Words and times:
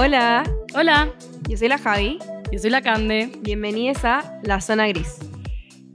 Hola, 0.00 0.44
Hola, 0.76 1.12
yo 1.48 1.56
soy 1.56 1.66
la 1.66 1.76
Javi. 1.76 2.20
yo 2.52 2.58
soy 2.60 2.70
la 2.70 2.82
Cande. 2.82 3.32
Bienvenidos 3.40 4.04
a 4.04 4.38
La 4.44 4.60
Zona 4.60 4.86
Gris. 4.86 5.18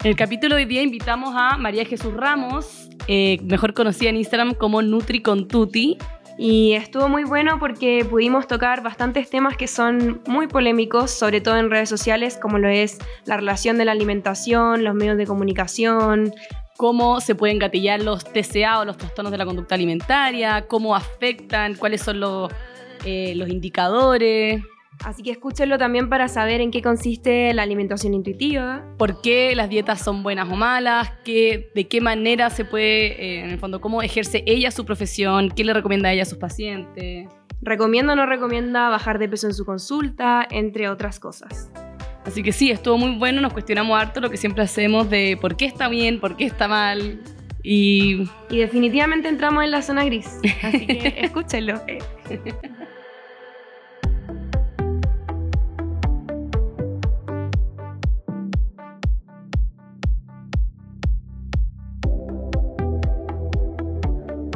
En 0.03 0.09
el 0.09 0.17
capítulo 0.17 0.57
de 0.57 0.63
hoy 0.63 0.67
día 0.67 0.81
invitamos 0.81 1.33
a 1.33 1.55
María 1.57 1.85
Jesús 1.85 2.13
Ramos, 2.13 2.89
eh, 3.07 3.39
mejor 3.43 3.73
conocida 3.73 4.09
en 4.09 4.17
Instagram 4.17 4.55
como 4.55 4.81
Nutri 4.81 5.21
con 5.21 5.47
Tuti. 5.47 5.97
Y 6.37 6.73
estuvo 6.73 7.07
muy 7.07 7.23
bueno 7.23 7.59
porque 7.59 8.03
pudimos 8.03 8.45
tocar 8.45 8.83
bastantes 8.83 9.29
temas 9.29 9.55
que 9.55 9.69
son 9.69 10.21
muy 10.27 10.47
polémicos, 10.47 11.09
sobre 11.09 11.39
todo 11.39 11.55
en 11.55 11.71
redes 11.71 11.87
sociales, 11.87 12.37
como 12.37 12.59
lo 12.59 12.67
es 12.67 12.97
la 13.23 13.37
relación 13.37 13.77
de 13.77 13.85
la 13.85 13.93
alimentación, 13.93 14.83
los 14.83 14.95
medios 14.95 15.15
de 15.15 15.25
comunicación, 15.25 16.33
Cómo 16.75 17.21
se 17.21 17.35
pueden 17.35 17.59
gatillar 17.59 18.01
los 18.01 18.25
TCA 18.25 18.79
o 18.79 18.85
los 18.85 18.97
trastornos 18.97 19.31
de 19.31 19.37
la 19.37 19.45
conducta 19.45 19.75
alimentaria, 19.75 20.67
cómo 20.67 20.95
afectan, 20.95 21.75
cuáles 21.75 22.01
son 22.01 22.19
los, 22.19 22.51
eh, 23.05 23.33
los 23.35 23.49
indicadores, 23.49 24.61
Así 25.03 25.23
que 25.23 25.31
escúchenlo 25.31 25.77
también 25.77 26.09
para 26.09 26.27
saber 26.27 26.61
en 26.61 26.71
qué 26.71 26.81
consiste 26.81 27.53
la 27.53 27.63
alimentación 27.63 28.13
intuitiva. 28.13 28.83
por 28.97 29.21
qué 29.21 29.55
las 29.55 29.69
dietas 29.69 30.01
son 30.01 30.23
buenas 30.23 30.49
o 30.49 30.55
malas, 30.55 31.11
qué, 31.25 31.71
de 31.75 31.87
qué 31.87 31.99
manera 31.99 32.49
se 32.49 32.63
puede, 32.63 33.21
eh, 33.21 33.43
en 33.43 33.49
el 33.49 33.59
fondo, 33.59 33.81
cómo 33.81 34.01
ejerce 34.01 34.43
ella 34.45 34.71
su 34.71 34.85
profesión, 34.85 35.49
qué 35.49 35.63
le 35.63 35.73
recomienda 35.73 36.09
a 36.09 36.13
ella 36.13 36.23
a 36.23 36.25
sus 36.25 36.37
pacientes. 36.37 37.27
¿Recomienda 37.61 38.13
o 38.13 38.15
no 38.15 38.25
recomienda 38.25 38.89
bajar 38.89 39.19
de 39.19 39.29
peso 39.29 39.47
en 39.47 39.53
su 39.53 39.65
consulta? 39.65 40.45
Entre 40.49 40.89
otras 40.89 41.19
cosas. 41.19 41.71
Así 42.25 42.43
que 42.43 42.51
sí, 42.51 42.71
estuvo 42.71 42.97
muy 42.97 43.17
bueno, 43.17 43.41
nos 43.41 43.51
cuestionamos 43.51 43.99
harto 43.99 44.21
lo 44.21 44.29
que 44.29 44.37
siempre 44.37 44.63
hacemos 44.63 45.09
de 45.09 45.37
por 45.39 45.57
qué 45.57 45.65
está 45.65 45.89
bien, 45.89 46.19
por 46.19 46.37
qué 46.37 46.45
está 46.45 46.67
mal. 46.67 47.21
Y 47.61 48.23
Y 48.49 48.57
definitivamente 48.57 49.27
entramos 49.27 49.63
en 49.63 49.71
la 49.71 49.81
zona 49.81 50.05
gris. 50.05 50.39
Así 50.61 50.85
que 50.85 51.13
escúchenlo. 51.17 51.81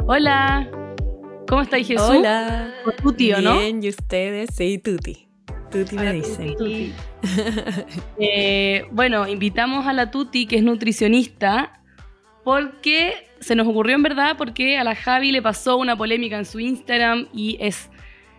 hola, 0.08 0.66
¿cómo 1.46 1.60
estáis 1.60 1.86
Jesús? 1.86 2.08
Hola. 2.08 2.72
Tu 3.02 3.12
tío, 3.12 3.42
¿no? 3.42 3.58
Bien, 3.58 3.84
¿y 3.84 3.90
ustedes? 3.90 4.48
Sí, 4.54 4.78
Tuti. 4.78 5.28
Tuti 5.70 5.96
me 5.96 6.12
dicen. 6.14 6.56
Tuti. 6.56 6.92
Eh, 8.18 8.86
bueno, 8.90 9.28
invitamos 9.28 9.86
a 9.86 9.92
la 9.92 10.10
Tuti, 10.10 10.46
que 10.46 10.56
es 10.56 10.62
nutricionista, 10.62 11.82
porque 12.42 13.28
se 13.40 13.54
nos 13.54 13.68
ocurrió 13.68 13.96
en 13.96 14.02
verdad, 14.02 14.36
porque 14.38 14.78
a 14.78 14.84
la 14.84 14.94
Javi 14.94 15.30
le 15.30 15.42
pasó 15.42 15.76
una 15.76 15.94
polémica 15.94 16.38
en 16.38 16.46
su 16.46 16.58
Instagram 16.58 17.28
y 17.34 17.58
es 17.60 17.90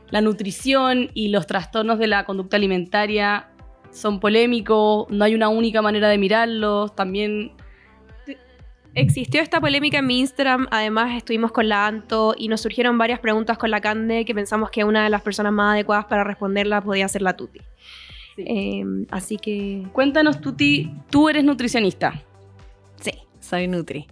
la 0.09 0.21
nutrición 0.21 1.11
y 1.13 1.27
los 1.27 1.45
trastornos 1.45 1.99
de 1.99 2.07
la 2.07 2.25
conducta 2.25 2.57
alimentaria 2.57 3.51
son 3.91 4.19
polémicos, 4.19 5.07
no 5.09 5.23
hay 5.23 5.35
una 5.35 5.49
única 5.49 5.81
manera 5.81 6.09
de 6.09 6.17
mirarlos, 6.17 6.95
también 6.95 7.51
Existió 8.99 9.41
esta 9.41 9.61
polémica 9.61 9.99
en 9.99 10.07
mi 10.07 10.19
Instagram, 10.19 10.67
además 10.71 11.15
estuvimos 11.15 11.53
con 11.53 11.69
la 11.69 11.87
Anto 11.87 12.35
y 12.37 12.49
nos 12.49 12.59
surgieron 12.59 12.97
varias 12.97 13.19
preguntas 13.19 13.57
con 13.57 13.71
la 13.71 13.79
Cande 13.79 14.25
que 14.25 14.35
pensamos 14.35 14.71
que 14.71 14.83
una 14.83 15.05
de 15.05 15.09
las 15.09 15.21
personas 15.21 15.53
más 15.53 15.75
adecuadas 15.75 16.03
para 16.03 16.25
responderla 16.25 16.81
podía 16.81 17.07
ser 17.07 17.21
la 17.21 17.37
Tuti. 17.37 17.61
Eh, 18.35 18.83
así 19.09 19.37
que 19.37 19.83
Cuéntanos, 19.93 20.41
Tuti, 20.41 20.91
tú 21.09 21.29
eres 21.29 21.45
nutricionista. 21.45 22.21
Sí, 22.99 23.11
soy 23.39 23.69
Nutri. 23.69 24.05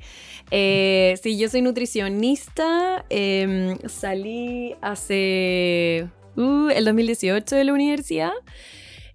Eh, 0.52 1.16
sí, 1.22 1.38
yo 1.38 1.50
soy 1.50 1.64
nutricionista. 1.64 3.04
eh, 3.10 3.78
salí 3.88 4.74
hace 4.80 6.08
uh, 6.38 6.70
el 6.70 6.86
2018 6.86 7.58
de 7.58 7.64
la 7.66 7.74
universidad. 7.74 8.32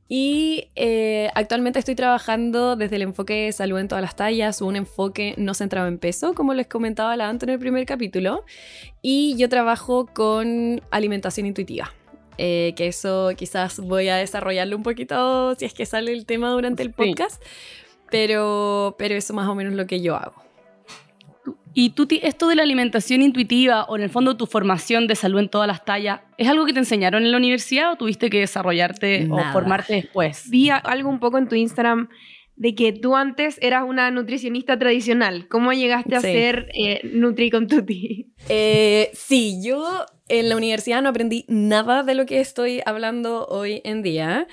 Y 0.08 0.68
eh, 0.76 1.30
actualmente 1.34 1.78
estoy 1.78 1.94
trabajando 1.94 2.76
desde 2.76 2.96
el 2.96 3.02
enfoque 3.02 3.46
de 3.46 3.52
salud 3.52 3.78
en 3.78 3.88
todas 3.88 4.02
las 4.02 4.14
tallas, 4.14 4.60
un 4.60 4.76
enfoque 4.76 5.34
no 5.38 5.54
centrado 5.54 5.88
en 5.88 5.98
peso, 5.98 6.34
como 6.34 6.52
les 6.52 6.66
comentaba 6.66 7.16
la 7.16 7.28
Anto 7.30 7.46
en 7.46 7.50
el 7.50 7.58
primer 7.58 7.86
capítulo. 7.86 8.44
Y 9.00 9.36
yo 9.38 9.48
trabajo 9.48 10.06
con 10.12 10.82
alimentación 10.90 11.46
intuitiva. 11.46 11.92
eh, 12.38 12.72
que 12.76 12.88
eso 12.88 13.30
quizás 13.36 13.78
voy 13.78 14.08
a 14.08 14.16
desarrollarlo 14.16 14.74
un 14.74 14.82
poquito 14.82 15.54
si 15.54 15.66
es 15.66 15.74
que 15.74 15.84
sale 15.84 16.12
el 16.14 16.24
tema 16.24 16.50
durante 16.50 16.82
el 16.82 16.88
Sí. 16.88 16.94
podcast. 16.96 17.42
Pero, 18.10 18.94
pero 18.98 19.14
eso 19.14 19.34
más 19.34 19.48
o 19.48 19.54
menos 19.54 19.74
lo 19.74 19.86
que 19.86 20.00
yo 20.00 20.16
hago. 20.16 20.42
Y 21.74 21.90
Tuti, 21.90 22.20
esto 22.22 22.48
de 22.48 22.56
la 22.56 22.62
alimentación 22.62 23.22
intuitiva 23.22 23.84
o 23.84 23.96
en 23.96 24.02
el 24.02 24.10
fondo 24.10 24.36
tu 24.36 24.46
formación 24.46 25.06
de 25.06 25.14
salud 25.16 25.38
en 25.40 25.48
todas 25.48 25.66
las 25.66 25.84
tallas, 25.84 26.20
¿es 26.38 26.48
algo 26.48 26.66
que 26.66 26.72
te 26.72 26.78
enseñaron 26.80 27.22
en 27.24 27.30
la 27.32 27.38
universidad 27.38 27.92
o 27.92 27.96
tuviste 27.96 28.28
que 28.30 28.40
desarrollarte 28.40 29.28
o 29.30 29.38
formarte 29.52 29.94
después? 29.94 30.48
vi 30.50 30.70
algo 30.70 31.08
un 31.08 31.18
poco 31.20 31.38
en 31.38 31.48
tu 31.48 31.54
Instagram 31.54 32.08
de 32.56 32.74
que 32.74 32.92
tú 32.92 33.16
antes 33.16 33.58
eras 33.62 33.84
una 33.86 34.10
nutricionista 34.10 34.78
tradicional. 34.78 35.48
¿Cómo 35.48 35.72
llegaste 35.72 36.14
a 36.16 36.20
Sí. 36.20 36.26
ser 36.32 36.68
eh, 36.74 37.00
Nutri 37.04 37.50
con 37.50 37.66
Tuti? 37.66 38.28
Eh, 38.48 39.10
sí, 39.14 39.60
yo 39.64 40.04
en 40.28 40.48
la 40.48 40.56
universidad 40.56 41.00
no 41.00 41.08
aprendí 41.08 41.44
nada 41.48 42.02
de 42.02 42.14
lo 42.16 42.26
que 42.26 42.40
estoy 42.40 42.80
hablando 42.84 43.46
hoy 43.46 43.80
en 43.84 44.02
día. 44.02 44.46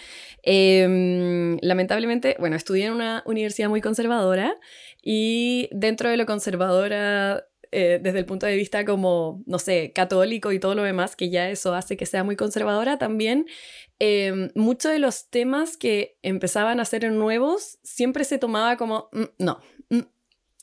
Eh, 0.43 1.57
lamentablemente, 1.61 2.35
bueno, 2.39 2.55
estudié 2.55 2.85
en 2.85 2.93
una 2.93 3.23
universidad 3.25 3.67
muy 3.69 3.81
conservadora 3.81 4.55
y 5.03 5.69
dentro 5.71 6.09
de 6.09 6.17
lo 6.17 6.25
conservadora, 6.25 7.45
eh, 7.71 7.99
desde 8.01 8.19
el 8.19 8.25
punto 8.25 8.45
de 8.45 8.55
vista 8.55 8.83
como, 8.85 9.43
no 9.45 9.59
sé, 9.59 9.91
católico 9.93 10.51
y 10.51 10.59
todo 10.59 10.75
lo 10.75 10.83
demás, 10.83 11.15
que 11.15 11.29
ya 11.29 11.49
eso 11.49 11.73
hace 11.75 11.97
que 11.97 12.05
sea 12.05 12.23
muy 12.23 12.35
conservadora 12.35 12.97
también, 12.97 13.45
eh, 13.99 14.49
muchos 14.55 14.91
de 14.91 14.99
los 14.99 15.29
temas 15.29 15.77
que 15.77 16.17
empezaban 16.23 16.79
a 16.79 16.85
ser 16.85 17.11
nuevos 17.11 17.77
siempre 17.83 18.23
se 18.23 18.37
tomaba 18.39 18.75
como, 18.77 19.09
"Mm, 19.11 19.23
no, 19.39 19.59
mm". 19.89 19.99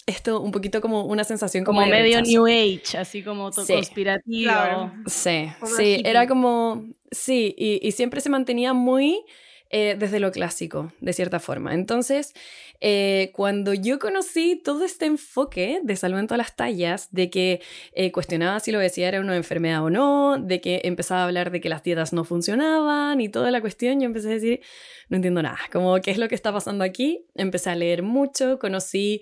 esto 0.07 0.41
un 0.41 0.53
poquito 0.53 0.81
como 0.81 1.05
una 1.05 1.25
sensación 1.25 1.65
como, 1.65 1.81
Como 1.81 1.91
medio 1.91 2.19
rechazo. 2.19 2.31
New 2.31 2.47
Age, 2.47 2.97
así 2.99 3.23
como 3.23 3.51
to- 3.51 3.65
Sí. 3.65 3.73
conspirativo. 3.75 4.51
Claro. 4.53 4.93
Sí, 5.07 5.49
Como 5.61 5.75
sí, 5.77 5.95
hippie. 5.97 6.11
era 6.11 6.27
como, 6.29 6.87
sí, 7.11 7.55
y, 7.59 7.81
y 7.87 7.93
siempre 7.93 8.21
se 8.21 8.31
mantenía 8.31 8.73
muy 8.73 9.25
eh, 9.71 9.97
desde 9.99 10.21
lo 10.21 10.31
clásico, 10.31 10.93
de 11.00 11.12
cierta 11.12 11.41
forma. 11.41 11.75
Entonces, 11.75 12.34
eh, 12.81 13.32
cuando 13.34 13.75
yo 13.75 13.99
conocí 13.99 14.60
todo 14.62 14.84
este 14.84 15.06
enfoque 15.06 15.81
de 15.82 15.97
salud 15.97 16.19
en 16.19 16.28
todas 16.28 16.38
las 16.38 16.54
tallas, 16.54 17.09
de 17.10 17.31
que 17.31 17.60
eh, 17.93 18.12
cuestionaba 18.12 18.60
si 18.60 18.71
lo 18.71 18.78
decía 18.78 19.09
era 19.09 19.21
una 19.21 19.37
enfermedad 19.37 19.82
o 19.82 19.91
no, 19.91 20.38
de 20.38 20.60
que 20.60 20.82
empezaba 20.84 21.22
a 21.22 21.25
hablar 21.25 21.50
de 21.50 21.60
que 21.60 21.69
las 21.69 21.82
dietas 21.82 22.12
no 22.12 22.25
funcionaban 22.25 23.21
y 23.21 23.28
toda 23.28 23.50
la 23.50 23.60
cuestión, 23.60 24.00
yo 24.00 24.06
empecé 24.06 24.28
a 24.28 24.34
decir, 24.34 24.60
no 25.09 25.16
entiendo 25.16 25.43
nada, 25.43 25.59
como, 25.72 26.00
¿qué 26.00 26.12
es 26.12 26.19
lo 26.19 26.28
que 26.28 26.37
está 26.37 26.53
pasando 26.53 26.84
aquí? 26.84 27.27
Empecé 27.34 27.71
a 27.71 27.75
leer 27.75 28.03
mucho, 28.03 28.59
conocí 28.60 29.21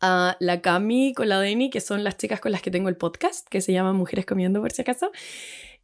a 0.00 0.36
la 0.40 0.60
Cami 0.60 1.14
con 1.14 1.28
la 1.28 1.40
Deni, 1.40 1.70
que 1.70 1.80
son 1.80 2.04
las 2.04 2.18
chicas 2.18 2.40
con 2.40 2.52
las 2.52 2.60
que 2.60 2.70
tengo 2.70 2.88
el 2.88 2.96
podcast, 2.96 3.48
que 3.48 3.60
se 3.60 3.72
llama 3.72 3.92
Mujeres 3.94 4.26
Comiendo, 4.26 4.60
por 4.60 4.72
si 4.72 4.82
acaso. 4.82 5.10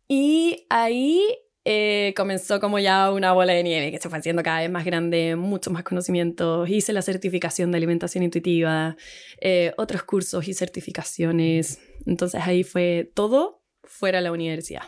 Y 0.09 0.67
ahí 0.69 1.23
eh, 1.65 2.13
comenzó 2.17 2.59
como 2.59 2.79
ya 2.79 3.13
una 3.13 3.33
bola 3.33 3.53
de 3.53 3.63
nieve 3.63 3.91
que 3.91 3.99
se 3.99 4.09
fue 4.09 4.19
haciendo 4.19 4.43
cada 4.43 4.61
vez 4.61 4.71
más 4.71 4.85
grande, 4.85 5.37
muchos 5.37 5.73
más 5.73 5.85
conocimientos. 5.85 6.69
Hice 6.69 6.93
la 6.93 7.03
certificación 7.03 7.71
de 7.71 7.77
alimentación 7.77 8.25
intuitiva, 8.25 8.97
eh, 9.41 9.73
otros 9.77 10.03
cursos 10.03 10.49
y 10.49 10.55
certificaciones. 10.55 11.81
Entonces 12.05 12.41
ahí 12.45 12.65
fue 12.65 13.11
todo 13.15 13.63
fuera 13.85 14.19
de 14.19 14.25
la 14.25 14.33
universidad. 14.33 14.83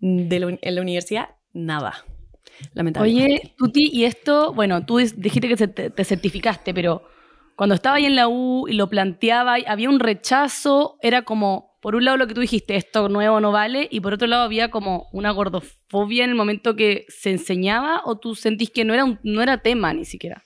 De 0.00 0.40
la 0.40 0.58
en 0.60 0.74
la 0.74 0.80
universidad, 0.80 1.36
nada. 1.52 2.04
Lamentablemente. 2.72 3.34
Oye, 3.34 3.54
Tuti, 3.58 3.90
y 3.92 4.04
esto, 4.04 4.54
bueno, 4.54 4.86
tú 4.86 4.98
dijiste 4.98 5.48
que 5.48 5.56
te, 5.56 5.90
te 5.90 6.04
certificaste, 6.04 6.72
pero 6.72 7.02
cuando 7.56 7.74
estaba 7.74 7.96
ahí 7.96 8.06
en 8.06 8.16
la 8.16 8.28
U 8.28 8.68
y 8.68 8.74
lo 8.74 8.88
planteaba, 8.88 9.56
había 9.66 9.88
un 9.88 9.98
rechazo, 9.98 10.98
era 11.02 11.22
como, 11.22 11.75
por 11.86 11.94
un 11.94 12.04
lado 12.04 12.16
lo 12.16 12.26
que 12.26 12.34
tú 12.34 12.40
dijiste, 12.40 12.74
esto 12.74 13.08
nuevo 13.08 13.38
no 13.40 13.52
vale, 13.52 13.86
y 13.92 14.00
por 14.00 14.12
otro 14.12 14.26
lado 14.26 14.42
había 14.42 14.72
como 14.72 15.06
una 15.12 15.30
gordofobia 15.30 16.24
en 16.24 16.30
el 16.30 16.34
momento 16.36 16.74
que 16.74 17.04
se 17.06 17.30
enseñaba, 17.30 18.02
o 18.04 18.18
tú 18.18 18.34
sentís 18.34 18.70
que 18.70 18.84
no 18.84 18.92
era, 18.92 19.04
un- 19.04 19.20
no 19.22 19.40
era 19.40 19.58
tema 19.58 19.94
ni 19.94 20.04
siquiera. 20.04 20.42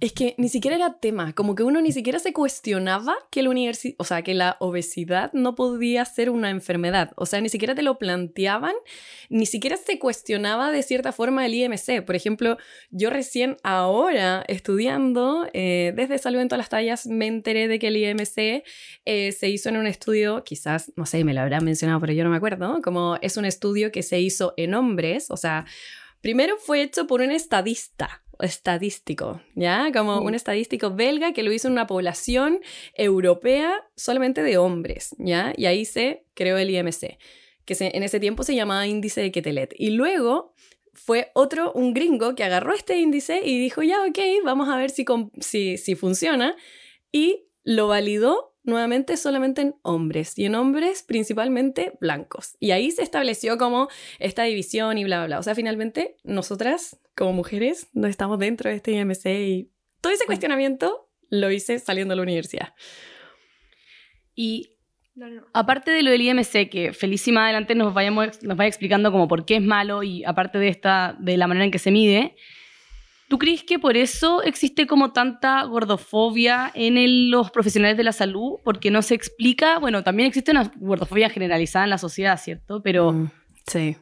Es 0.00 0.12
que 0.12 0.34
ni 0.38 0.48
siquiera 0.48 0.76
era 0.76 0.98
tema, 0.98 1.32
como 1.34 1.54
que 1.54 1.62
uno 1.62 1.80
ni 1.80 1.92
siquiera 1.92 2.18
se 2.18 2.32
cuestionaba 2.32 3.14
que 3.30 3.42
la 3.42 3.50
universi- 3.50 3.94
o 3.98 4.04
sea, 4.04 4.22
que 4.22 4.34
la 4.34 4.56
obesidad 4.58 5.32
no 5.32 5.54
podía 5.54 6.04
ser 6.04 6.30
una 6.30 6.50
enfermedad, 6.50 7.12
o 7.16 7.26
sea, 7.26 7.40
ni 7.40 7.48
siquiera 7.48 7.76
te 7.76 7.82
lo 7.82 7.96
planteaban, 7.96 8.74
ni 9.30 9.46
siquiera 9.46 9.76
se 9.76 10.00
cuestionaba 10.00 10.72
de 10.72 10.82
cierta 10.82 11.12
forma 11.12 11.46
el 11.46 11.54
IMC. 11.54 12.02
Por 12.04 12.16
ejemplo, 12.16 12.58
yo 12.90 13.08
recién 13.08 13.56
ahora 13.62 14.44
estudiando 14.48 15.46
eh, 15.52 15.92
desde 15.94 16.18
Salud 16.18 16.40
en 16.40 16.48
todas 16.48 16.58
las 16.58 16.70
tallas 16.70 17.06
me 17.06 17.28
enteré 17.28 17.68
de 17.68 17.78
que 17.78 17.88
el 17.88 17.96
IMC 17.96 18.64
eh, 19.04 19.32
se 19.32 19.48
hizo 19.48 19.68
en 19.68 19.76
un 19.76 19.86
estudio, 19.86 20.42
quizás, 20.44 20.92
no 20.96 21.06
sé, 21.06 21.22
me 21.22 21.34
lo 21.34 21.40
habrán 21.40 21.64
mencionado, 21.64 22.00
pero 22.00 22.12
yo 22.12 22.24
no 22.24 22.30
me 22.30 22.36
acuerdo, 22.36 22.82
como 22.82 23.16
es 23.22 23.36
un 23.36 23.44
estudio 23.44 23.92
que 23.92 24.02
se 24.02 24.20
hizo 24.20 24.54
en 24.56 24.74
hombres, 24.74 25.30
o 25.30 25.36
sea, 25.36 25.66
primero 26.20 26.56
fue 26.58 26.82
hecho 26.82 27.06
por 27.06 27.20
un 27.20 27.30
estadista 27.30 28.23
estadístico, 28.40 29.40
¿ya? 29.54 29.90
Como 29.92 30.18
Sí. 30.20 30.26
un 30.26 30.34
estadístico 30.34 30.94
belga 30.94 31.32
que 31.32 31.42
lo 31.42 31.52
hizo 31.52 31.68
en 31.68 31.72
una 31.72 31.86
población 31.86 32.60
europea 32.94 33.86
solamente 33.96 34.42
de 34.42 34.56
hombres, 34.56 35.14
¿ya? 35.18 35.52
Y 35.56 35.66
ahí 35.66 35.84
se 35.84 36.24
creó 36.34 36.58
el 36.58 36.70
IMC. 36.70 37.18
que 37.66 37.76
en 37.80 38.02
ese 38.02 38.20
tiempo 38.20 38.42
se 38.42 38.54
llamaba 38.54 38.86
índice 38.86 39.22
de 39.22 39.32
Quetelet. 39.32 39.74
Y 39.78 39.90
luego 39.90 40.52
fue 40.92 41.30
otro, 41.34 41.72
un 41.72 41.94
gringo, 41.94 42.34
que 42.34 42.44
agarró 42.44 42.74
este 42.74 42.98
índice 42.98 43.40
y 43.42 43.58
dijo, 43.58 43.82
ya, 43.82 44.02
ok, 44.04 44.18
vamos 44.44 44.68
a 44.68 44.76
ver 44.76 44.90
si, 44.90 45.04
si, 45.40 45.78
si 45.78 45.94
funciona. 45.94 46.56
Y 47.10 47.46
lo 47.62 47.88
validó 47.88 48.53
nuevamente 48.64 49.16
solamente 49.16 49.62
en 49.62 49.74
hombres 49.82 50.38
y 50.38 50.46
en 50.46 50.54
hombres 50.54 51.02
principalmente 51.02 51.92
blancos. 52.00 52.56
Y 52.58 52.72
ahí 52.72 52.90
se 52.90 53.02
estableció 53.02 53.56
como 53.58 53.88
esta 54.18 54.42
división 54.44 54.98
y 54.98 55.04
bla, 55.04 55.18
bla, 55.18 55.26
bla. 55.26 55.38
O 55.38 55.42
sea, 55.42 55.54
finalmente 55.54 56.16
nosotras 56.24 56.98
como 57.14 57.32
mujeres 57.32 57.88
no 57.92 58.08
estamos 58.08 58.38
dentro 58.38 58.70
de 58.70 58.76
este 58.76 58.92
IMC 58.92 59.26
y 59.26 59.70
todo 60.00 60.12
ese 60.12 60.26
cuestionamiento 60.26 61.08
lo 61.30 61.50
hice 61.50 61.78
saliendo 61.78 62.12
de 62.12 62.16
la 62.16 62.22
universidad. 62.22 62.74
Y 64.34 64.74
Aparte 65.52 65.92
de 65.92 66.02
lo 66.02 66.10
del 66.10 66.22
IMC, 66.22 66.68
que 66.68 66.92
Felísima 66.92 67.44
adelante 67.44 67.76
nos, 67.76 67.94
vayamos, 67.94 68.42
nos 68.42 68.56
vaya 68.56 68.66
explicando 68.66 69.12
como 69.12 69.28
por 69.28 69.44
qué 69.44 69.56
es 69.56 69.62
malo 69.62 70.02
y 70.02 70.24
aparte 70.24 70.58
de, 70.58 70.68
esta, 70.68 71.16
de 71.20 71.36
la 71.36 71.46
manera 71.46 71.64
en 71.64 71.70
que 71.70 71.78
se 71.78 71.92
mide, 71.92 72.34
¿tú 73.34 73.38
crees 73.38 73.64
que 73.64 73.80
por 73.80 73.96
eso 73.96 74.44
existe 74.44 74.86
como 74.86 75.12
tanta 75.12 75.64
gordofobia 75.64 76.70
en 76.72 77.32
los 77.32 77.50
profesionales 77.50 77.96
de 77.96 78.04
la 78.04 78.12
salud? 78.12 78.60
Porque 78.62 78.92
no 78.92 79.02
se 79.02 79.16
explica, 79.16 79.80
bueno, 79.80 80.04
también 80.04 80.28
existe 80.28 80.52
una 80.52 80.70
gordofobia 80.76 81.28
generalizada 81.28 81.84
en 81.84 81.90
la 81.90 81.98
sociedad, 81.98 82.40
¿cierto? 82.40 82.80
Pero... 82.80 83.10
Mm, 83.10 83.30
sí. 83.66 83.96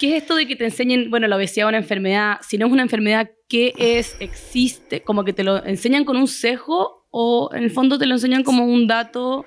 ¿Qué 0.00 0.16
es 0.16 0.22
esto 0.22 0.34
de 0.34 0.48
que 0.48 0.56
te 0.56 0.64
enseñen, 0.64 1.10
bueno, 1.10 1.28
la 1.28 1.36
obesidad 1.36 1.68
es 1.68 1.68
una 1.68 1.78
enfermedad? 1.78 2.38
Si 2.42 2.58
no 2.58 2.66
es 2.66 2.72
una 2.72 2.82
enfermedad, 2.82 3.30
¿qué 3.48 3.72
es? 3.78 4.16
¿Existe? 4.18 5.02
¿Como 5.02 5.22
que 5.22 5.32
te 5.32 5.44
lo 5.44 5.64
enseñan 5.64 6.04
con 6.04 6.16
un 6.16 6.26
sesgo 6.26 7.06
o 7.12 7.50
en 7.54 7.62
el 7.62 7.70
fondo 7.70 8.00
te 8.00 8.06
lo 8.06 8.16
enseñan 8.16 8.42
como 8.42 8.64
un 8.64 8.88
dato 8.88 9.46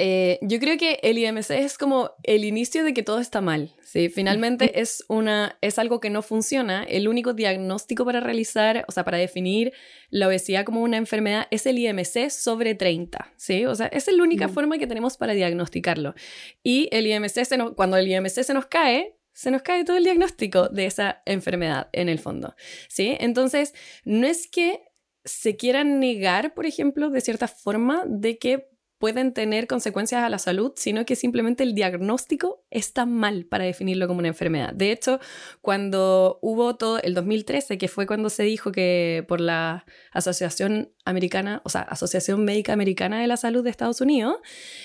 eh, 0.00 0.38
yo 0.42 0.60
creo 0.60 0.78
que 0.78 1.00
el 1.02 1.18
IMC 1.18 1.50
es 1.50 1.76
como 1.76 2.12
el 2.22 2.44
inicio 2.44 2.84
de 2.84 2.94
que 2.94 3.02
todo 3.02 3.18
está 3.18 3.40
mal. 3.40 3.74
¿sí? 3.82 4.08
Finalmente 4.08 4.80
es, 4.80 5.04
una, 5.08 5.58
es 5.60 5.76
algo 5.76 5.98
que 5.98 6.08
no 6.08 6.22
funciona. 6.22 6.84
El 6.84 7.08
único 7.08 7.32
diagnóstico 7.32 8.04
para 8.04 8.20
realizar, 8.20 8.84
o 8.86 8.92
sea, 8.92 9.04
para 9.04 9.18
definir 9.18 9.72
la 10.10 10.28
obesidad 10.28 10.64
como 10.64 10.82
una 10.82 10.98
enfermedad 10.98 11.48
es 11.50 11.66
el 11.66 11.78
IMC 11.78 12.30
sobre 12.30 12.76
30. 12.76 13.32
¿sí? 13.36 13.66
O 13.66 13.74
sea, 13.74 13.86
esa 13.88 14.12
es 14.12 14.16
la 14.16 14.22
única 14.22 14.46
mm. 14.46 14.50
forma 14.52 14.78
que 14.78 14.86
tenemos 14.86 15.16
para 15.16 15.34
diagnosticarlo. 15.34 16.14
Y 16.62 16.88
el 16.92 17.08
IMC, 17.08 17.44
se 17.44 17.58
cuando 17.74 17.96
el 17.96 18.06
IMC 18.06 18.44
se 18.44 18.54
nos 18.54 18.66
cae, 18.66 19.16
se 19.32 19.50
nos 19.50 19.62
cae 19.62 19.84
todo 19.84 19.96
el 19.96 20.04
diagnóstico 20.04 20.68
de 20.68 20.86
esa 20.86 21.22
enfermedad 21.26 21.88
en 21.92 22.08
el 22.08 22.20
fondo. 22.20 22.54
¿sí? 22.88 23.16
Entonces, 23.18 23.74
no 24.04 24.28
es 24.28 24.46
que 24.46 24.80
se 25.24 25.56
quieran 25.56 25.98
negar, 25.98 26.54
por 26.54 26.66
ejemplo, 26.66 27.10
de 27.10 27.20
cierta 27.20 27.48
forma, 27.48 28.04
de 28.06 28.38
que 28.38 28.77
pueden 28.98 29.32
tener 29.32 29.66
consecuencias 29.66 30.22
a 30.22 30.28
la 30.28 30.38
salud, 30.38 30.72
sino 30.76 31.06
que 31.06 31.16
simplemente 31.16 31.62
el 31.62 31.74
diagnóstico 31.74 32.64
está 32.70 33.06
mal 33.06 33.46
para 33.46 33.64
definirlo 33.64 34.08
como 34.08 34.18
una 34.18 34.28
enfermedad. 34.28 34.72
De 34.74 34.92
hecho, 34.92 35.20
cuando 35.60 36.38
hubo 36.42 36.76
todo 36.76 36.98
el 37.00 37.14
2013, 37.14 37.78
que 37.78 37.88
fue 37.88 38.06
cuando 38.06 38.28
se 38.28 38.42
dijo 38.42 38.72
que 38.72 39.24
por 39.28 39.40
la 39.40 39.86
Asociación 40.12 40.92
Americana, 41.04 41.62
o 41.64 41.68
sea, 41.68 41.82
Asociación 41.82 42.44
Médica 42.44 42.72
Americana 42.72 43.20
de 43.20 43.28
la 43.28 43.36
Salud 43.36 43.62
de 43.62 43.70
Estados 43.70 44.00
Unidos, 44.00 44.36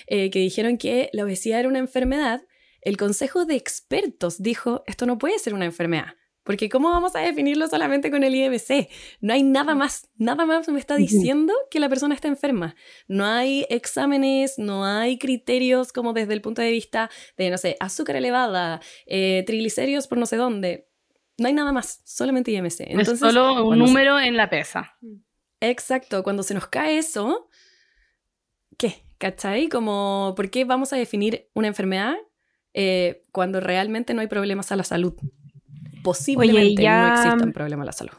eh, 0.07 0.29
que 0.29 0.39
dijeron 0.39 0.77
que 0.77 1.09
la 1.11 1.23
obesidad 1.23 1.59
era 1.59 1.69
una 1.69 1.79
enfermedad, 1.79 2.43
el 2.81 2.97
Consejo 2.97 3.45
de 3.45 3.55
Expertos 3.55 4.41
dijo, 4.41 4.83
esto 4.87 5.05
no 5.05 5.17
puede 5.17 5.39
ser 5.39 5.53
una 5.53 5.65
enfermedad. 5.65 6.15
Porque 6.43 6.69
¿cómo 6.69 6.89
vamos 6.89 7.15
a 7.15 7.19
definirlo 7.19 7.67
solamente 7.67 8.11
con 8.11 8.23
el 8.23 8.35
IMC? 8.35 8.89
No 9.21 9.33
hay 9.33 9.43
nada 9.43 9.75
más, 9.75 10.09
nada 10.17 10.45
más 10.45 10.67
me 10.67 10.79
está 10.79 10.95
diciendo 10.95 11.53
que 11.71 11.79
la 11.79 11.87
persona 11.89 12.13
está 12.13 12.27
enferma. 12.27 12.75
No 13.07 13.25
hay 13.25 13.65
exámenes, 13.69 14.57
no 14.57 14.85
hay 14.85 15.17
criterios 15.17 15.93
como 15.93 16.13
desde 16.13 16.33
el 16.33 16.41
punto 16.41 16.61
de 16.61 16.71
vista 16.71 17.09
de, 17.37 17.49
no 17.49 17.57
sé, 17.57 17.77
azúcar 17.79 18.17
elevada, 18.17 18.81
eh, 19.05 19.43
triglicéridos 19.47 20.07
por 20.07 20.17
no 20.17 20.25
sé 20.25 20.35
dónde. 20.35 20.89
No 21.37 21.47
hay 21.47 21.53
nada 21.53 21.71
más, 21.71 22.01
solamente 22.03 22.51
IMC. 22.51 22.81
Entonces, 22.81 23.13
es 23.13 23.19
solo 23.19 23.65
un 23.65 23.79
número 23.79 24.19
en 24.19 24.35
la 24.37 24.49
pesa. 24.49 24.97
Exacto, 25.61 26.23
cuando 26.23 26.43
se 26.43 26.53
nos 26.53 26.67
cae 26.67 26.97
eso, 26.97 27.47
¿qué? 28.77 29.05
¿Cachai? 29.17 29.69
Como, 29.69 30.33
¿por 30.35 30.49
qué 30.49 30.65
vamos 30.65 30.91
a 30.91 30.97
definir 30.97 31.49
una 31.53 31.67
enfermedad 31.67 32.15
eh, 32.73 33.23
cuando 33.31 33.61
realmente 33.61 34.13
no 34.13 34.19
hay 34.19 34.27
problemas 34.27 34.73
a 34.73 34.75
la 34.75 34.83
salud? 34.83 35.15
Posiblemente 36.03 36.83
ya, 36.83 37.07
no 37.07 37.13
exista 37.15 37.45
un 37.45 37.53
problema 37.53 37.83
en 37.83 37.85
la 37.87 37.91
salud. 37.91 38.13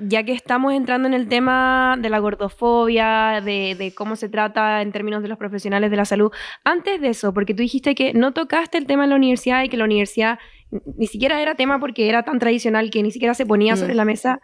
Ya 0.00 0.22
que 0.22 0.32
estamos 0.32 0.74
entrando 0.74 1.08
en 1.08 1.14
el 1.14 1.28
tema 1.28 1.96
de 2.00 2.08
la 2.08 2.20
gordofobia, 2.20 3.40
de, 3.44 3.92
cómo 3.96 4.14
se 4.14 4.28
trata 4.28 4.80
en 4.80 4.92
términos 4.92 5.22
de 5.22 5.28
los 5.28 5.38
profesionales 5.38 5.90
de 5.90 5.96
la 5.96 6.04
salud, 6.04 6.30
antes 6.62 7.00
de 7.00 7.08
eso, 7.08 7.34
porque 7.34 7.52
tú 7.52 7.62
dijiste 7.62 7.94
que 7.96 8.14
no 8.14 8.32
tocaste 8.32 8.78
el 8.78 8.86
tema 8.86 9.04
en 9.04 9.10
la 9.10 9.16
universidad 9.16 9.64
y 9.64 9.68
que 9.68 9.76
la 9.76 9.84
universidad 9.84 10.38
ni 10.70 11.06
siquiera 11.06 11.40
era 11.40 11.54
tema 11.54 11.80
porque 11.80 12.08
era 12.08 12.22
tan 12.22 12.38
tradicional 12.38 12.90
que 12.90 13.02
ni 13.02 13.10
siquiera 13.10 13.34
se 13.34 13.46
ponía 13.46 13.76
sobre 13.76 13.94
mm. 13.94 13.96
la 13.96 14.04
mesa. 14.04 14.40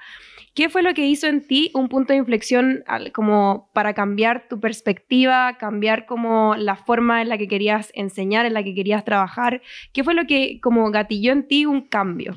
¿Qué 0.55 0.69
fue 0.69 0.83
lo 0.83 0.95
que 0.95 1.07
hizo 1.07 1.27
en 1.27 1.45
ti 1.47 1.73
un 1.75 1.89
punto 1.89 2.13
de 2.13 2.19
inflexión 2.21 2.85
como 3.13 3.71
para 3.75 3.93
cambiar 3.93 4.47
tu 4.49 4.61
perspectiva, 4.61 5.57
cambiar 5.59 6.07
como 6.07 6.55
la 6.55 6.77
forma 6.77 7.23
en 7.23 7.29
la 7.29 7.39
que 7.39 7.49
querías 7.49 7.91
enseñar, 7.95 8.47
en 8.47 8.55
la 8.55 8.63
que 8.63 8.73
querías 8.73 9.05
trabajar? 9.05 9.63
¿Qué 9.93 10.05
fue 10.05 10.15
lo 10.15 10.27
que 10.27 10.61
como 10.61 10.89
gatilló 10.93 11.33
en 11.33 11.49
ti 11.49 11.67
un 11.67 11.83
cambio? 11.83 12.37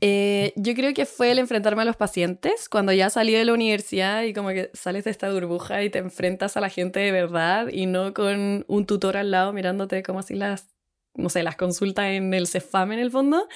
Eh, 0.00 0.52
yo 0.56 0.74
creo 0.74 0.92
que 0.94 1.06
fue 1.06 1.30
el 1.30 1.38
enfrentarme 1.38 1.82
a 1.82 1.84
los 1.84 1.96
pacientes 1.96 2.68
cuando 2.68 2.92
ya 2.92 3.10
salí 3.10 3.32
de 3.32 3.44
la 3.44 3.52
universidad 3.52 4.22
y 4.22 4.32
como 4.32 4.48
que 4.50 4.70
sales 4.74 5.04
de 5.04 5.10
esta 5.10 5.32
burbuja 5.32 5.82
y 5.82 5.90
te 5.90 5.98
enfrentas 5.98 6.56
a 6.56 6.60
la 6.60 6.68
gente 6.68 7.00
de 7.00 7.12
verdad 7.12 7.68
y 7.72 7.86
no 7.86 8.12
con 8.12 8.64
un 8.68 8.86
tutor 8.86 9.16
al 9.16 9.30
lado 9.30 9.52
mirándote 9.52 10.02
como 10.02 10.18
así 10.18 10.34
las, 10.34 10.68
no 11.14 11.28
sé, 11.28 11.42
las 11.42 11.56
consultas 11.56 12.06
en 12.06 12.34
el 12.34 12.46
CEFAM 12.46 12.92
en 12.92 12.98
el 12.98 13.10
fondo. 13.10 13.48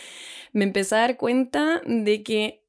Me 0.53 0.65
empecé 0.65 0.95
a 0.95 0.99
dar 0.99 1.17
cuenta 1.17 1.83
de 1.87 2.23
que 2.23 2.65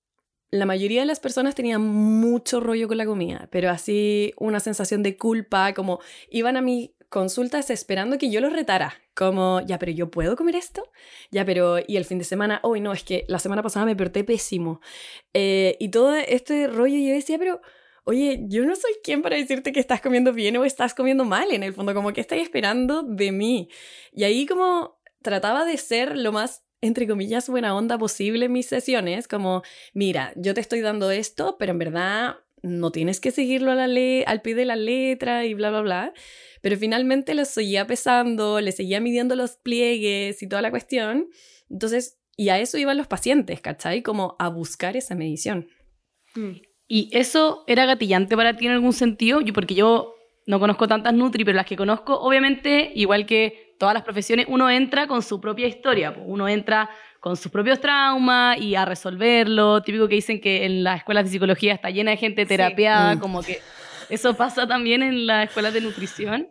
la 0.51 0.65
mayoría 0.65 0.99
de 0.99 1.05
las 1.07 1.21
personas 1.21 1.55
tenían 1.55 1.81
mucho 1.81 2.59
rollo 2.59 2.89
con 2.89 2.97
la 2.97 3.05
comida, 3.05 3.47
pero 3.51 3.69
así 3.69 4.33
una 4.37 4.59
sensación 4.59 5.01
de 5.01 5.17
culpa, 5.17 5.73
como 5.73 5.99
iban 6.29 6.57
a 6.57 6.61
mi 6.61 6.93
consultas 7.11 7.69
esperando 7.69 8.17
que 8.17 8.31
yo 8.31 8.39
los 8.39 8.53
retara, 8.53 8.95
como, 9.13 9.59
ya, 9.67 9.77
pero 9.77 9.91
yo 9.91 10.09
puedo 10.09 10.37
comer 10.37 10.55
esto, 10.55 10.89
ya, 11.29 11.45
pero, 11.45 11.77
y 11.85 11.97
el 11.97 12.05
fin 12.05 12.17
de 12.17 12.23
semana, 12.23 12.61
hoy 12.63 12.79
no, 12.79 12.93
es 12.93 13.03
que 13.03 13.25
la 13.27 13.37
semana 13.37 13.61
pasada 13.61 13.85
me 13.85 13.97
porté 13.97 14.23
pésimo. 14.23 14.79
Eh, 15.33 15.75
y 15.77 15.89
todo 15.89 16.15
este 16.15 16.67
rollo 16.67 16.97
yo 16.97 17.13
decía, 17.13 17.37
pero, 17.37 17.59
oye, 18.05 18.45
yo 18.47 18.65
no 18.65 18.77
soy 18.77 18.93
quien 19.03 19.21
para 19.21 19.35
decirte 19.35 19.73
que 19.73 19.81
estás 19.81 19.99
comiendo 19.99 20.31
bien 20.31 20.55
o 20.55 20.63
estás 20.63 20.93
comiendo 20.93 21.25
mal, 21.25 21.51
en 21.51 21.63
el 21.63 21.73
fondo, 21.73 21.93
como 21.93 22.13
que 22.13 22.21
estáis 22.21 22.43
esperando 22.43 23.03
de 23.03 23.33
mí. 23.33 23.67
Y 24.13 24.23
ahí 24.23 24.45
como 24.45 24.97
trataba 25.21 25.65
de 25.65 25.75
ser 25.77 26.17
lo 26.17 26.31
más 26.31 26.63
entre 26.83 27.07
comillas, 27.07 27.47
buena 27.47 27.75
onda 27.75 27.99
posible 27.99 28.45
en 28.45 28.53
mis 28.53 28.65
sesiones, 28.67 29.27
como, 29.27 29.61
mira, 29.93 30.33
yo 30.35 30.55
te 30.55 30.61
estoy 30.61 30.81
dando 30.81 31.11
esto, 31.11 31.57
pero 31.59 31.73
en 31.73 31.77
verdad 31.77 32.37
no 32.63 32.91
tienes 32.91 33.19
que 33.19 33.31
seguirlo 33.31 33.71
a 33.71 33.75
la 33.75 34.23
al 34.25 34.41
pie 34.41 34.55
de 34.55 34.65
la 34.65 34.75
letra 34.75 35.45
y 35.45 35.53
bla, 35.53 35.69
bla, 35.69 35.81
bla. 35.81 36.13
Pero 36.61 36.77
finalmente 36.77 37.33
lo 37.33 37.45
seguía 37.45 37.87
pesando, 37.87 38.61
le 38.61 38.71
seguía 38.71 38.99
midiendo 38.99 39.35
los 39.35 39.57
pliegues 39.57 40.41
y 40.43 40.47
toda 40.47 40.61
la 40.61 40.69
cuestión. 40.69 41.29
Entonces, 41.69 42.19
y 42.37 42.49
a 42.49 42.59
eso 42.59 42.77
iban 42.77 42.97
los 42.97 43.07
pacientes, 43.07 43.61
¿cachai? 43.61 44.03
Como 44.03 44.35
a 44.39 44.49
buscar 44.49 44.95
esa 44.95 45.15
medición. 45.15 45.67
Mm. 46.35 46.61
¿Y 46.87 47.09
eso 47.13 47.63
era 47.67 47.85
gatillante 47.85 48.35
para 48.35 48.57
ti 48.57 48.65
en 48.65 48.73
algún 48.73 48.93
sentido? 48.93 49.41
Yo, 49.41 49.53
porque 49.53 49.75
yo 49.75 50.15
no 50.45 50.59
conozco 50.59 50.87
tantas 50.87 51.13
Nutri, 51.13 51.45
pero 51.45 51.55
las 51.55 51.65
que 51.65 51.77
conozco, 51.77 52.19
obviamente, 52.19 52.91
igual 52.95 53.25
que 53.25 53.75
todas 53.79 53.93
las 53.93 54.03
profesiones, 54.03 54.45
uno 54.49 54.69
entra 54.69 55.07
con 55.07 55.23
su 55.23 55.39
propia 55.39 55.67
historia. 55.67 56.15
Uno 56.25 56.47
entra 56.47 56.89
con 57.21 57.37
sus 57.37 57.51
propios 57.51 57.79
traumas 57.79 58.59
y 58.59 58.75
a 58.75 58.83
resolverlo. 58.83 59.81
Típico 59.83 60.09
que 60.09 60.15
dicen 60.15 60.41
que 60.41 60.65
en 60.65 60.83
las 60.83 60.97
escuelas 60.97 61.23
de 61.23 61.29
psicología 61.29 61.73
está 61.73 61.89
llena 61.89 62.11
de 62.11 62.17
gente 62.17 62.45
terapiada, 62.45 63.15
mm. 63.15 63.19
como 63.19 63.41
que 63.43 63.59
eso 64.09 64.33
pasa 64.33 64.67
también 64.67 65.03
en 65.03 65.27
las 65.27 65.47
escuelas 65.47 65.73
de 65.73 65.81
nutrición. 65.81 66.49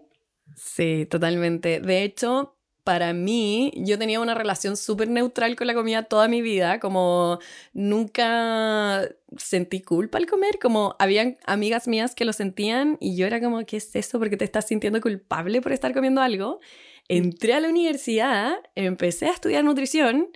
Sí, 0.56 1.06
totalmente. 1.10 1.80
De 1.80 2.04
hecho, 2.04 2.56
para 2.84 3.12
mí, 3.12 3.72
yo 3.76 3.98
tenía 3.98 4.20
una 4.20 4.34
relación 4.34 4.76
súper 4.76 5.08
neutral 5.08 5.56
con 5.56 5.66
la 5.66 5.74
comida 5.74 6.04
toda 6.04 6.28
mi 6.28 6.40
vida, 6.40 6.78
como 6.78 7.40
nunca 7.72 9.08
sentí 9.36 9.82
culpa 9.82 10.18
al 10.18 10.26
comer, 10.26 10.60
como 10.60 10.94
habían 11.00 11.36
amigas 11.46 11.88
mías 11.88 12.14
que 12.14 12.24
lo 12.24 12.32
sentían 12.32 12.96
y 13.00 13.16
yo 13.16 13.26
era 13.26 13.40
como, 13.40 13.64
¿qué 13.66 13.78
es 13.78 13.94
eso? 13.96 14.20
¿Por 14.20 14.30
qué 14.30 14.36
te 14.36 14.44
estás 14.44 14.68
sintiendo 14.68 15.00
culpable 15.00 15.60
por 15.60 15.72
estar 15.72 15.92
comiendo 15.92 16.20
algo? 16.20 16.60
Entré 17.08 17.54
a 17.54 17.60
la 17.60 17.68
universidad, 17.68 18.54
empecé 18.76 19.26
a 19.26 19.32
estudiar 19.32 19.64
nutrición 19.64 20.28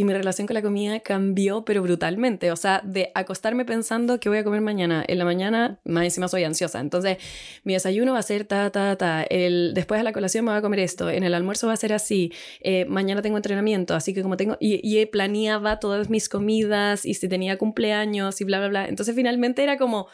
y 0.00 0.04
mi 0.04 0.14
relación 0.14 0.46
con 0.46 0.54
la 0.54 0.62
comida 0.62 0.98
cambió, 1.00 1.62
pero 1.66 1.82
brutalmente. 1.82 2.50
O 2.52 2.56
sea, 2.56 2.80
de 2.82 3.12
acostarme 3.14 3.66
pensando 3.66 4.18
que 4.18 4.30
voy 4.30 4.38
a 4.38 4.44
comer 4.44 4.62
mañana. 4.62 5.04
En 5.06 5.18
la 5.18 5.26
mañana, 5.26 5.78
más 5.84 6.04
encima 6.04 6.26
soy 6.26 6.42
ansiosa. 6.44 6.80
Entonces, 6.80 7.18
mi 7.64 7.74
desayuno 7.74 8.14
va 8.14 8.20
a 8.20 8.22
ser 8.22 8.46
ta, 8.46 8.70
ta, 8.70 8.96
ta. 8.96 9.22
El, 9.24 9.74
después 9.74 10.00
de 10.00 10.04
la 10.04 10.14
colación 10.14 10.46
me 10.46 10.52
voy 10.52 10.58
a 10.58 10.62
comer 10.62 10.80
esto. 10.80 11.10
En 11.10 11.22
el 11.22 11.34
almuerzo 11.34 11.66
va 11.66 11.74
a 11.74 11.76
ser 11.76 11.92
así. 11.92 12.32
Eh, 12.62 12.86
mañana 12.86 13.20
tengo 13.20 13.36
entrenamiento. 13.36 13.94
Así 13.94 14.14
que 14.14 14.22
como 14.22 14.38
tengo... 14.38 14.56
Y, 14.58 14.80
y 14.82 15.04
planeaba 15.04 15.80
todas 15.80 16.08
mis 16.08 16.30
comidas 16.30 17.04
y 17.04 17.12
si 17.12 17.28
tenía 17.28 17.58
cumpleaños 17.58 18.40
y 18.40 18.44
bla, 18.44 18.58
bla, 18.60 18.68
bla. 18.68 18.88
Entonces, 18.88 19.14
finalmente 19.14 19.62
era 19.62 19.76
como 19.76 20.08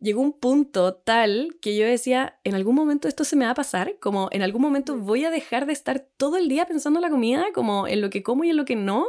llegó 0.00 0.20
un 0.20 0.38
punto 0.38 0.94
tal 0.94 1.56
que 1.60 1.76
yo 1.76 1.86
decía, 1.86 2.38
en 2.44 2.54
algún 2.54 2.74
momento 2.74 3.08
esto 3.08 3.24
se 3.24 3.36
me 3.36 3.44
va 3.44 3.52
a 3.52 3.54
pasar, 3.54 3.98
como 4.00 4.28
en 4.32 4.42
algún 4.42 4.62
momento 4.62 4.96
voy 4.96 5.24
a 5.24 5.30
dejar 5.30 5.66
de 5.66 5.72
estar 5.72 6.06
todo 6.16 6.36
el 6.36 6.48
día 6.48 6.66
pensando 6.66 6.98
en 6.98 7.02
la 7.02 7.10
comida, 7.10 7.46
como 7.54 7.88
en 7.88 8.00
lo 8.00 8.10
que 8.10 8.22
como 8.22 8.44
y 8.44 8.50
en 8.50 8.56
lo 8.56 8.64
que 8.64 8.76
no. 8.76 9.08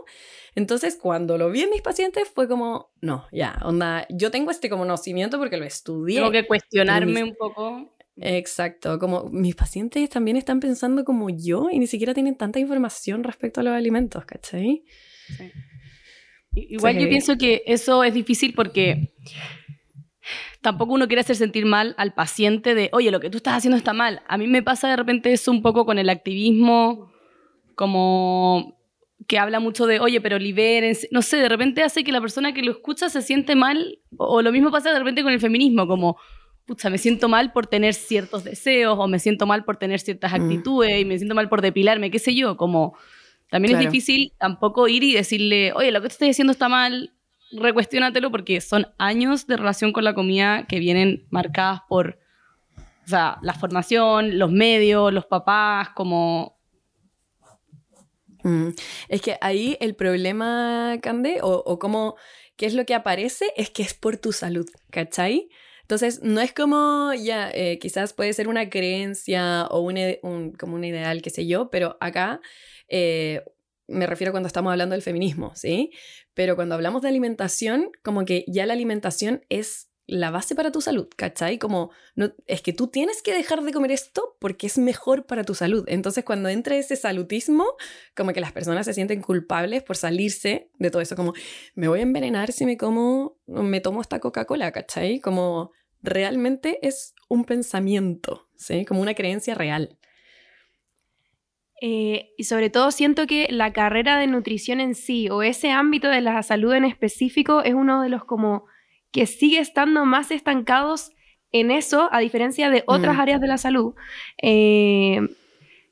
Entonces, 0.56 0.98
cuando 1.00 1.38
lo 1.38 1.52
vi 1.52 1.62
en 1.62 1.70
mis 1.70 1.82
pacientes 1.82 2.30
fue 2.34 2.48
como, 2.48 2.92
no, 3.02 3.28
ya, 3.32 3.60
onda, 3.64 4.08
yo 4.10 4.32
tengo 4.32 4.52
este 4.52 4.70
conocimiento 4.70 5.38
porque 5.38 5.58
lo 5.58 5.66
estudié. 5.66 6.18
Tengo 6.18 6.32
que 6.32 6.48
cuestionarme 6.48 7.24
un 7.24 7.36
poco. 7.36 7.94
Exacto, 8.20 8.98
como 8.98 9.26
mis 9.26 9.56
pacientes 9.56 10.10
también 10.10 10.38
están 10.38 10.60
pensando 10.60 11.04
como 11.04 11.30
yo 11.30 11.70
y 11.72 11.78
ni 11.78 11.86
siquiera 11.86 12.16
tienen 12.16 12.36
tanta 12.36 12.60
información 12.60 13.24
respecto 13.24 13.62
a 13.62 13.64
los 13.64 13.74
alimentos, 13.74 14.26
¿cachai? 14.26 14.84
Sí. 15.38 15.52
Igual 16.54 16.98
yo 16.98 17.08
pienso 17.08 17.38
que 17.38 17.62
eso 17.68 18.04
es 18.04 18.16
difícil 18.16 18.56
porque 18.56 19.14
tampoco 20.68 20.96
uno 20.96 21.08
quiere 21.08 21.22
hacer 21.22 21.38
sentir 21.38 21.66
mal 21.66 21.96
al 21.98 22.14
paciente 22.14 22.76
de, 22.76 22.90
oye, 22.92 23.10
lo 23.10 23.22
que 23.22 23.30
tú 23.30 23.38
estás 23.38 23.54
haciendo 23.54 23.78
está 23.78 23.94
mal. 23.94 24.22
A 24.28 24.38
mí 24.38 24.48
me 24.48 24.62
pasa 24.62 24.90
de 24.90 24.98
repente 24.98 25.32
eso 25.32 25.50
un 25.50 25.62
poco 25.62 25.86
con 25.86 25.98
el 25.98 26.10
activismo, 26.10 27.10
como 27.74 28.78
que 29.30 29.40
habla 29.40 29.62
mucho 29.62 29.86
de, 29.86 30.02
oye, 30.02 30.20
pero 30.20 30.38
libérense. 30.38 31.08
No 31.10 31.22
sé, 31.22 31.38
de 31.38 31.48
repente 31.48 31.84
hace 31.84 32.04
que 32.04 32.12
la 32.12 32.20
persona 32.20 32.54
que 32.54 32.64
lo 32.64 32.74
escucha 32.74 33.08
se 33.08 33.22
siente 33.22 33.56
mal, 33.56 34.00
o 34.18 34.42
lo 34.42 34.52
mismo 34.52 34.70
pasa 34.70 34.92
de 34.92 35.00
repente 35.00 35.24
con 35.24 35.32
el 35.32 35.40
feminismo, 35.40 35.88
como, 35.88 36.18
pucha, 36.66 36.90
me 36.90 36.98
siento 36.98 37.30
mal 37.30 37.54
por 37.54 37.68
tener 37.68 37.94
ciertos 37.94 38.44
deseos, 38.44 38.98
o 39.00 39.08
me 39.08 39.20
siento 39.20 39.46
mal 39.46 39.64
por 39.64 39.78
tener 39.78 40.02
ciertas 40.02 40.34
mm. 40.34 40.36
actitudes, 40.36 41.00
y 41.00 41.06
me 41.06 41.18
siento 41.18 41.34
mal 41.34 41.48
por 41.48 41.62
depilarme, 41.62 42.12
qué 42.12 42.20
sé 42.20 42.36
yo, 42.36 42.58
como 42.58 42.98
también 43.50 43.78
es 43.78 43.80
difícil 43.80 44.34
tampoco 44.38 44.90
ir 44.90 45.06
y 45.06 45.14
decirle, 45.14 45.72
oye, 45.72 45.94
lo 45.94 46.02
que 46.02 46.10
te 46.10 46.14
estás 46.14 46.30
haciendo 46.32 46.52
está 46.52 46.68
mal, 46.68 47.14
recuestionatelo 47.52 48.32
porque 48.32 48.62
son 48.62 48.88
años 48.98 49.48
de 49.48 49.58
relación 49.58 49.94
con 49.94 50.04
la 50.04 50.14
comida 50.14 50.66
que 50.68 50.80
vienen 50.80 51.28
marcadas 51.30 51.82
por, 51.88 52.20
o 53.06 53.08
sea, 53.08 53.38
la 53.42 53.54
formación, 53.54 54.38
los 54.38 54.52
medios, 54.52 55.14
los 55.14 55.26
papás, 55.26 55.90
como... 55.96 56.58
Mm. 58.44 58.70
Es 59.10 59.22
que 59.22 59.38
ahí 59.42 59.78
el 59.80 59.96
problema, 59.96 60.98
Cande, 61.02 61.40
o, 61.42 61.64
o 61.66 61.80
como, 61.80 62.16
¿qué 62.56 62.66
es 62.66 62.74
lo 62.74 62.86
que 62.86 62.96
aparece? 62.96 63.52
Es 63.56 63.70
que 63.70 63.84
es 63.84 63.94
por 63.94 64.18
tu 64.18 64.32
salud, 64.32 64.68
¿cachai? 64.92 65.50
Entonces, 65.88 66.22
no 66.22 66.42
es 66.42 66.52
como, 66.52 67.14
ya, 67.14 67.50
eh, 67.54 67.80
quizás 67.80 68.12
puede 68.12 68.34
ser 68.34 68.50
una 68.50 68.70
creencia 68.70 69.68
o 69.68 69.80
un, 69.80 70.52
como 70.60 70.76
un 70.76 70.84
ideal, 70.84 71.22
qué 71.22 71.30
sé 71.30 71.48
yo, 71.48 71.70
pero 71.70 71.96
acá 72.02 72.42
eh, 72.90 73.42
me 73.88 74.06
refiero 74.08 74.32
cuando 74.32 74.48
estamos 74.48 74.72
hablando 74.72 74.94
del 74.94 75.02
feminismo, 75.02 75.54
¿sí? 75.56 75.92
Pero 76.34 76.56
cuando 76.56 76.76
hablamos 76.76 77.02
de 77.02 77.10
alimentación, 77.10 77.92
como 78.04 78.26
que 78.26 78.46
ya 78.48 78.66
la 78.66 78.74
alimentación 78.74 79.46
es 79.50 79.90
la 80.08 80.32
base 80.32 80.56
para 80.56 80.72
tu 80.72 80.80
salud, 80.80 81.08
¿cachai? 81.16 81.58
Como, 81.58 81.92
no, 82.16 82.32
es 82.46 82.62
que 82.62 82.72
tú 82.72 82.88
tienes 82.88 83.22
que 83.22 83.34
dejar 83.34 83.62
de 83.62 83.74
comer 83.74 83.92
esto 83.92 84.38
porque 84.40 84.68
es 84.68 84.78
mejor 84.78 85.26
para 85.26 85.44
tu 85.44 85.54
salud. 85.54 85.84
Entonces, 85.88 86.24
cuando 86.24 86.48
entra 86.48 86.78
ese 86.78 86.96
salutismo, 86.96 87.66
como 88.16 88.32
que 88.32 88.40
las 88.40 88.54
personas 88.54 88.86
se 88.86 88.94
sienten 88.94 89.22
culpables 89.22 89.84
por 89.84 89.98
salirse 89.98 90.70
de 90.80 90.92
todo 90.92 91.02
eso, 91.02 91.18
como, 91.18 91.34
me 91.76 91.90
voy 91.90 92.00
a 92.00 92.04
envenenar 92.04 92.54
si 92.54 92.66
me 92.66 92.78
como, 92.78 93.38
me 93.48 93.82
tomo 93.82 94.02
esta 94.02 94.20
Coca-Cola, 94.20 94.72
¿cachai? 94.72 95.20
Como, 95.20 95.72
realmente 96.02 96.80
es 96.88 97.14
un 97.28 97.44
pensamiento, 97.44 98.48
¿sí? 98.56 98.86
Como 98.86 99.02
una 99.02 99.14
creencia 99.14 99.56
real. 99.56 99.98
Eh, 101.82 102.32
y 102.38 102.44
sobre 102.46 102.70
todo 102.70 102.92
siento 102.92 103.28
que 103.28 103.48
la 103.52 103.72
carrera 103.72 104.18
de 104.18 104.28
nutrición 104.28 104.80
en 104.80 104.96
sí 104.96 105.30
o 105.30 105.44
ese 105.44 105.70
ámbito 105.72 106.08
de 106.08 106.22
la 106.22 106.42
salud 106.42 106.74
en 106.74 106.86
específico 106.86 107.62
es 107.62 107.76
uno 107.76 108.02
de 108.02 108.10
los 108.10 108.26
como 108.26 108.66
que 109.12 109.28
sigue 109.28 109.60
estando 109.60 110.04
más 110.06 110.32
estancados 110.32 111.12
en 111.52 111.72
eso 111.72 112.10
a 112.12 112.20
diferencia 112.20 112.70
de 112.70 112.84
otras 112.88 113.18
mm. 113.18 113.20
áreas 113.20 113.42
de 113.42 113.48
la 113.48 113.58
salud. 113.58 113.94
Eh, 114.42 115.22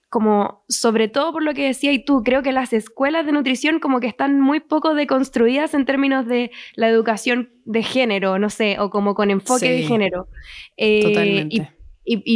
como 0.10 0.64
sobre 0.70 1.10
todo 1.10 1.34
por 1.34 1.44
lo 1.44 1.54
que 1.54 1.66
decía 1.66 1.92
y 1.92 2.04
tú, 2.04 2.24
creo 2.24 2.42
que 2.42 2.54
las 2.54 2.72
escuelas 2.72 3.26
de 3.26 3.34
nutrición 3.34 3.80
como 3.80 4.00
que 4.00 4.08
están 4.08 4.40
muy 4.40 4.62
poco 4.62 4.96
deconstruidas 4.96 5.74
en 5.74 5.84
términos 5.84 6.26
de 6.26 6.52
la 6.76 6.88
educación 6.88 7.50
de 7.66 7.84
género, 7.84 8.40
no 8.40 8.50
sé, 8.50 8.80
o 8.80 8.90
como 8.90 9.14
con 9.14 9.30
enfoque 9.30 9.70
de 9.70 9.84
género. 9.84 10.30
Eh, 10.78 11.02
totalmente. 11.02 11.56
Y, 11.58 11.62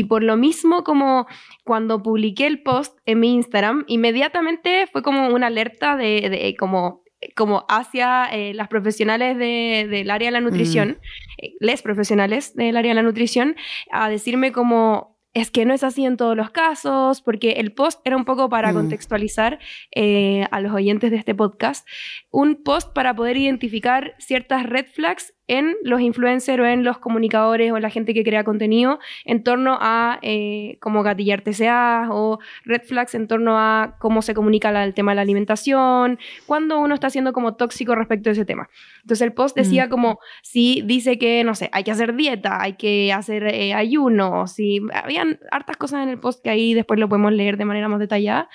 por 0.08 0.24
lo 0.24 0.38
mismo, 0.38 0.84
como 0.84 1.28
cuando 1.64 2.02
publiqué 2.02 2.48
el 2.48 2.62
post 2.62 2.98
en 3.06 3.20
mi 3.20 3.34
Instagram, 3.34 3.84
inmediatamente 3.88 4.88
fue 4.92 5.02
como 5.02 5.30
una 5.30 5.48
alerta 5.48 5.96
de, 5.96 6.56
como 6.58 7.04
como 7.36 7.66
hacia 7.68 8.26
eh, 8.32 8.54
las 8.54 8.70
profesionales 8.70 9.38
del 9.38 10.10
área 10.10 10.28
de 10.28 10.32
la 10.32 10.40
nutrición, 10.40 10.90
mm. 10.90 11.46
eh, 11.46 11.54
les 11.60 11.82
profesionales 11.82 12.56
del 12.56 12.78
área 12.78 12.92
de 12.92 12.96
la 12.96 13.04
nutrición, 13.04 13.56
a 13.92 14.10
decirme 14.10 14.52
como, 14.54 15.18
es 15.34 15.52
que 15.52 15.66
no 15.66 15.74
es 15.74 15.84
así 15.84 16.06
en 16.06 16.18
todos 16.18 16.36
los 16.36 16.50
casos, 16.52 17.22
porque 17.22 17.52
el 17.54 17.74
post 17.74 18.00
era 18.06 18.16
un 18.16 18.26
poco 18.26 18.50
para 18.50 18.72
mm. 18.72 18.76
contextualizar 18.76 19.60
eh, 19.94 20.46
a 20.52 20.62
los 20.62 20.72
oyentes 20.74 21.12
de 21.12 21.18
este 21.18 21.36
podcast, 21.36 21.88
un 22.32 22.64
post 22.64 22.94
para 22.94 23.14
poder 23.14 23.38
identificar 23.38 24.16
ciertas 24.18 24.66
red 24.66 24.86
flags 24.88 25.34
en 25.50 25.76
los 25.84 26.00
influencers 26.00 26.62
o 26.62 26.66
en 26.66 26.84
los 26.84 27.00
comunicadores 27.00 27.72
o 27.72 27.80
la 27.80 27.90
gente 27.90 28.14
que 28.14 28.24
crea 28.24 28.44
contenido 28.44 29.00
en 29.26 29.44
torno 29.44 29.78
a 29.82 30.20
eh, 30.22 30.78
cómo 30.80 31.02
gatillar 31.02 31.42
TCA 31.42 32.10
o 32.12 32.40
red 32.64 32.84
flags 32.84 33.16
en 33.16 33.28
torno 33.28 33.58
a 33.58 33.96
cómo 34.00 34.22
se 34.22 34.36
comunica 34.36 34.70
el 34.84 34.94
tema 34.94 35.12
de 35.12 35.16
la 35.16 35.22
alimentación, 35.24 36.20
cuando 36.46 36.80
uno 36.80 36.94
está 36.94 37.10
siendo 37.10 37.34
como 37.34 37.56
tóxico 37.56 37.96
respecto 37.96 38.30
a 38.30 38.34
ese 38.34 38.46
tema. 38.46 38.70
Entonces 39.02 39.22
el 39.24 39.34
post 39.34 39.58
decía 39.58 39.88
mm. 39.88 39.90
como, 39.90 40.20
si 40.44 40.84
dice 40.86 41.18
que, 41.18 41.44
no 41.44 41.56
sé, 41.56 41.70
hay 41.74 41.84
que 41.84 41.92
hacer 41.92 42.16
dieta, 42.16 42.62
hay 42.62 42.74
que 42.74 43.12
hacer 43.12 43.44
eh, 43.48 43.74
ayuno, 43.74 44.46
si 44.46 44.82
habían 44.94 45.40
hartas 45.50 45.78
cosas 45.78 46.04
en 46.04 46.10
el 46.10 46.20
post 46.20 46.44
que 46.44 46.52
ahí 46.52 46.76
después 46.76 47.00
lo 47.00 47.10
podemos 47.10 47.34
leer 47.34 47.58
de 47.58 47.66
manera 47.66 47.88
más 47.90 48.00
detallada, 48.00 48.50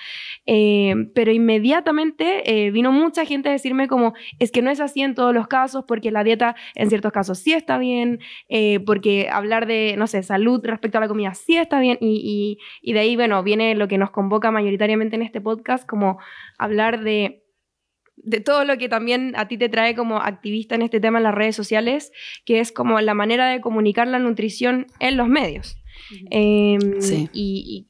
eh, 0.45 0.95
pero 1.13 1.33
inmediatamente 1.33 2.71
vino 2.71 2.93
mucha 2.93 3.25
gente 3.25 3.49
a 3.49 3.51
decirme 3.51 3.89
como, 3.89 4.13
es 4.39 4.51
que 4.51 4.61
no 4.61 4.71
es 4.71 4.79
así 4.79 5.01
en 5.01 5.13
todos 5.13 5.33
los 5.33 5.47
casos 5.47 5.83
porque 5.85 6.09
la 6.09 6.23
dieta 6.23 6.55
en 6.85 6.89
ciertos 6.89 7.11
casos 7.11 7.39
sí 7.39 7.53
está 7.53 7.77
bien, 7.77 8.19
eh, 8.47 8.79
porque 8.79 9.29
hablar 9.29 9.67
de, 9.67 9.95
no 9.97 10.07
sé, 10.07 10.23
salud 10.23 10.61
respecto 10.63 10.97
a 10.97 11.01
la 11.01 11.07
comida 11.07 11.33
sí 11.33 11.57
está 11.57 11.79
bien, 11.79 11.97
y, 11.99 12.57
y, 12.81 12.93
de 12.93 12.99
ahí, 12.99 13.15
bueno, 13.15 13.43
viene 13.43 13.75
lo 13.75 13.87
que 13.87 13.97
nos 13.97 14.11
convoca 14.11 14.51
mayoritariamente 14.51 15.15
en 15.15 15.21
este 15.21 15.41
podcast, 15.41 15.87
como 15.87 16.17
hablar 16.57 17.03
de 17.03 17.41
de 18.17 18.39
todo 18.39 18.63
lo 18.63 18.77
que 18.77 18.89
también 18.89 19.33
a 19.35 19.47
ti 19.47 19.57
te 19.57 19.69
trae 19.69 19.93
como 19.93 20.17
activista 20.17 20.75
en 20.75 20.81
este 20.81 20.99
tema 20.99 21.19
en 21.19 21.23
las 21.23 21.35
redes 21.35 21.55
sociales, 21.55 22.11
que 22.45 22.59
es 22.59 22.71
como 22.71 22.99
la 23.01 23.13
manera 23.13 23.49
de 23.49 23.61
comunicar 23.61 24.07
la 24.07 24.19
nutrición 24.19 24.87
en 24.99 25.17
los 25.17 25.27
medios. 25.27 25.77
Em, 26.29 27.01
sí. 27.01 27.29
y, 27.33 27.87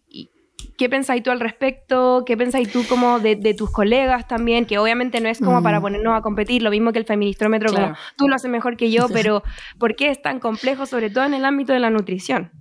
¿Qué 0.77 0.89
pensáis 0.89 1.24
tú 1.24 1.31
al 1.31 1.39
respecto? 1.39 2.24
¿Qué 2.25 2.38
pensáis 2.38 2.72
tú 2.72 2.84
como 2.88 3.19
de, 3.19 3.36
tus 3.53 3.72
colegas 3.72 4.27
también? 4.27 4.65
Que 4.65 4.77
obviamente 4.77 5.19
no 5.22 5.29
es 5.29 5.39
como 5.39 5.62
para 5.63 5.79
mm. 5.79 5.81
ponernos 5.81 6.17
a 6.17 6.22
competir, 6.22 6.62
lo 6.62 6.69
mismo 6.69 6.91
que 6.91 7.00
el 7.00 7.05
feministrómetro, 7.05 7.72
como 7.72 7.93
tú 8.17 8.27
lo 8.27 8.36
haces 8.36 8.50
mejor 8.51 8.77
que 8.77 8.91
yo, 8.91 9.07
pero 9.10 9.43
¿por 9.79 9.95
qué 9.95 10.10
es 10.10 10.22
tan 10.22 10.39
complejo, 10.39 10.86
sobre 10.86 11.10
todo 11.10 11.25
en 11.25 11.34
el 11.34 11.45
ámbito 11.45 11.74
de 11.74 11.79
la 11.79 11.89
nutrición? 11.89 12.51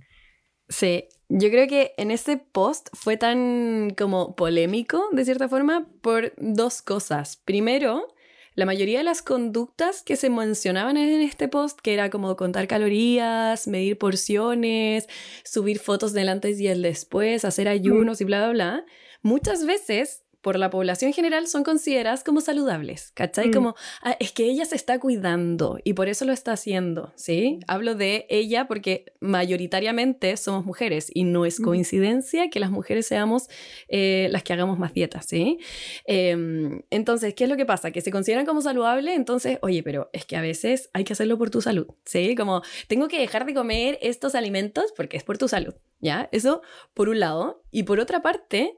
Sí, 0.67 1.05
yo 1.29 1.49
creo 1.49 1.67
que 1.67 1.93
en 1.97 2.11
ese 2.11 2.37
post 2.37 2.89
fue 2.93 3.17
tan 3.17 3.91
como 3.97 4.35
polémico, 4.35 5.09
de 5.11 5.25
cierta 5.25 5.49
forma, 5.49 5.87
por 6.01 6.33
dos 6.37 6.81
cosas. 6.81 7.41
Primero, 7.45 8.07
la 8.55 8.65
mayoría 8.65 8.97
de 8.97 9.03
las 9.03 9.21
conductas 9.21 10.01
que 10.01 10.15
se 10.15 10.29
mencionaban 10.29 10.97
en 10.97 11.21
este 11.21 11.47
post, 11.47 11.79
que 11.79 11.93
era 11.93 12.09
como 12.09 12.35
contar 12.35 12.67
calorías, 12.67 13.67
medir 13.67 13.97
porciones, 13.97 15.07
subir 15.43 15.79
fotos 15.79 16.13
del 16.13 16.29
antes 16.29 16.59
y 16.59 16.67
el 16.67 16.81
después, 16.81 17.45
hacer 17.45 17.67
ayunos 17.67 18.21
y 18.21 18.23
bla, 18.23 18.39
bla, 18.39 18.51
bla, 18.51 18.85
muchas 19.21 19.65
veces 19.65 20.24
por 20.45 20.59
la 20.59 20.69
población 20.69 21.11
general 21.11 21.47
son 21.47 21.63
consideradas 21.63 22.23
como 22.23 22.39
saludables, 22.39 23.11
¿cachai? 23.15 23.47
Mm. 23.47 23.51
Como, 23.51 23.75
ah, 24.03 24.15
es 24.19 24.31
que 24.31 24.43
ella 24.43 24.63
se 24.65 24.75
está 24.75 24.99
cuidando 24.99 25.79
y 25.83 25.93
por 25.93 26.07
eso 26.07 26.23
lo 26.23 26.33
está 26.33 26.51
haciendo, 26.51 27.11
¿sí? 27.15 27.61
Hablo 27.67 27.95
de 27.95 28.27
ella 28.29 28.67
porque 28.67 29.11
mayoritariamente 29.21 30.37
somos 30.37 30.63
mujeres 30.63 31.09
y 31.11 31.23
no 31.23 31.47
es 31.47 31.59
mm. 31.59 31.63
coincidencia 31.63 32.49
que 32.51 32.59
las 32.59 32.69
mujeres 32.69 33.07
seamos 33.07 33.47
eh, 33.87 34.27
las 34.29 34.43
que 34.43 34.53
hagamos 34.53 34.77
más 34.77 34.93
dietas, 34.93 35.25
¿sí? 35.25 35.57
Em, 36.05 36.83
entonces, 36.91 37.33
¿qué 37.33 37.45
es 37.45 37.49
lo 37.49 37.57
que 37.57 37.65
pasa? 37.65 37.89
Que 37.89 38.01
se 38.01 38.11
consideran 38.11 38.45
como 38.45 38.61
saludables, 38.61 39.15
entonces, 39.15 39.57
oye, 39.63 39.81
pero 39.81 40.11
es 40.13 40.25
que 40.25 40.35
a 40.35 40.41
veces 40.41 40.91
hay 40.93 41.05
que 41.05 41.13
hacerlo 41.13 41.39
por 41.39 41.49
tu 41.49 41.61
salud, 41.61 41.87
¿sí? 42.05 42.35
Como, 42.35 42.61
tengo 42.87 43.07
que 43.07 43.19
dejar 43.19 43.47
de 43.47 43.55
comer 43.55 43.97
estos 43.99 44.35
alimentos 44.35 44.93
porque 44.95 45.17
es 45.17 45.23
por 45.23 45.39
tu 45.39 45.47
salud, 45.47 45.73
¿ya? 46.01 46.29
Eso 46.31 46.61
por 46.93 47.09
un 47.09 47.19
lado. 47.19 47.63
Y 47.71 47.81
por 47.81 47.99
otra 47.99 48.21
parte, 48.21 48.77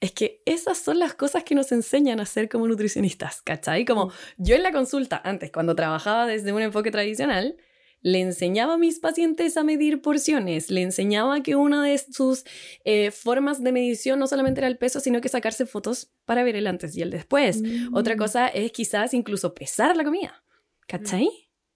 es 0.00 0.12
que 0.12 0.42
esas 0.46 0.78
son 0.78 0.98
las 0.98 1.14
cosas 1.14 1.44
que 1.44 1.54
nos 1.54 1.72
enseñan 1.72 2.20
a 2.20 2.26
ser 2.26 2.48
como 2.48 2.68
nutricionistas, 2.68 3.42
¿cachai? 3.42 3.84
Como 3.84 4.06
mm. 4.06 4.12
yo 4.38 4.54
en 4.54 4.62
la 4.62 4.72
consulta, 4.72 5.20
antes, 5.24 5.50
cuando 5.50 5.74
trabajaba 5.74 6.26
desde 6.26 6.52
un 6.52 6.62
enfoque 6.62 6.90
tradicional, 6.90 7.56
le 8.00 8.20
enseñaba 8.20 8.74
a 8.74 8.78
mis 8.78 9.00
pacientes 9.00 9.56
a 9.56 9.64
medir 9.64 10.00
porciones, 10.00 10.70
le 10.70 10.82
enseñaba 10.82 11.42
que 11.42 11.56
una 11.56 11.82
de 11.82 11.98
sus 11.98 12.44
eh, 12.84 13.10
formas 13.10 13.62
de 13.62 13.72
medición 13.72 14.20
no 14.20 14.28
solamente 14.28 14.60
era 14.60 14.68
el 14.68 14.78
peso, 14.78 15.00
sino 15.00 15.20
que 15.20 15.28
sacarse 15.28 15.66
fotos 15.66 16.12
para 16.24 16.44
ver 16.44 16.54
el 16.54 16.68
antes 16.68 16.96
y 16.96 17.02
el 17.02 17.10
después. 17.10 17.60
Otra 17.92 18.14
mm. 18.14 18.18
cosa 18.18 18.48
es 18.48 18.70
quizás 18.70 19.14
incluso 19.14 19.52
pesar 19.54 19.96
la 19.96 20.04
comida, 20.04 20.44
¿cachai? 20.86 21.28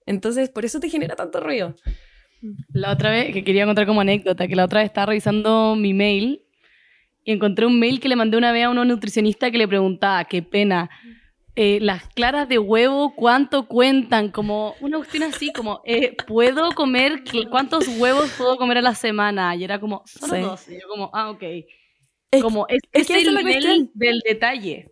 Entonces, 0.05 0.49
por 0.49 0.63
eso 0.63 0.79
te 0.79 0.89
genera 0.89 1.15
tanto 1.15 1.41
ruido. 1.41 1.75
La 2.69 2.91
otra 2.91 3.09
vez, 3.09 3.33
que 3.33 3.43
quería 3.43 3.65
contar 3.65 3.85
como 3.85 4.01
anécdota, 4.01 4.47
que 4.47 4.55
la 4.55 4.65
otra 4.65 4.81
vez 4.81 4.87
estaba 4.87 5.07
revisando 5.07 5.75
mi 5.75 5.93
mail 5.93 6.42
y 7.23 7.31
encontré 7.31 7.65
un 7.65 7.79
mail 7.79 7.99
que 7.99 8.09
le 8.09 8.15
mandé 8.15 8.37
una 8.37 8.51
vez 8.51 8.65
a 8.65 8.69
un 8.69 8.87
nutricionista 8.87 9.51
que 9.51 9.57
le 9.57 9.67
preguntaba, 9.67 10.25
qué 10.25 10.41
pena, 10.41 10.89
eh, 11.55 11.79
las 11.81 12.07
claras 12.09 12.49
de 12.49 12.57
huevo, 12.57 13.13
¿cuánto 13.15 13.67
cuentan? 13.67 14.29
Como 14.29 14.75
una 14.81 14.97
cuestión 14.97 15.23
así, 15.23 15.53
como, 15.53 15.81
eh, 15.85 16.15
¿puedo 16.27 16.71
comer, 16.71 17.23
cuántos 17.51 17.87
huevos 17.99 18.31
puedo 18.37 18.57
comer 18.57 18.79
a 18.79 18.81
la 18.81 18.95
semana? 18.95 19.55
Y 19.55 19.63
era 19.63 19.79
como, 19.79 20.01
solo 20.05 20.37
dos. 20.39 20.67
Y 20.67 20.81
yo 20.81 20.87
como, 20.87 21.11
ah, 21.13 21.29
ok. 21.29 21.43
como, 22.41 22.65
es, 22.67 22.79
es, 22.91 23.09
el 23.09 23.35
nivel 23.35 23.91
del 23.93 24.19
detalle. 24.21 24.91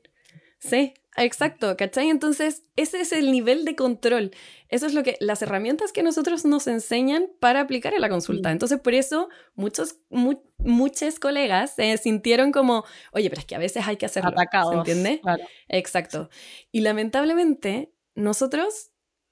Sí, 0.59 0.93
exacto, 1.17 1.75
¿cachai? 1.77 2.09
Entonces, 2.09 2.63
ese 2.75 3.01
es 3.01 3.11
el 3.11 3.31
nivel 3.31 3.65
de 3.65 3.75
control. 3.75 4.31
Eso 4.69 4.85
es 4.85 4.93
lo 4.93 5.03
que, 5.03 5.17
las 5.19 5.41
herramientas 5.41 5.91
que 5.91 6.03
nosotros 6.03 6.45
nos 6.45 6.67
enseñan 6.67 7.27
para 7.39 7.61
aplicar 7.61 7.93
en 7.93 8.01
la 8.01 8.09
consulta. 8.09 8.49
Mm. 8.49 8.53
Entonces, 8.53 8.79
por 8.79 8.93
eso, 8.93 9.29
muchos, 9.55 9.97
muchos 10.09 11.19
colegas 11.19 11.75
se 11.75 11.97
sintieron 11.97 12.51
como, 12.51 12.85
oye, 13.11 13.29
pero 13.29 13.41
es 13.41 13.45
que 13.45 13.55
a 13.55 13.59
veces 13.59 13.87
hay 13.87 13.97
que 13.97 14.05
hacerlo. 14.05 14.31
Atacados. 14.31 14.71
¿Se 14.71 14.77
entiende? 14.77 15.21
Claro. 15.21 15.43
Exacto. 15.67 16.29
Y 16.71 16.81
lamentablemente, 16.81 17.93
nosotros, 18.15 18.91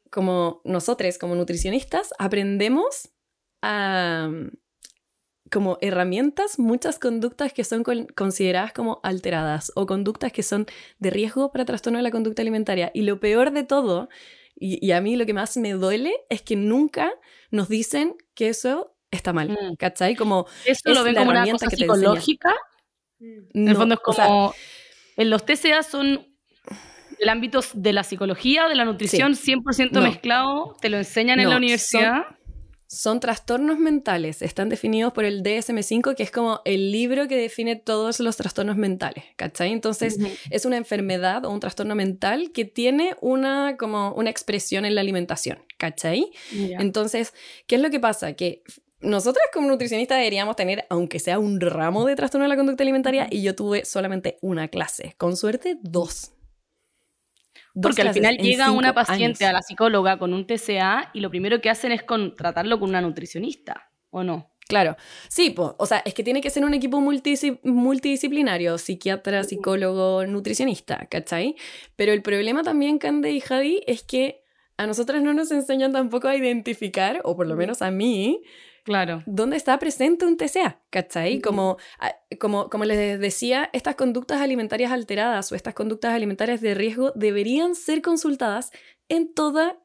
como 0.10 0.62
nosotros, 0.64 1.18
como 1.18 1.36
nutricionistas, 1.36 2.14
aprendemos 2.18 3.10
a 3.62 4.30
como 5.52 5.78
herramientas 5.82 6.60
muchas 6.60 7.00
conductas 7.00 7.54
que 7.54 7.64
son 7.64 7.84
consideradas 8.16 8.74
como 8.74 9.00
alteradas 9.04 9.72
o 9.76 9.86
conductas 9.86 10.32
que 10.32 10.44
son 10.44 10.66
de 11.00 11.10
riesgo 11.10 11.52
para 11.52 11.66
trastorno 11.66 11.98
de 11.98 12.04
la 12.04 12.12
conducta 12.12 12.42
alimentaria. 12.42 12.92
Y 12.94 13.02
lo 13.02 13.20
peor 13.20 13.52
de 13.52 13.64
todo, 13.64 14.10
y, 14.56 14.92
a 14.92 15.02
mí 15.02 15.16
lo 15.16 15.26
que 15.26 15.34
más 15.34 15.58
me 15.58 15.72
duele, 15.74 16.14
es 16.30 16.42
que 16.42 16.56
nunca 16.56 17.12
nos 17.52 17.70
dicen 17.70 18.16
que 18.36 18.50
eso 18.50 18.96
está 19.12 19.34
mal. 19.34 19.50
Mm. 19.50 19.76
¿Cachai? 19.78 20.16
Como 20.16 20.48
¿Eso 20.66 20.94
lo 20.94 21.04
ven 21.04 21.16
como 21.16 21.32
una 21.32 21.50
cosa 21.50 21.70
psicológica? 21.70 22.54
en 23.20 23.68
el 23.68 23.76
fondo 23.76 23.96
es 23.96 24.02
como... 24.02 24.54
en 25.18 25.30
los 25.30 25.46
TCA 25.46 25.84
son 25.84 26.26
el 27.20 27.28
ámbito 27.28 27.60
de 27.74 27.92
la 27.92 28.04
psicología, 28.04 28.70
de 28.70 28.76
la 28.76 28.86
nutrición, 28.86 29.34
100% 29.34 30.02
mezclado, 30.02 30.78
te 30.80 30.90
lo 30.90 30.98
enseñan 30.98 31.40
en 31.40 31.50
la 31.50 31.58
universidad 31.58 32.26
son 32.26 32.39
trastornos 33.20 33.78
mentales, 33.78 34.42
están 34.42 34.70
definidos 34.70 35.14
por 35.14 35.24
el 35.24 35.44
DSM5, 35.44 36.16
que 36.16 36.24
es 36.24 36.32
como 36.32 36.62
el 36.66 36.92
libro 36.92 37.28
que 37.28 37.38
define 37.38 37.76
todos 37.76 38.20
los 38.20 38.36
trastornos 38.38 38.78
mentales, 38.78 39.26
¿cachai? 39.36 39.72
Entonces, 39.72 40.18
es 40.50 40.66
una 40.66 40.78
enfermedad 40.78 41.46
o 41.46 41.52
un 41.52 41.60
trastorno 41.60 41.96
mental 41.96 42.52
que 42.52 42.66
tiene 42.66 43.16
una, 43.22 43.78
como 43.78 44.14
una 44.14 44.30
expresión 44.30 44.86
en 44.86 44.96
la 44.96 45.02
alimentación, 45.02 45.60
¿cachai? 45.78 46.32
Entonces, 46.52 47.34
¿qué 47.68 47.76
es 47.76 47.82
lo 47.82 47.90
que 47.90 48.00
pasa? 48.00 48.34
Que 48.34 48.64
nosotras 49.02 49.46
como 49.54 49.68
nutricionistas 49.68 50.18
deberíamos 50.18 50.56
tener, 50.56 50.86
aunque 50.90 51.20
sea 51.20 51.40
un 51.40 51.62
ramo 51.62 52.06
de 52.06 52.16
trastorno 52.16 52.44
de 52.46 52.50
la 52.50 52.58
conducta 52.58 52.84
alimentaria, 52.84 53.28
y 53.30 53.44
yo 53.44 53.56
tuve 53.56 53.86
solamente 53.86 54.38
una 54.42 54.68
clase, 54.68 55.14
con 55.18 55.38
suerte 55.38 55.78
dos, 55.82 56.34
porque 57.74 58.02
al 58.02 58.14
final 58.14 58.38
llega 58.38 58.72
una 58.72 58.94
paciente 58.94 59.46
a 59.46 59.54
la 59.54 59.62
psicóloga 59.62 60.18
con 60.18 60.34
un 60.34 60.46
TCA 60.46 61.12
y 61.14 61.20
lo 61.20 61.30
primero 61.30 61.62
que 61.62 61.70
hacen 61.70 61.92
es 61.92 62.04
tratarlo 62.38 62.80
con 62.80 62.90
una 62.90 63.02
nutricionista, 63.02 63.92
¿o 64.10 64.24
no? 64.24 64.52
Claro, 64.68 64.98
sí, 65.30 65.56
o 65.58 65.86
sea, 65.88 66.04
es 66.06 66.14
que 66.14 66.24
tiene 66.24 66.42
que 66.42 66.52
ser 66.52 66.64
un 66.64 66.76
equipo 66.76 67.02
multidisciplinario, 67.02 68.78
psiquiatra, 68.78 69.44
psicólogo, 69.44 70.28
nutricionista, 70.28 71.08
¿cachai? 71.10 71.56
Pero 71.96 72.14
el 72.14 72.22
problema 72.22 72.62
también, 72.62 73.00
Cande 73.00 73.32
y 73.32 73.40
Javi, 73.40 73.82
es 73.88 74.04
que 74.04 74.44
a 74.78 74.86
nosotras 74.86 75.24
no 75.24 75.34
nos 75.34 75.50
enseñan 75.50 75.92
tampoco 75.92 76.28
a 76.28 76.36
identificar, 76.36 77.22
o 77.24 77.36
por 77.36 77.48
lo 77.48 77.56
menos 77.56 77.82
a 77.82 77.90
mí, 77.90 78.44
Claro. 78.90 79.22
¿Dónde 79.28 79.56
está 79.56 79.78
presente 79.78 80.26
un 80.26 80.36
TCA? 80.36 80.82
¿Cachai? 80.90 81.42
Como, 81.42 81.78
como, 82.40 82.72
como 82.72 82.86
les 82.86 83.20
decía, 83.20 83.70
estas 83.72 83.94
conductas 83.94 84.42
alimentarias 84.42 84.92
alteradas 84.92 85.52
o 85.52 85.56
estas 85.56 85.76
conductas 85.76 86.12
alimentarias 86.12 86.60
de 86.60 86.74
riesgo 86.74 87.12
deberían 87.14 87.76
ser 87.76 88.02
consultadas 88.02 88.72
en 89.08 89.32
toda 89.32 89.78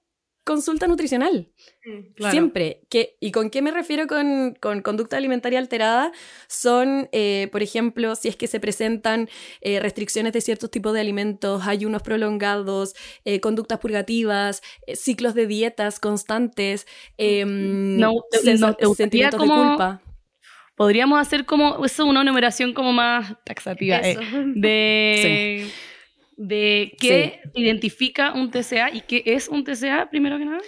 consulta 0.44 0.86
nutricional. 0.86 1.48
Mm, 1.84 2.30
Siempre. 2.30 2.82
¿Qué, 2.90 3.16
¿Y 3.18 3.32
con 3.32 3.50
qué 3.50 3.62
me 3.62 3.70
refiero 3.70 4.06
con, 4.06 4.54
conducta 4.82 5.16
alimentaria 5.16 5.58
alterada? 5.58 6.12
Son, 6.46 7.08
eh, 7.12 7.48
por 7.50 7.62
ejemplo, 7.62 8.14
si 8.14 8.28
es 8.28 8.36
que 8.36 8.46
se 8.46 8.60
presentan 8.60 9.28
eh, 9.62 9.80
restricciones 9.80 10.32
de 10.34 10.42
ciertos 10.42 10.70
tipos 10.70 10.92
de 10.92 11.00
alimentos, 11.00 11.66
ayunos 11.66 12.02
prolongados, 12.02 12.94
eh, 13.24 13.40
conductas 13.40 13.78
purgativas, 13.78 14.62
ciclos 14.94 15.34
de 15.34 15.46
dietas 15.46 15.98
constantes, 15.98 16.86
em, 17.16 17.98
no, 17.98 18.12
sentimientos 18.96 19.40
de 19.40 19.46
culpa. 19.46 20.02
Podríamos 20.76 21.20
hacer 21.20 21.46
como, 21.46 21.84
eso 21.84 22.04
una 22.04 22.24
numeración 22.24 22.74
como 22.74 22.92
más 22.92 23.34
taxativa, 23.44 24.00
de 24.00 25.66
de 26.36 26.96
qué 26.98 27.40
identifica 27.54 28.32
un 28.32 28.50
TCA 28.50 28.90
y 28.92 29.02
qué 29.02 29.22
es 29.26 29.48
un 29.48 29.64
TCA, 29.64 30.08
primero 30.10 30.38
que 30.38 30.44
nada, 30.44 30.60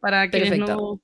para 0.00 0.30
que 0.30 0.58
no... 0.58 1.00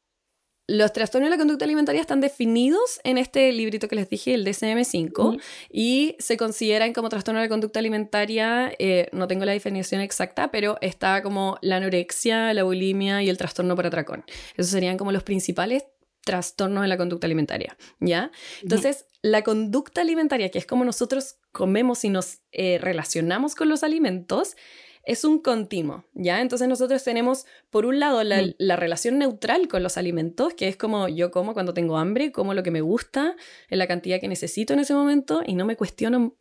Los 0.72 0.92
trastornos 0.92 1.26
de 1.26 1.30
la 1.30 1.36
conducta 1.36 1.64
alimentaria 1.64 2.00
están 2.00 2.20
definidos 2.20 3.00
en 3.02 3.18
este 3.18 3.50
librito 3.50 3.88
que 3.88 3.96
les 3.96 4.08
dije, 4.08 4.34
el 4.34 4.46
DSM-5, 4.46 5.42
y 5.68 6.14
se 6.20 6.36
consideran 6.36 6.92
como 6.92 7.08
trastorno 7.08 7.40
de 7.40 7.46
la 7.46 7.48
conducta 7.48 7.80
alimentaria, 7.80 8.72
eh, 8.78 9.08
no 9.10 9.26
tengo 9.26 9.44
la 9.44 9.50
definición 9.50 10.00
exacta, 10.00 10.52
pero 10.52 10.78
está 10.80 11.24
como 11.24 11.58
la 11.60 11.78
anorexia, 11.78 12.54
la 12.54 12.62
bulimia 12.62 13.20
y 13.20 13.28
el 13.28 13.36
trastorno 13.36 13.74
por 13.74 13.86
atracón. 13.86 14.22
Esos 14.56 14.70
serían 14.70 14.96
como 14.96 15.10
los 15.10 15.24
principales 15.24 15.86
trastornos 16.24 16.82
de 16.82 16.88
la 16.88 16.96
conducta 16.96 17.26
alimentaria, 17.26 17.76
¿ya? 17.98 18.30
Entonces, 18.62 19.06
la 19.22 19.42
conducta 19.42 20.02
alimentaria, 20.02 20.50
que 20.50 20.58
es 20.58 20.66
como 20.66 20.84
nosotros 20.84 21.39
comemos 21.52 22.04
y 22.04 22.10
nos 22.10 22.40
eh, 22.52 22.78
relacionamos 22.78 23.54
con 23.54 23.68
los 23.68 23.82
alimentos, 23.82 24.56
es 25.04 25.24
un 25.24 25.40
continuo, 25.40 26.04
¿ya? 26.14 26.40
Entonces 26.40 26.68
nosotros 26.68 27.02
tenemos, 27.02 27.46
por 27.70 27.86
un 27.86 27.98
lado, 28.00 28.22
mm. 28.22 28.54
la, 28.58 28.76
relación 28.76 29.18
neutral 29.18 29.66
con 29.68 29.82
los 29.82 29.96
alimentos, 29.96 30.54
que 30.54 30.68
es 30.68 30.76
como 30.76 31.08
yo 31.08 31.30
como 31.30 31.54
cuando 31.54 31.74
tengo 31.74 31.96
hambre, 31.96 32.32
como 32.32 32.54
lo 32.54 32.62
que 32.62 32.70
me 32.70 32.80
gusta, 32.80 33.36
en 33.68 33.78
la 33.78 33.86
cantidad 33.86 34.20
que 34.20 34.28
necesito 34.28 34.72
en 34.74 34.80
ese 34.80 34.94
momento 34.94 35.42
y 35.44 35.54
no 35.54 35.64
me 35.64 35.76
cuestiono 35.76 36.36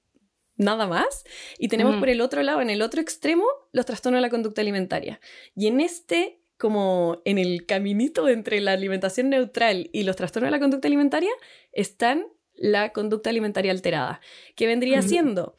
nada 0.58 0.88
más. 0.88 1.24
Y 1.58 1.69
tenemos 1.69 1.95
por 1.98 2.10
el 2.10 2.22
otro 2.22 2.43
lado, 2.43 2.62
en 2.62 2.69
el 2.69 2.82
otro 2.82 3.02
extremo, 3.02 3.45
los 3.72 3.86
trastornos 3.86 4.17
de 4.17 4.22
la 4.22 4.30
conducta 4.30 4.62
alimentaria. 4.62 5.19
Y 5.56 5.67
en 5.67 5.80
este 5.80 6.39
como 6.58 7.22
en 7.24 7.38
el 7.38 7.65
caminito 7.65 8.28
entre 8.28 8.60
la 8.60 8.74
alimentación 8.74 9.30
neutral 9.30 9.89
y 9.93 10.04
los 10.04 10.17
trastornos 10.17 10.50
de 10.50 10.52
la 10.52 10.60
conducta 10.60 10.89
alimentaria 10.89 11.32
están 11.72 12.26
la 12.60 12.91
conducta 12.91 13.30
alimentaria 13.30 13.72
alterada, 13.72 14.22
que 14.56 14.67
vendría 14.67 15.02
siendo 15.02 15.56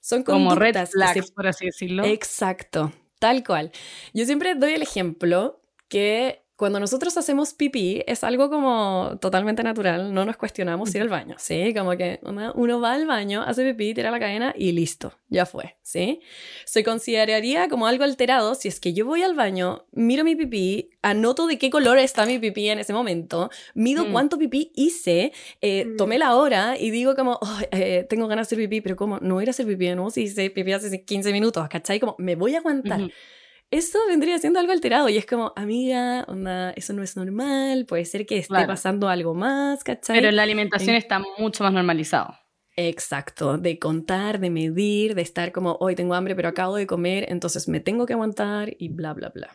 son 0.00 0.22
como 0.22 0.54
red 0.54 0.76
flags, 0.86 1.30
por 1.30 1.46
así 1.46 1.66
decirlo. 1.66 2.04
Exacto, 2.04 2.92
tal 3.18 3.44
cual. 3.44 3.70
Yo 4.12 4.24
siempre 4.24 4.54
doy 4.54 4.72
el 4.72 4.82
ejemplo 4.82 5.62
que 5.88 6.42
cuando 6.60 6.78
nosotros 6.78 7.16
hacemos 7.16 7.54
pipí 7.54 8.02
es 8.06 8.22
algo 8.22 8.50
como 8.50 9.16
totalmente 9.18 9.62
natural, 9.62 10.12
no 10.12 10.26
nos 10.26 10.36
cuestionamos 10.36 10.94
ir 10.94 11.00
al 11.00 11.08
baño, 11.08 11.36
¿sí? 11.38 11.72
Como 11.72 11.96
que 11.96 12.20
uno 12.22 12.80
va 12.82 12.92
al 12.92 13.06
baño, 13.06 13.40
hace 13.40 13.64
pipí, 13.64 13.94
tira 13.94 14.10
la 14.10 14.20
cadena 14.20 14.52
y 14.54 14.72
listo, 14.72 15.14
ya 15.30 15.46
fue, 15.46 15.78
¿sí? 15.80 16.20
Se 16.66 16.84
consideraría 16.84 17.70
como 17.70 17.86
algo 17.86 18.04
alterado 18.04 18.54
si 18.54 18.68
es 18.68 18.78
que 18.78 18.92
yo 18.92 19.06
voy 19.06 19.22
al 19.22 19.34
baño, 19.34 19.86
miro 19.92 20.22
mi 20.22 20.36
pipí, 20.36 20.90
anoto 21.00 21.46
de 21.46 21.56
qué 21.56 21.70
color 21.70 21.98
está 21.98 22.26
mi 22.26 22.38
pipí 22.38 22.68
en 22.68 22.78
ese 22.78 22.92
momento, 22.92 23.48
mido 23.72 24.04
mm. 24.04 24.12
cuánto 24.12 24.36
pipí 24.36 24.70
hice, 24.74 25.32
eh, 25.62 25.86
mm. 25.86 25.96
tomé 25.96 26.18
la 26.18 26.34
hora 26.34 26.76
y 26.78 26.90
digo 26.90 27.14
como, 27.16 27.40
eh, 27.70 28.04
tengo 28.06 28.28
ganas 28.28 28.50
de 28.50 28.56
hacer 28.56 28.58
pipí, 28.58 28.82
pero 28.82 28.96
como, 28.96 29.18
no 29.20 29.40
ir 29.40 29.48
a 29.48 29.52
hacer 29.52 29.66
pipí, 29.66 29.88
no, 29.94 30.10
si 30.10 30.24
hice 30.24 30.50
pipí 30.50 30.72
hace 30.72 31.06
15 31.06 31.32
minutos, 31.32 31.66
¿cachai? 31.70 31.98
Como, 31.98 32.16
me 32.18 32.34
voy 32.34 32.54
a 32.54 32.58
aguantar 32.58 33.00
eso 33.70 33.98
vendría 34.08 34.38
siendo 34.38 34.58
algo 34.58 34.72
alterado 34.72 35.08
y 35.08 35.16
es 35.16 35.26
como, 35.26 35.52
amiga, 35.56 36.24
onda, 36.28 36.70
eso 36.72 36.92
no 36.92 37.02
es 37.02 37.16
normal, 37.16 37.86
puede 37.86 38.04
ser 38.04 38.26
que 38.26 38.38
esté 38.38 38.66
pasando 38.66 39.08
algo 39.08 39.34
más, 39.34 39.84
¿cachai? 39.84 40.20
Pero 40.20 40.32
la 40.32 40.42
alimentación 40.42 40.96
está 40.96 41.22
mucho 41.38 41.64
más 41.64 41.72
normalizado. 41.72 42.34
Exacto, 42.76 43.58
de 43.58 43.78
contar, 43.78 44.40
de 44.40 44.50
medir, 44.50 45.14
de 45.14 45.22
estar 45.22 45.52
como, 45.52 45.76
hoy 45.80 45.94
tengo 45.94 46.14
hambre 46.14 46.34
pero 46.34 46.48
acabo 46.48 46.76
de 46.76 46.86
comer, 46.86 47.26
entonces 47.28 47.68
me 47.68 47.80
tengo 47.80 48.06
que 48.06 48.14
aguantar 48.14 48.74
y 48.78 48.88
bla, 48.88 49.12
bla, 49.12 49.30
bla. 49.30 49.50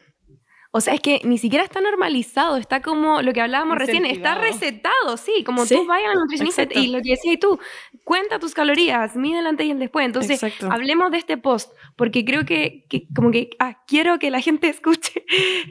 O 0.77 0.81
sea, 0.81 0.93
es 0.93 0.99
que 0.99 1.21
ni 1.23 1.37
siquiera 1.37 1.63
está 1.63 1.79
normalizado, 1.79 2.57
está 2.57 2.81
como 2.81 3.21
lo 3.21 3.31
que 3.31 3.39
hablábamos 3.39 3.77
recién, 3.77 4.05
está 4.05 4.35
recetado, 4.35 5.15
sí, 5.15 5.45
como 5.45 5.65
tú 5.65 5.85
vayas 5.85 6.09
al 6.09 6.19
nutricionista 6.19 6.63
y 6.69 6.87
lo 6.87 7.01
que 7.01 7.11
decías 7.11 7.39
tú, 7.39 7.57
cuenta 8.03 8.39
tus 8.39 8.53
calorías, 8.53 9.15
mide 9.15 9.39
el 9.39 9.47
antes 9.47 9.65
y 9.67 9.71
el 9.71 9.79
después. 9.79 10.05
Entonces, 10.05 10.43
hablemos 10.69 11.11
de 11.11 11.19
este 11.19 11.37
post, 11.37 11.71
porque 11.95 12.25
creo 12.25 12.43
que, 12.43 12.83
como 13.15 13.31
que 13.31 13.51
ah, 13.57 13.83
quiero 13.87 14.19
que 14.19 14.29
la 14.29 14.41
gente 14.41 14.67
escuche 14.75 15.23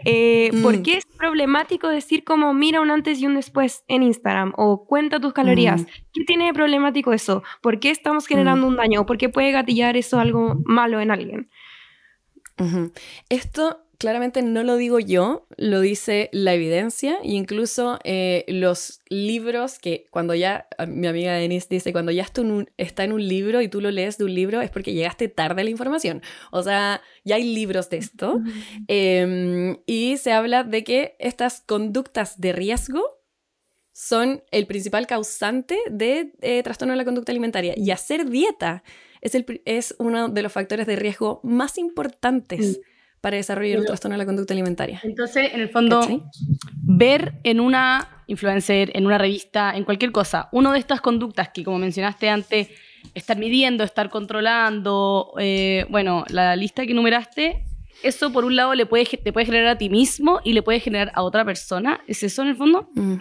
eh, 0.07 0.51
por 0.63 0.79
mm. 0.79 0.83
qué 0.83 0.97
es 0.97 1.05
problemático 1.19 1.91
decir 1.91 2.25
como 2.25 2.55
mira 2.55 2.81
un 2.81 2.91
antes 2.91 3.21
y 3.21 3.27
un 3.27 3.35
después 3.35 3.85
en 3.89 4.05
Instagram 4.05 4.55
o 4.57 4.87
cuenta 4.87 5.21
tus 5.21 5.35
calorías. 5.35 5.83
Mm. 5.83 5.87
¿Qué 6.15 6.25
tiene 6.25 6.47
de 6.47 6.55
problemático 6.55 7.13
eso? 7.13 7.43
¿Por 7.61 7.79
qué 7.79 7.91
estamos 7.91 8.27
generando 8.27 8.65
mm. 8.65 8.71
un 8.71 8.77
daño? 8.77 9.05
¿Por 9.05 9.19
qué 9.19 9.29
puede 9.29 9.53
gatillar 9.53 9.99
eso 9.99 10.19
algo 10.19 10.55
malo 10.65 10.99
en 10.99 11.11
alguien? 11.11 11.51
Esto 13.29 13.84
claramente 13.99 14.43
no 14.43 14.63
lo 14.63 14.77
digo 14.77 14.99
yo, 14.99 15.47
lo 15.57 15.81
dice 15.81 16.29
la 16.33 16.55
evidencia 16.55 17.19
e 17.23 17.33
incluso 17.33 17.99
eh, 18.05 18.45
los 18.49 19.01
libros 19.09 19.79
que 19.79 20.07
cuando 20.11 20.35
ya, 20.35 20.69
mi 20.87 21.07
amiga 21.07 21.35
Denise 21.35 21.67
dice, 21.71 21.93
cuando 21.93 22.13
ya 22.13 22.23
está 22.77 23.05
en 23.05 23.13
un 23.13 23.29
libro 23.29 23.61
y 23.63 23.69
tú 23.69 23.81
lo 23.81 23.91
lees 23.91 24.19
de 24.19 24.25
un 24.25 24.35
libro 24.35 24.61
es 24.61 24.71
porque 24.71 24.93
llegaste 24.93 25.29
tarde 25.29 25.63
a 25.63 25.65
la 25.65 25.71
información. 25.71 26.23
O 26.51 26.63
sea, 26.63 27.03
ya 27.25 27.37
hay 27.37 27.55
libros 27.55 27.91
de 27.91 27.99
esto. 27.99 28.41
Em, 28.89 29.79
y 29.87 30.17
se 30.17 30.33
habla 30.33 30.65
de 30.65 30.85
que 30.85 31.17
estas 31.19 31.61
conductas 31.61 32.41
de 32.41 32.53
riesgo 32.53 33.03
son 33.93 34.43
el 34.51 34.67
principal 34.67 35.07
causante 35.07 35.79
de 35.91 36.33
eh, 36.41 36.63
trastorno 36.63 36.93
de 36.93 36.99
la 36.99 37.05
conducta 37.05 37.33
alimentaria. 37.33 37.75
Y 37.77 37.91
hacer 37.91 38.29
dieta 38.29 38.83
es, 39.21 39.35
el, 39.35 39.63
es 39.65 39.95
uno 39.99 40.29
de 40.29 40.43
los 40.43 40.53
factores 40.53 40.87
de 40.87 40.97
riesgo 40.97 41.41
más 41.43 41.79
importantes 41.79 42.81
para 43.25 43.39
desarrollar 43.39 43.79
un 43.79 43.87
trastorno 43.87 44.17
de 44.17 44.19
la 44.19 44.27
conducta 44.27 44.53
alimentaria. 44.53 45.01
Entonces, 45.03 45.55
en 45.55 45.61
el 45.63 45.71
fondo, 45.71 46.07
ver 46.83 47.33
en 47.43 47.59
una 47.59 48.23
influencer, 48.27 48.91
en 48.95 49.07
una 49.07 49.17
revista, 49.17 49.73
en 49.75 49.85
cualquier 49.85 50.13
cosa, 50.13 50.51
una 50.53 50.71
de 50.71 50.79
estas 50.79 51.01
conductas 51.01 51.49
que, 51.49 51.65
como 51.65 51.79
mencionaste 51.79 52.29
antes, 52.29 52.69
estar 53.15 53.39
midiendo, 53.39 53.83
estar 53.83 54.11
controlando, 54.11 55.33
eh, 55.39 55.87
bueno, 55.89 56.27
la 56.29 56.55
lista 56.55 56.85
que 56.85 56.93
numeraste, 56.93 57.65
eso 58.03 58.31
por 58.31 58.45
un 58.45 58.57
lado 58.57 58.75
le 58.75 58.85
puede, 58.85 59.07
te 59.07 59.33
puede 59.33 59.47
generar 59.47 59.69
a 59.69 59.79
ti 59.79 59.89
mismo 59.89 60.43
y 60.45 60.53
le 60.53 60.63
puede 60.63 60.81
generar 60.81 61.11
a 61.15 61.23
otra 61.23 61.47
persona. 61.47 62.03
¿Es 62.07 62.23
eso 62.23 62.43
en 62.43 62.49
el 62.49 62.57
fondo? 62.57 62.91
Mm. 62.95 63.15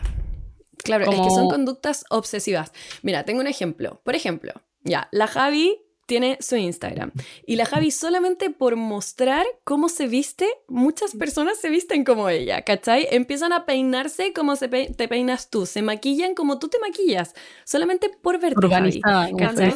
Claro, 0.84 1.06
es 1.10 1.18
que 1.18 1.30
son 1.30 1.48
conductas 1.48 2.04
obsesivas. 2.10 2.74
Mira, 3.04 3.24
tengo 3.24 3.40
un 3.40 3.48
ejemplo. 3.48 4.02
Por 4.04 4.16
ejemplo, 4.16 4.52
ya, 4.84 5.08
la 5.12 5.28
Javi 5.28 5.78
tiene 6.06 6.38
su 6.42 6.56
Instagram. 6.56 7.12
Y 7.46 7.56
la 7.56 7.66
Javi 7.66 7.92
solamente 7.92 8.50
por 8.50 8.76
mostrar 8.76 9.46
cómo 9.64 9.90
se 9.90 10.08
viste, 10.08 10.48
muchas 10.68 11.16
personas 11.16 11.60
se 11.60 11.70
visten 11.70 12.04
como 12.04 12.30
ella, 12.30 12.64
¿cachai? 12.64 13.08
Empiezan 13.12 13.54
a 13.54 13.66
peinarse 13.66 14.34
como 14.34 14.56
se 14.56 14.68
te 14.68 15.08
peinas 15.08 15.50
tú, 15.50 15.66
se 15.66 15.82
maquillan 15.82 16.36
como 16.36 16.60
tú 16.60 16.68
te 16.68 16.80
maquillas, 16.80 17.34
solamente 17.66 18.10
por 18.10 18.40
verte. 18.40 18.58
Urbanizada, 18.58 19.30
¿cachai? 19.38 19.74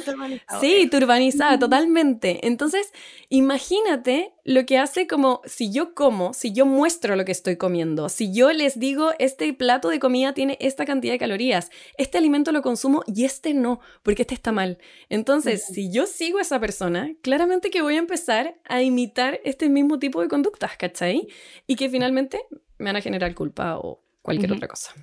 Sí, 0.60 0.88
turbanizada, 0.90 1.60
totalmente. 1.60 2.46
Entonces, 2.48 2.92
imagínate 3.30 4.34
lo 4.48 4.66
que 4.66 4.78
hace 4.78 5.08
como 5.08 5.42
si 5.44 5.74
yo 5.74 5.94
como, 5.94 6.34
si 6.34 6.54
yo 6.54 6.66
muestro 6.66 7.18
lo 7.18 7.26
que 7.26 7.34
estoy 7.34 7.58
comiendo, 7.58 8.08
si 8.08 8.34
yo 8.34 8.54
les 8.54 8.80
digo, 8.80 9.12
este 9.20 9.52
plato 9.52 9.90
de 9.90 10.00
comida 10.00 10.34
tiene 10.34 10.58
esta 10.62 10.86
cantidad 10.86 11.12
de 11.12 11.20
calorías, 11.20 11.70
este 11.98 12.18
alimento 12.18 12.54
lo 12.54 12.62
consumo 12.62 13.04
y 13.14 13.26
este 13.26 13.54
no, 13.54 13.82
porque 14.04 14.22
este 14.22 14.36
está 14.36 14.54
mal. 14.54 14.78
Entonces, 15.10 15.66
si 15.66 15.92
yo 15.92 16.06
sigo 16.06 16.38
a 16.38 16.44
esa 16.44 16.62
persona, 16.62 17.12
claramente 17.22 17.70
que 17.70 17.82
voy 17.82 17.96
a 17.96 18.00
empezar 18.00 18.56
a 18.64 18.82
imitar 18.82 19.42
este 19.44 19.68
mismo 19.68 20.00
tipo 20.00 20.22
de 20.22 20.30
conductas, 20.30 20.78
¿cachai? 20.78 21.28
Y 21.68 21.76
que 21.76 21.90
finalmente 21.90 22.40
me 22.78 22.86
van 22.86 22.96
a 22.96 23.02
generar 23.02 23.36
culpa 23.36 23.78
o 23.78 24.02
cualquier 24.22 24.54
otra 24.54 24.70
cosa. 24.70 24.94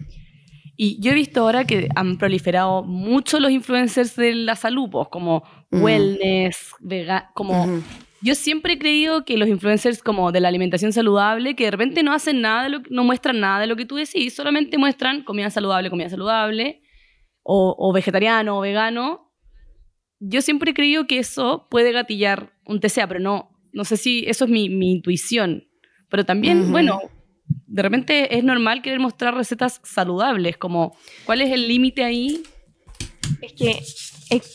Y 0.75 0.99
yo 1.03 1.11
he 1.11 1.15
visto 1.15 1.43
ahora 1.43 1.67
que 1.67 1.89
han 1.95 2.17
proliferado 2.17 2.83
mucho 2.83 3.39
los 3.41 3.51
influencers 3.51 4.17
de 4.17 4.33
la 4.35 4.57
salud, 4.57 4.89
pues, 4.91 5.09
como 5.09 5.45
wellness, 5.71 6.71
vega, 6.81 7.31
como... 7.35 7.83
Yo 8.25 8.35
siempre 8.35 8.73
he 8.73 8.79
creído 8.79 9.27
que 9.27 9.37
los 9.37 9.49
influencers 9.49 10.03
como 10.03 10.33
de 10.33 10.41
la 10.41 10.49
alimentación 10.49 10.95
saludable, 10.95 11.55
que 11.55 11.65
de 11.65 11.71
repente 11.73 12.03
no 12.03 12.15
hacen 12.15 12.41
nada, 12.41 12.69
no 12.89 13.05
muestran 13.05 13.39
nada 13.39 13.61
de 13.61 13.67
lo 13.67 13.77
que 13.77 13.85
tú 13.85 13.97
decís, 13.97 14.35
solamente 14.35 14.79
muestran 14.79 15.25
comida 15.25 15.51
saludable, 15.51 15.91
comida 15.91 16.09
saludable, 16.09 16.81
o, 17.43 17.77
o 17.79 17.93
vegetariano 17.93 18.57
o 18.57 18.63
vegano, 18.63 19.25
yo 20.27 20.41
siempre 20.41 20.71
he 20.71 20.75
creído 20.75 21.07
que 21.07 21.19
eso 21.19 21.67
puede 21.71 21.93
gatillar 21.93 22.53
un 22.65 22.81
TCA, 22.81 23.07
pero 23.07 23.21
no, 23.21 23.51
no 23.73 23.85
sé 23.85 23.97
si 23.97 24.25
eso 24.27 24.47
es 24.47 24.51
mi, 24.51 24.65
intuición. 24.65 25.69
Pero 26.09 26.25
también, 26.25 26.71
bueno, 26.71 27.01
de 27.67 27.83
repente 27.83 28.39
es 28.39 28.45
normal 28.45 28.81
querer 28.81 29.01
mostrar 29.01 29.35
recetas 29.35 29.81
saludables, 29.85 30.57
como, 30.57 30.97
¿cuál 31.27 31.43
es 31.43 31.51
el 31.51 31.69
límite 31.69 32.05
ahí? 32.05 32.43
Es 33.43 33.53
que 33.53 33.81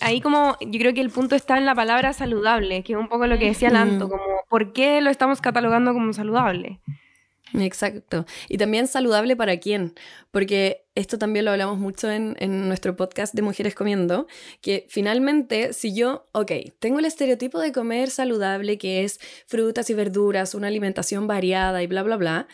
ahí 0.02 0.22
como 0.22 0.58
yo 0.62 0.80
creo 0.80 0.94
que 0.94 1.02
el 1.02 1.10
punto 1.10 1.36
está 1.36 1.58
en 1.58 1.66
la 1.66 1.76
palabra 1.76 2.14
saludable, 2.14 2.84
que 2.84 2.94
es 2.94 3.00
un 3.00 3.10
poco 3.10 3.28
lo 3.28 3.38
que 3.38 3.46
decía 3.46 3.70
Lanto, 3.70 4.10
como 4.10 4.24
¿por 4.50 4.74
qué 4.74 5.02
lo 5.02 5.10
estamos 5.10 5.42
catalogando 5.42 5.94
como 5.94 6.14
saludable? 6.14 6.80
Exacto. 7.54 8.26
Y 8.48 8.58
también 8.58 8.88
saludable 8.88 9.36
para 9.36 9.58
quién, 9.58 9.96
porque 10.32 10.86
esto 10.96 11.18
también 11.18 11.46
lo 11.46 11.52
hablamos 11.52 11.80
mucho 11.80 12.10
en, 12.12 12.36
nuestro 12.68 12.96
podcast 12.96 13.34
de 13.34 13.42
Mujeres 13.42 13.76
Comiendo, 13.76 14.28
que 14.62 14.86
finalmente 14.90 15.74
si 15.74 15.96
yo, 15.96 16.28
ok, 16.32 16.52
tengo 16.80 17.00
el 17.00 17.06
estereotipo 17.06 17.60
de 17.60 17.72
comer 17.72 18.10
saludable, 18.10 18.78
que 18.78 19.04
es 19.04 19.20
frutas 19.48 19.90
y 19.90 19.94
verduras, 19.94 20.54
una 20.54 20.68
alimentación 20.68 21.28
variada 21.28 21.82
y 21.82 21.88
bla, 21.88 22.04
bla, 22.04 22.18
bla, 22.18 22.48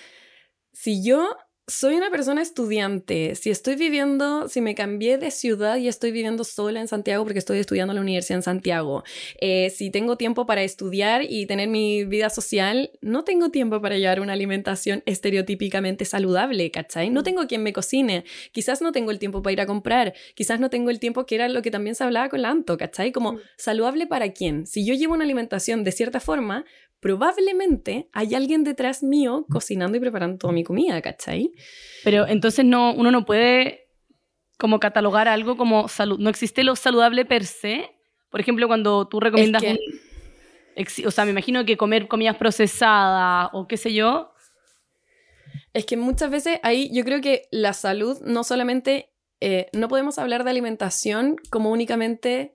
si 0.71 1.03
yo 1.03 1.35
soy 1.67 1.95
una 1.95 2.11
persona 2.11 2.43
estudiante. 2.43 3.33
Si 3.33 3.49
estoy 3.49 3.75
viviendo, 3.75 4.47
si 4.47 4.61
me 4.61 4.75
cambié 4.75 5.17
de 5.17 5.31
ciudad 5.31 5.77
y 5.77 5.87
estoy 5.87 6.11
viviendo 6.11 6.43
sola 6.43 6.79
en 6.79 6.87
Santiago 6.87 7.23
porque 7.23 7.39
estoy 7.39 7.57
estudiando 7.57 7.91
en 7.91 7.95
la 7.95 8.01
universidad 8.01 8.37
en 8.37 8.43
Santiago, 8.43 9.03
eh, 9.41 9.71
si 9.71 9.89
tengo 9.89 10.15
tiempo 10.15 10.45
para 10.45 10.61
estudiar 10.61 11.23
y 11.27 11.47
tener 11.47 11.67
mi 11.67 12.05
vida 12.05 12.29
social, 12.29 12.91
no 13.01 13.23
tengo 13.23 13.49
tiempo 13.49 13.81
para 13.81 13.97
llevar 13.97 14.21
una 14.21 14.33
alimentación 14.33 15.01
estereotípicamente 15.07 16.05
saludable, 16.05 16.69
¿cachai? 16.69 17.09
No 17.09 17.23
tengo 17.23 17.47
quien 17.47 17.63
me 17.63 17.73
cocine, 17.73 18.25
quizás 18.51 18.81
no 18.81 18.91
tengo 18.91 19.09
el 19.09 19.17
tiempo 19.17 19.41
para 19.41 19.53
ir 19.53 19.61
a 19.61 19.65
comprar, 19.65 20.13
quizás 20.35 20.59
no 20.59 20.69
tengo 20.69 20.91
el 20.91 20.99
tiempo 20.99 21.25
que 21.25 21.33
era 21.33 21.49
lo 21.49 21.63
que 21.63 21.71
también 21.71 21.95
se 21.95 22.03
hablaba 22.03 22.29
con 22.29 22.43
la 22.43 22.51
Anto, 22.51 22.77
¿cachai? 22.77 23.11
Como 23.11 23.33
mm. 23.33 23.39
saludable 23.57 24.05
para 24.05 24.31
quién. 24.33 24.67
Si 24.67 24.85
yo 24.85 24.93
llevo 24.93 25.15
una 25.15 25.23
alimentación 25.23 25.83
de 25.83 25.91
cierta 25.91 26.19
forma, 26.19 26.63
probablemente 26.99 28.09
hay 28.13 28.35
alguien 28.35 28.63
detrás 28.63 29.03
mío 29.03 29.45
cocinando 29.49 29.97
y 29.97 29.99
preparando 29.99 30.37
toda 30.37 30.53
mi 30.53 30.63
comida, 30.63 31.01
¿cachai? 31.01 31.51
Pero 32.03 32.27
entonces 32.27 32.65
no, 32.65 32.93
uno 32.93 33.11
no 33.11 33.25
puede 33.25 33.85
como 34.57 34.79
catalogar 34.79 35.27
algo 35.27 35.57
como 35.57 35.87
salud. 35.87 36.19
No 36.19 36.29
existe 36.29 36.63
lo 36.63 36.75
saludable 36.75 37.25
per 37.25 37.45
se. 37.45 37.91
Por 38.29 38.39
ejemplo, 38.39 38.67
cuando 38.67 39.07
tú 39.07 39.19
recomiendas 39.19 39.63
un, 39.63 39.77
O 41.07 41.11
sea, 41.11 41.25
me 41.25 41.31
imagino 41.31 41.65
que 41.65 41.77
comer 41.77 42.07
comidas 42.07 42.37
procesadas 42.37 43.49
o 43.53 43.67
qué 43.67 43.77
sé 43.77 43.93
yo. 43.93 44.33
Es 45.73 45.85
que 45.85 45.97
muchas 45.97 46.31
veces 46.31 46.59
ahí 46.63 46.89
yo 46.93 47.03
creo 47.03 47.21
que 47.21 47.47
la 47.51 47.73
salud 47.73 48.19
no 48.21 48.43
solamente... 48.43 49.11
Eh, 49.41 49.67
no 49.73 49.89
podemos 49.89 50.17
hablar 50.17 50.45
de 50.45 50.49
alimentación 50.49 51.35
como 51.49 51.69
únicamente 51.69 52.54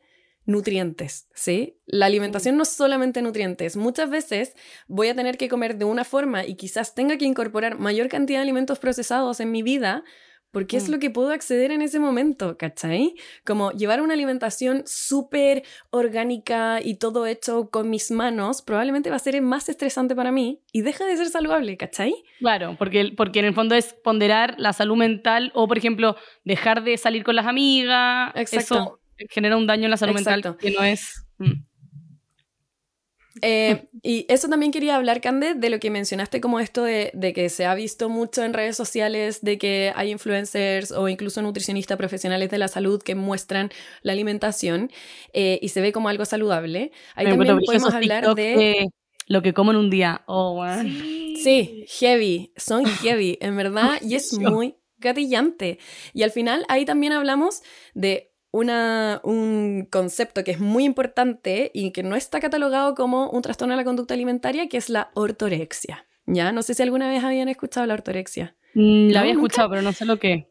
nutrientes, 0.51 1.29
¿sí? 1.35 1.79
La 1.87 2.07
alimentación 2.07 2.57
no 2.57 2.65
es 2.65 2.71
solamente 2.71 3.23
nutrientes. 3.23 3.77
Muchas 3.77 4.11
veces 4.11 4.55
voy 4.89 5.09
a 5.09 5.15
tener 5.15 5.39
que 5.39 5.49
comer 5.49 5.77
de 5.77 5.85
una 5.85 6.05
forma 6.05 6.45
y 6.45 6.57
quizás 6.57 6.95
tenga 6.95 7.17
que 7.17 7.25
incorporar 7.25 7.79
mayor 7.79 8.09
cantidad 8.09 8.39
de 8.39 8.43
alimentos 8.43 8.79
procesados 8.79 9.41
en 9.41 9.51
mi 9.51 9.63
vida 9.63 10.05
porque 10.53 10.77
es 10.77 10.89
mm. 10.89 10.93
lo 10.93 10.99
que 10.99 11.11
puedo 11.11 11.31
acceder 11.31 11.71
en 11.71 11.81
ese 11.81 12.01
momento, 12.01 12.57
¿cachai? 12.59 13.15
Como 13.45 13.71
llevar 13.71 14.01
una 14.01 14.15
alimentación 14.15 14.83
súper 14.85 15.63
orgánica 15.91 16.81
y 16.83 16.97
todo 16.97 17.27
hecho 17.27 17.71
con 17.71 17.89
mis 17.89 18.11
manos 18.11 18.63
probablemente 18.63 19.11
va 19.11 19.17
a 19.17 19.21
ser 19.21 19.41
más 19.43 19.69
estresante 19.69 20.17
para 20.17 20.33
mí 20.33 20.61
y 20.73 20.83
deja 20.83 21.05
de 21.05 21.17
ser 21.17 21.29
saludable, 21.29 21.77
¿cachai? 21.77 22.13
Claro, 22.41 22.75
porque, 22.79 23.13
porque 23.17 23.39
en 23.39 23.45
el 23.45 23.55
fondo 23.55 23.77
es 23.77 23.95
ponderar 23.95 24.57
la 24.59 24.73
salud 24.73 24.97
mental 24.97 25.53
o, 25.55 25.69
por 25.69 25.79
ejemplo, 25.79 26.17
dejar 26.45 26.83
de 26.83 26.97
salir 26.97 27.23
con 27.23 27.37
las 27.37 27.47
amigas. 27.47 28.33
Exacto 28.35 29.00
genera 29.29 29.57
un 29.57 29.67
daño 29.67 29.85
en 29.85 29.91
la 29.91 29.97
salud 29.97 30.15
mental 30.15 30.57
que 30.59 30.71
no 30.71 30.83
es... 30.83 31.25
Mm. 31.39 31.65
Eh, 33.43 33.89
y 34.03 34.27
eso 34.29 34.49
también 34.49 34.73
quería 34.73 34.97
hablar, 34.97 35.21
Cande, 35.21 35.55
de 35.55 35.71
lo 35.71 35.79
que 35.79 35.91
mencionaste 35.91 36.41
como 36.41 36.61
esto 36.61 36.83
de, 36.83 37.33
que 37.35 37.49
se 37.49 37.65
ha 37.65 37.75
visto 37.75 38.09
mucho 38.09 38.43
en 38.43 38.53
redes 38.53 38.77
sociales, 38.77 39.43
de 39.43 39.57
que 39.57 39.93
hay 39.95 40.11
influencers 40.11 40.93
o 40.93 41.09
incluso 41.09 41.41
nutricionistas 41.41 41.97
profesionales 41.97 42.51
de 42.51 42.59
la 42.59 42.69
salud 42.69 43.01
que 43.03 43.15
muestran 43.15 43.71
la 44.03 44.13
alimentación 44.13 44.91
eh, 45.33 45.59
y 45.63 45.69
se 45.69 45.81
ve 45.81 45.93
como 45.93 46.09
algo 46.09 46.25
saludable. 46.25 46.93
Ahí 47.15 47.27
también 47.27 47.59
podemos 47.65 47.95
hablar 47.95 48.35
de... 48.35 48.89
Lo 49.27 49.43
que 49.43 49.55
como 49.55 49.71
en 49.71 49.77
un 49.77 49.91
día. 49.91 50.25
Oh, 50.27 50.67
sí. 50.83 51.37
sí, 51.41 51.85
heavy, 52.01 52.53
son 52.57 52.85
heavy, 53.01 53.39
en 53.41 53.57
verdad, 53.57 54.01
y 54.03 54.17
es 54.17 54.33
muy 54.33 54.75
gatillante. 54.99 55.79
Y 56.13 56.25
al 56.25 56.33
final 56.33 56.65
ahí 56.69 56.85
también 56.85 57.13
hablamos 57.13 57.63
de 57.95 58.30
una, 58.53 59.21
un 59.25 59.87
concepto 59.91 60.45
que 60.45 60.51
es 60.51 60.61
muy 60.61 60.85
importante 60.85 61.71
y 61.73 61.93
que 61.93 62.03
no 62.03 62.17
está 62.17 62.41
catalogado 62.41 62.95
como 62.95 63.31
un 63.31 63.43
trastorno 63.43 63.75
de 63.75 63.79
la 63.79 63.85
conducta 63.85 64.15
alimentaria, 64.15 64.69
que 64.69 64.77
es 64.77 64.89
la 64.89 65.11
ortorexia. 65.15 66.07
¿Ya? 66.27 66.53
No 66.53 66.63
sé 66.63 66.75
si 66.75 66.83
alguna 66.83 67.09
vez 67.09 67.25
habían 67.25 67.49
escuchado 67.49 67.87
la 67.87 67.95
ortorexia. 67.95 68.57
Mm, 68.75 69.11
la 69.11 69.21
había 69.21 69.33
escuchado, 69.33 69.71
pero 69.71 69.83
no 69.83 69.93
sé 69.93 70.05
lo 70.05 70.19
que. 70.19 70.49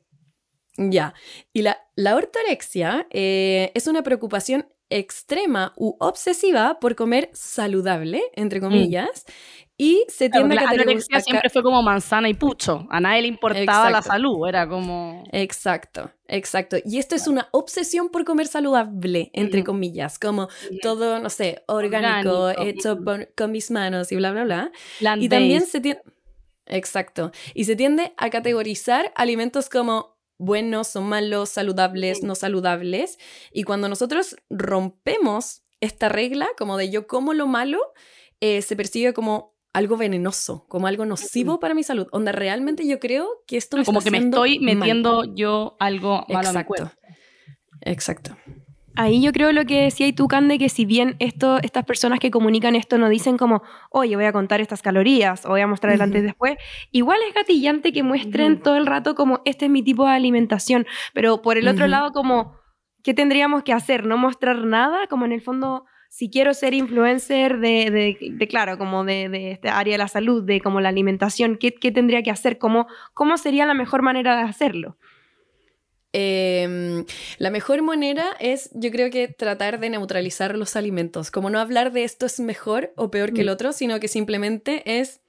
Ya. 0.78 1.14
Y 1.54 1.62
la, 1.62 1.80
la 1.96 2.16
ortorexia 2.16 3.08
eh, 3.12 3.72
es 3.76 3.88
una 3.88 4.04
preocupación 4.04 4.68
extrema 4.89 5.73
u 5.75 5.95
obsesiva 5.99 6.80
por 6.80 6.95
comer 6.95 7.30
saludable, 7.34 8.23
entre 8.36 8.60
comillas, 8.60 9.25
y 9.78 10.04
se 10.10 10.30
tiende 10.30 10.56
la 10.56 10.63
a 10.63 10.65
categorizar. 10.65 11.21
siempre 11.21 11.49
fue 11.49 11.63
como 11.63 11.82
manzana 11.82 12.28
y 12.28 12.34
pucho. 12.34 12.86
A 12.89 12.99
nadie 12.99 13.21
le 13.21 13.28
importaba 13.30 13.89
la 13.89 14.02
salud, 14.02 14.45
era 14.45 14.67
como. 14.67 15.23
Exacto, 15.32 16.12
exacto. 16.28 16.75
Y 16.84 16.97
esto 16.97 17.15
es 17.15 17.28
una 17.28 17.47
obsesión 17.52 18.10
por 18.10 18.25
comer 18.25 18.47
saludable, 18.47 19.32
entre 19.34 19.63
comillas, 19.63 20.19
como 20.19 20.49
todo, 20.82 21.19
no 21.19 21.30
sé, 21.30 21.63
orgánico, 21.67 22.49
hecho 22.49 22.99
con 23.38 23.52
mis 23.52 23.71
manos 23.71 24.12
y 24.12 24.17
bla, 24.17 24.32
bla, 24.32 24.43
bla. 24.43 24.71
y 25.17 25.30
también 25.30 25.65
se 25.65 25.80
tiende. 25.80 26.02
Exacto. 26.65 27.32
Y 27.54 27.63
se 27.63 27.75
tiende 27.75 28.13
a 28.17 28.30
categorizar 28.30 29.12
alimentos 29.15 29.69
como 29.69 30.18
buenos 30.39 30.95
o 30.95 31.02
malos, 31.02 31.49
saludables, 31.49 32.23
no 32.23 32.34
saludables. 32.34 33.19
Y 33.54 33.63
cuando 33.63 33.88
nosotros 33.88 34.36
rompemos 34.49 35.62
esta 35.82 36.10
regla, 36.10 36.47
como 36.58 36.78
de 36.78 36.89
yo 36.89 37.06
como 37.06 37.34
lo 37.34 37.45
malo, 37.45 37.80
eh, 38.39 38.63
se 38.63 38.75
percibe 38.75 39.13
como 39.13 39.54
algo 39.73 39.97
venenoso, 39.97 40.65
como 40.67 40.88
algo 40.88 41.06
nocivo 41.06 41.60
para 41.60 41.75
mi 41.75 41.84
salud. 41.84 42.08
Onda, 42.12 42.32
realmente 42.32 42.88
yo 42.88 42.99
creo 42.99 43.43
que 43.45 43.58
esto 43.58 43.78
me 43.78 43.86
Como 43.86 44.02
que 44.02 44.12
me 44.12 44.17
estoy 44.17 44.60
metiendo 44.60 45.23
yo 45.36 45.75
algo 45.80 46.25
malo 46.28 46.47
Exacto. 46.47 46.91
Exacto. 47.82 48.38
Ahí 49.02 49.22
yo 49.22 49.32
creo 49.32 49.54
lo 49.54 49.64
que 49.64 49.84
decía 49.84 50.14
tú, 50.14 50.28
Cande, 50.28 50.60
que 50.60 50.68
si 50.68 50.84
bien 50.84 51.16
esto, 51.20 51.58
estas 51.64 51.86
personas 51.86 52.20
que 52.20 52.32
comunican 52.32 52.76
esto 52.76 52.98
no 52.98 53.08
dicen 53.08 53.38
como, 53.38 53.64
oye, 53.92 54.18
voy 54.18 54.26
a 54.26 54.34
contar 54.34 54.60
estas 54.60 54.82
calorías 54.82 55.46
o 55.46 55.52
voy 55.52 55.62
a 55.62 55.68
mostrar 55.68 55.94
el 55.94 56.02
antes 56.02 56.22
y 56.22 56.26
después, 56.26 56.58
igual 56.92 57.18
es 57.26 57.34
gatillante 57.34 57.94
que 57.94 58.04
muestren 58.04 58.62
todo 58.62 58.76
el 58.76 58.86
rato 58.86 59.16
como, 59.16 59.42
este 59.46 59.66
es 59.68 59.72
mi 59.72 59.84
tipo 59.84 60.06
de 60.06 60.12
alimentación, 60.12 60.86
pero 61.14 61.42
por 61.42 61.58
el 61.58 61.70
otro 61.70 61.88
lado 61.88 62.12
como, 62.12 62.58
¿qué 63.02 63.14
tendríamos 63.14 63.64
que 63.64 63.72
hacer? 63.72 64.06
¿No 64.06 64.18
mostrar 64.18 64.66
nada? 64.66 65.08
Como 65.08 65.24
en 65.24 65.32
el 65.32 65.40
fondo 65.40 65.86
si 66.10 66.30
quiero 66.30 66.54
ser 66.54 66.74
influencer 66.74 67.60
de, 67.60 68.18
de, 68.38 68.48
claro, 68.50 68.78
como 68.78 69.06
de, 69.06 69.30
de, 69.30 69.52
este 69.52 69.70
área 69.70 69.94
de 69.94 70.00
la 70.00 70.10
salud, 70.10 70.44
de 70.44 70.60
como 70.60 70.82
la 70.82 70.90
alimentación, 70.90 71.56
¿qué, 71.56 71.74
qué 71.74 71.94
tendría 71.94 72.22
que 72.22 72.32
hacer? 72.32 72.58
¿Cómo, 72.58 72.88
¿Cómo 73.14 73.38
sería 73.38 73.66
la 73.66 73.76
mejor 73.76 74.02
manera 74.02 74.36
de 74.36 74.42
hacerlo? 74.42 74.98
Em, 76.12 77.06
la 77.38 77.52
mejor 77.52 77.84
manera 77.84 78.26
es, 78.39 78.72
yo 78.74 78.89
creo 78.91 79.12
que 79.12 79.28
tratar 79.28 79.80
de 79.80 79.91
neutralizar 79.91 80.58
los 80.58 80.76
alimentos, 80.76 81.30
como 81.30 81.50
no 81.50 81.60
hablar 81.60 81.91
de 81.91 82.04
esto 82.04 82.26
es 82.26 82.39
mejor 82.39 82.93
o 82.95 83.12
peor 83.12 83.34
que 83.34 83.41
el 83.41 83.48
mm. 83.48 83.52
otro, 83.52 83.74
sino 83.74 84.00
que 84.00 84.08
simplemente 84.08 85.00
es, 85.00 85.22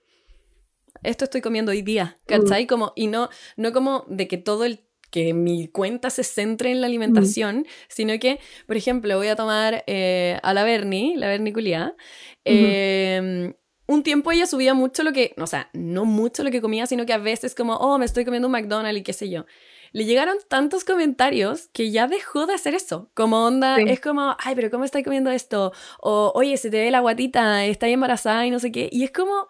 esto 1.02 1.24
estoy 1.24 1.42
comiendo 1.42 1.72
hoy 1.72 1.82
día, 1.82 2.16
mm. 2.22 2.26
¿cachai? 2.26 2.66
Como, 2.66 2.92
y 2.96 3.08
no, 3.08 3.28
no 3.56 3.72
como 3.72 4.04
de 4.08 4.26
que 4.26 4.38
todo 4.38 4.64
el 4.64 4.80
que 5.10 5.34
mi 5.34 5.68
cuenta 5.68 6.08
se 6.08 6.22
centre 6.22 6.70
en 6.70 6.80
la 6.80 6.86
alimentación, 6.86 7.66
sino 7.88 8.18
que, 8.18 8.38
por 8.66 8.76
ejemplo, 8.76 9.16
voy 9.16 9.26
a 9.26 9.36
tomar 9.36 9.84
eh, 9.86 10.38
a 10.42 10.54
la 10.54 10.64
Bernie, 10.64 11.16
la 11.16 11.26
verniculia. 11.26 11.96
Em, 12.44 13.52
un 13.86 14.02
tiempo 14.04 14.30
ella 14.30 14.46
subía 14.46 14.72
mucho 14.72 15.02
lo 15.02 15.12
que, 15.12 15.34
o 15.36 15.48
sea, 15.48 15.68
no 15.72 16.04
mucho 16.04 16.44
lo 16.44 16.50
que 16.52 16.60
comía, 16.60 16.86
sino 16.86 17.06
que 17.06 17.12
a 17.12 17.18
veces 17.18 17.56
como, 17.56 17.74
oh, 17.74 17.98
me 17.98 18.04
estoy 18.04 18.24
comiendo 18.24 18.46
un 18.46 18.52
McDonald's 18.52 19.00
y 19.00 19.02
qué 19.02 19.12
sé 19.12 19.28
yo. 19.28 19.46
Le 19.92 20.04
llegaron 20.04 20.36
tantos 20.48 20.84
comentarios 20.84 21.68
que 21.72 21.90
ya 21.90 22.06
dejó 22.06 22.46
de 22.46 22.54
hacer 22.54 22.74
eso. 22.74 23.10
Como 23.14 23.44
onda, 23.44 23.78
es 23.78 24.00
como, 24.00 24.36
ay, 24.38 24.54
pero 24.54 24.70
¿cómo 24.70 24.84
estoy 24.84 25.02
comiendo 25.02 25.30
esto? 25.30 25.72
O, 26.00 26.32
oye, 26.34 26.56
se 26.56 26.70
te 26.70 26.80
ve 26.80 26.90
la 26.90 27.00
guatita, 27.00 27.64
está 27.64 27.88
embarazada 27.88 28.46
y 28.46 28.50
no 28.50 28.58
sé 28.58 28.70
qué. 28.70 28.88
Y 28.92 29.04
es 29.04 29.10
como, 29.10 29.48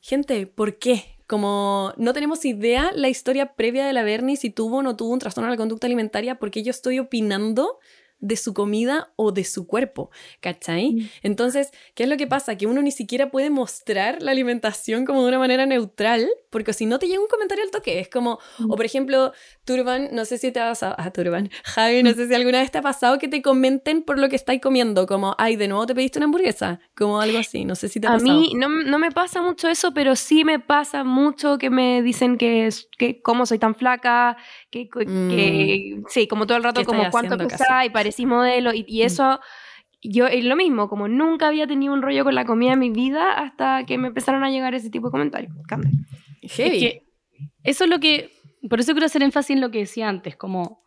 gente, 0.00 0.46
¿por 0.46 0.78
qué? 0.78 1.18
Como 1.26 1.92
no 1.96 2.12
tenemos 2.12 2.44
idea 2.44 2.90
la 2.94 3.08
historia 3.08 3.54
previa 3.54 3.86
de 3.86 3.92
la 3.92 4.02
Bernie, 4.02 4.36
si 4.36 4.50
tuvo 4.50 4.78
o 4.78 4.82
no 4.82 4.96
tuvo 4.96 5.12
un 5.12 5.18
trastorno 5.18 5.48
de 5.48 5.54
la 5.54 5.58
conducta 5.58 5.86
alimentaria, 5.86 6.38
porque 6.38 6.62
yo 6.62 6.70
estoy 6.70 6.98
opinando 6.98 7.78
de 8.20 8.36
su 8.36 8.54
comida 8.54 9.12
o 9.16 9.32
de 9.32 9.44
su 9.44 9.66
cuerpo, 9.66 10.10
¿cachai? 10.40 10.92
Mm. 10.92 11.08
Entonces, 11.22 11.70
¿qué 11.94 12.04
es 12.04 12.08
lo 12.08 12.16
que 12.16 12.26
pasa? 12.26 12.56
Que 12.56 12.66
uno 12.66 12.82
ni 12.82 12.92
siquiera 12.92 13.30
puede 13.30 13.50
mostrar 13.50 14.22
la 14.22 14.30
alimentación 14.30 15.04
como 15.04 15.22
de 15.22 15.28
una 15.28 15.38
manera 15.38 15.66
neutral, 15.66 16.28
porque 16.50 16.72
si 16.72 16.86
no 16.86 16.98
te 16.98 17.08
llega 17.08 17.20
un 17.20 17.28
comentario 17.28 17.64
al 17.64 17.70
toque, 17.70 18.00
es 18.00 18.08
como, 18.08 18.38
mm. 18.58 18.70
o 18.70 18.76
por 18.76 18.84
ejemplo, 18.84 19.32
Turban, 19.64 20.10
no 20.12 20.24
sé 20.24 20.38
si 20.38 20.52
te 20.52 20.60
ha 20.60 20.68
pasado, 20.68 20.94
ah, 20.98 21.10
Turban, 21.10 21.50
Javi, 21.64 22.02
no 22.02 22.12
sé 22.12 22.28
si 22.28 22.34
alguna 22.34 22.60
vez 22.60 22.70
te 22.70 22.78
ha 22.78 22.82
pasado 22.82 23.18
que 23.18 23.28
te 23.28 23.42
comenten 23.42 24.02
por 24.02 24.18
lo 24.18 24.28
que 24.28 24.36
estáis 24.36 24.60
comiendo, 24.60 25.06
como, 25.06 25.34
ay, 25.38 25.56
de 25.56 25.68
nuevo 25.68 25.86
te 25.86 25.94
pediste 25.94 26.18
una 26.18 26.26
hamburguesa, 26.26 26.80
como 26.94 27.20
algo 27.20 27.38
así, 27.38 27.64
no 27.64 27.74
sé 27.74 27.88
si 27.88 28.00
te 28.00 28.06
ha 28.06 28.12
pasado. 28.12 28.30
A 28.30 28.34
mí 28.34 28.52
no, 28.54 28.68
no 28.68 28.98
me 28.98 29.10
pasa 29.10 29.42
mucho 29.42 29.68
eso, 29.68 29.92
pero 29.94 30.16
sí 30.16 30.44
me 30.44 30.58
pasa 30.58 31.04
mucho 31.04 31.58
que 31.58 31.70
me 31.70 32.02
dicen 32.02 32.36
que, 32.36 32.68
que 32.98 33.22
cómo 33.22 33.46
soy 33.46 33.58
tan 33.58 33.74
flaca, 33.74 34.36
que, 34.70 34.88
que 34.88 35.06
mm. 35.06 36.04
sí, 36.08 36.28
como 36.28 36.46
todo 36.46 36.58
el 36.58 36.64
rato, 36.64 36.84
como 36.84 37.10
cuánto 37.10 37.36
pesa 37.38 37.84
y 37.84 37.90
parecí 38.10 38.26
modelo, 38.26 38.72
y, 38.74 38.84
y 38.88 39.02
mm. 39.02 39.06
eso 39.06 39.40
yo 40.02 40.26
es 40.26 40.44
lo 40.44 40.56
mismo, 40.56 40.88
como 40.88 41.08
nunca 41.08 41.48
había 41.48 41.66
tenido 41.66 41.92
un 41.92 42.02
rollo 42.02 42.24
con 42.24 42.34
la 42.34 42.44
comida 42.44 42.72
en 42.72 42.78
mi 42.78 42.90
vida 42.90 43.32
hasta 43.32 43.84
que 43.84 43.98
me 43.98 44.08
empezaron 44.08 44.42
a 44.44 44.50
llegar 44.50 44.74
ese 44.74 44.90
tipo 44.90 45.08
de 45.08 45.12
comentarios. 45.12 45.52
Heavy. 46.42 47.02
eso 47.62 47.84
es 47.84 47.90
lo 47.90 48.00
que, 48.00 48.32
por 48.68 48.80
eso 48.80 48.92
quiero 48.92 49.06
hacer 49.06 49.22
énfasis 49.22 49.56
en 49.56 49.60
lo 49.60 49.70
que 49.70 49.80
decía 49.80 50.08
antes, 50.08 50.36
como 50.36 50.82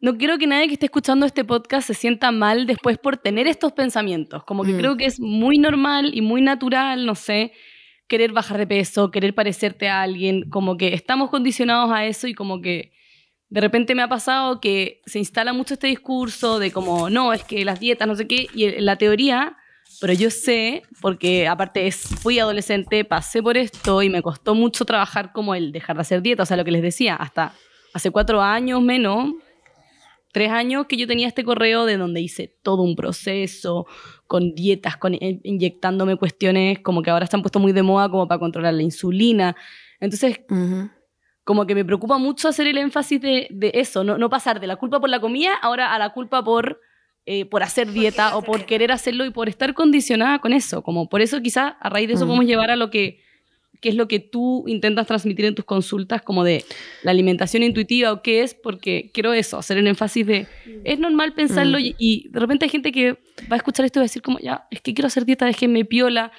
no 0.00 0.18
quiero 0.18 0.38
que 0.38 0.46
nadie 0.46 0.66
que 0.66 0.74
esté 0.74 0.86
escuchando 0.86 1.24
este 1.24 1.44
podcast 1.44 1.86
se 1.86 1.94
sienta 1.94 2.30
mal 2.32 2.66
después 2.66 2.98
por 2.98 3.16
tener 3.16 3.46
estos 3.46 3.72
pensamientos, 3.72 4.44
como 4.44 4.64
que 4.64 4.72
mm. 4.72 4.78
creo 4.78 4.96
que 4.96 5.06
es 5.06 5.20
muy 5.20 5.58
normal 5.58 6.10
y 6.12 6.20
muy 6.20 6.42
natural, 6.42 7.06
no 7.06 7.14
sé, 7.14 7.52
querer 8.08 8.32
bajar 8.32 8.58
de 8.58 8.66
peso, 8.66 9.10
querer 9.10 9.34
parecerte 9.34 9.88
a 9.88 10.02
alguien, 10.02 10.50
como 10.50 10.76
que 10.76 10.94
estamos 10.94 11.30
condicionados 11.30 11.90
a 11.92 12.04
eso 12.06 12.26
y 12.26 12.34
como 12.34 12.60
que 12.60 12.92
de 13.48 13.60
repente 13.60 13.94
me 13.94 14.02
ha 14.02 14.08
pasado 14.08 14.60
que 14.60 15.00
se 15.06 15.18
instala 15.18 15.52
mucho 15.52 15.74
este 15.74 15.86
discurso 15.86 16.58
de 16.58 16.72
como, 16.72 17.10
no, 17.10 17.32
es 17.32 17.44
que 17.44 17.64
las 17.64 17.78
dietas, 17.78 18.08
no 18.08 18.16
sé 18.16 18.26
qué, 18.26 18.48
y 18.54 18.80
la 18.80 18.96
teoría, 18.96 19.56
pero 20.00 20.12
yo 20.12 20.30
sé, 20.30 20.82
porque 21.00 21.46
aparte 21.46 21.86
es, 21.86 21.96
fui 21.96 22.38
adolescente, 22.38 23.04
pasé 23.04 23.42
por 23.42 23.56
esto 23.56 24.02
y 24.02 24.10
me 24.10 24.22
costó 24.22 24.54
mucho 24.54 24.84
trabajar 24.84 25.32
como 25.32 25.54
el 25.54 25.72
dejar 25.72 25.96
de 25.96 26.02
hacer 26.02 26.22
dieta, 26.22 26.42
o 26.42 26.46
sea, 26.46 26.56
lo 26.56 26.64
que 26.64 26.72
les 26.72 26.82
decía, 26.82 27.14
hasta 27.14 27.54
hace 27.94 28.10
cuatro 28.10 28.42
años 28.42 28.82
menos, 28.82 29.34
tres 30.32 30.50
años 30.50 30.86
que 30.86 30.96
yo 30.96 31.06
tenía 31.06 31.28
este 31.28 31.44
correo 31.44 31.86
de 31.86 31.96
donde 31.96 32.20
hice 32.20 32.54
todo 32.62 32.82
un 32.82 32.94
proceso 32.94 33.86
con 34.26 34.54
dietas, 34.54 34.96
con 34.96 35.14
inyectándome 35.14 36.16
cuestiones 36.16 36.80
como 36.80 37.00
que 37.00 37.10
ahora 37.10 37.26
han 37.32 37.40
puesto 37.42 37.58
muy 37.58 37.72
de 37.72 37.82
moda 37.82 38.10
como 38.10 38.28
para 38.28 38.38
controlar 38.38 38.74
la 38.74 38.82
insulina. 38.82 39.56
Entonces, 39.98 40.40
como 41.46 41.64
que 41.64 41.76
me 41.76 41.84
preocupa 41.84 42.18
mucho 42.18 42.48
hacer 42.48 42.66
el 42.66 42.76
énfasis 42.76 43.20
de, 43.20 43.70
eso, 43.72 44.02
no, 44.02 44.18
no, 44.18 44.28
pasar 44.28 44.58
de 44.58 44.66
la 44.66 44.74
culpa 44.74 44.98
por 44.98 45.08
la 45.08 45.20
comida 45.20 45.54
ahora 45.62 45.94
a 45.94 45.98
la 45.98 46.10
culpa 46.10 46.42
por, 46.42 46.80
eh, 47.24 47.44
por 47.44 47.62
hacer 47.62 47.92
dieta 47.92 48.36
o 48.36 48.42
por 48.42 48.66
querer 48.66 48.90
hacerlo 48.90 49.24
y 49.24 49.30
por 49.30 49.48
estar 49.48 49.72
condicionada 49.72 50.40
con 50.40 50.52
eso. 50.52 50.82
Como 50.82 51.08
por 51.08 51.20
eso 51.22 51.40
quizás 51.40 51.74
a 51.78 51.88
raíz 51.88 52.08
de 52.08 52.14
eso 52.14 52.24
mm. 52.24 52.28
podemos 52.28 52.46
llevar 52.46 52.72
a 52.72 52.76
lo 52.76 52.90
que, 52.90 53.20
es 53.80 53.94
lo 53.94 54.08
que 54.08 54.18
tú 54.18 54.64
intentas 54.66 55.06
transmitir 55.06 55.44
en 55.44 55.54
tus 55.54 55.64
consultas, 55.64 56.20
como 56.20 56.42
de 56.42 56.64
la 57.04 57.12
alimentación 57.12 57.62
intuitiva 57.62 58.10
o 58.10 58.22
qué 58.22 58.42
es, 58.42 58.54
porque 58.54 59.12
quiero 59.14 59.32
eso, 59.32 59.56
hacer 59.56 59.78
el 59.78 59.86
énfasis 59.86 60.26
de, 60.26 60.48
es 60.82 60.98
normal 60.98 61.32
pensarlo 61.34 61.78
mm. 61.78 61.94
y, 61.96 62.28
de 62.28 62.40
repente 62.40 62.64
hay 62.64 62.70
gente 62.70 62.90
que 62.90 63.12
va 63.42 63.52
a 63.52 63.56
escuchar 63.56 63.86
esto 63.86 64.00
y 64.00 64.00
va 64.00 64.02
a 64.02 64.10
decir 64.10 64.22
como, 64.22 64.40
ya, 64.40 64.66
es 64.72 64.80
que 64.80 64.94
quiero 64.94 65.06
hacer 65.06 65.24
dieta, 65.24 65.46
déjenme 65.46 65.84
piola. 65.84 66.32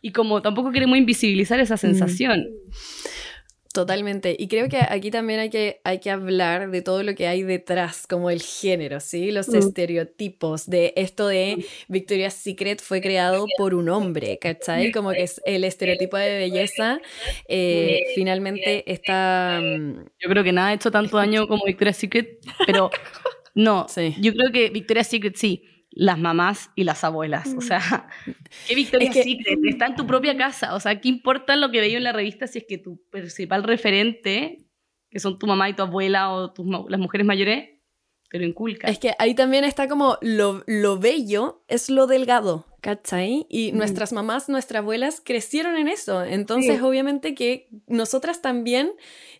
Y 0.00 0.12
como 0.12 0.40
tampoco 0.40 0.72
queremos 0.72 0.96
invisibilizar 0.96 1.60
esa 1.60 1.74
mm. 1.74 1.78
Totalmente. 3.74 4.36
Y 4.38 4.46
creo 4.46 4.68
que 4.68 4.78
aquí 4.88 5.10
también 5.10 5.40
hay 5.40 5.50
que, 5.50 5.80
hay 5.82 5.98
que 5.98 6.08
hablar 6.08 6.70
de 6.70 6.80
todo 6.80 7.02
lo 7.02 7.16
que 7.16 7.26
hay 7.26 7.42
detrás, 7.42 8.06
como 8.06 8.30
el 8.30 8.40
género, 8.40 9.00
¿sí? 9.00 9.32
Los 9.32 9.48
mm. 9.48 9.56
estereotipos 9.56 10.70
de 10.70 10.92
esto 10.94 11.26
de. 11.26 11.66
Victoria's 11.88 12.34
Secret 12.34 12.80
fue 12.80 13.00
creado 13.00 13.46
por 13.58 13.74
un 13.74 13.88
hombre, 13.88 14.38
¿cachai? 14.38 14.92
Como 14.92 15.10
que 15.10 15.24
es 15.24 15.42
el 15.44 15.64
estereotipo 15.64 16.16
de 16.16 16.38
belleza 16.38 17.00
eh, 17.48 18.12
finalmente 18.14 18.92
está... 18.92 19.60
Mm, 19.60 20.04
yo 20.20 20.28
creo 20.28 20.44
que 20.44 20.52
nada 20.52 20.68
ha 20.68 20.74
hecho 20.74 20.92
tanto 20.92 21.16
daño 21.16 21.48
como 21.48 21.64
Victoria's 21.64 21.96
Secret, 21.96 22.38
pero 22.64 22.90
no, 23.56 23.86
sí. 23.88 24.14
yo 24.20 24.32
creo 24.34 24.52
que 24.52 24.70
Victoria's 24.70 25.08
Secret 25.08 25.34
sí 25.34 25.73
las 25.94 26.18
mamás 26.18 26.70
y 26.74 26.84
las 26.84 27.04
abuelas. 27.04 27.54
O 27.56 27.60
sea, 27.60 28.08
qué 28.68 28.74
victoria 28.74 29.10
es 29.10 29.16
Secret, 29.16 29.58
está 29.64 29.86
en 29.86 29.94
tu 29.94 30.06
propia 30.06 30.36
casa. 30.36 30.74
O 30.74 30.80
sea, 30.80 31.00
¿qué 31.00 31.08
importa 31.08 31.56
lo 31.56 31.70
que 31.70 31.80
veo 31.80 31.96
en 31.96 32.04
la 32.04 32.12
revista 32.12 32.46
si 32.46 32.58
es 32.58 32.64
que 32.68 32.78
tu 32.78 33.00
principal 33.10 33.62
referente, 33.62 34.58
que 35.08 35.20
son 35.20 35.38
tu 35.38 35.46
mamá 35.46 35.68
y 35.68 35.74
tu 35.74 35.82
abuela 35.82 36.32
o 36.32 36.52
tus, 36.52 36.66
las 36.88 37.00
mujeres 37.00 37.26
mayores, 37.26 37.70
te 38.28 38.38
lo 38.38 38.44
inculcan? 38.44 38.90
Es 38.90 38.98
que 38.98 39.12
ahí 39.18 39.34
también 39.34 39.64
está 39.64 39.86
como 39.88 40.18
lo, 40.20 40.64
lo 40.66 40.98
bello 40.98 41.64
es 41.68 41.88
lo 41.88 42.08
delgado, 42.08 42.66
¿cachai? 42.80 43.46
Y 43.48 43.70
nuestras 43.70 44.12
mamás, 44.12 44.48
nuestras 44.48 44.80
abuelas 44.80 45.22
crecieron 45.24 45.76
en 45.76 45.86
eso. 45.86 46.24
Entonces, 46.24 46.82
obviamente 46.82 47.36
que 47.36 47.68
nosotras 47.86 48.42
también 48.42 48.92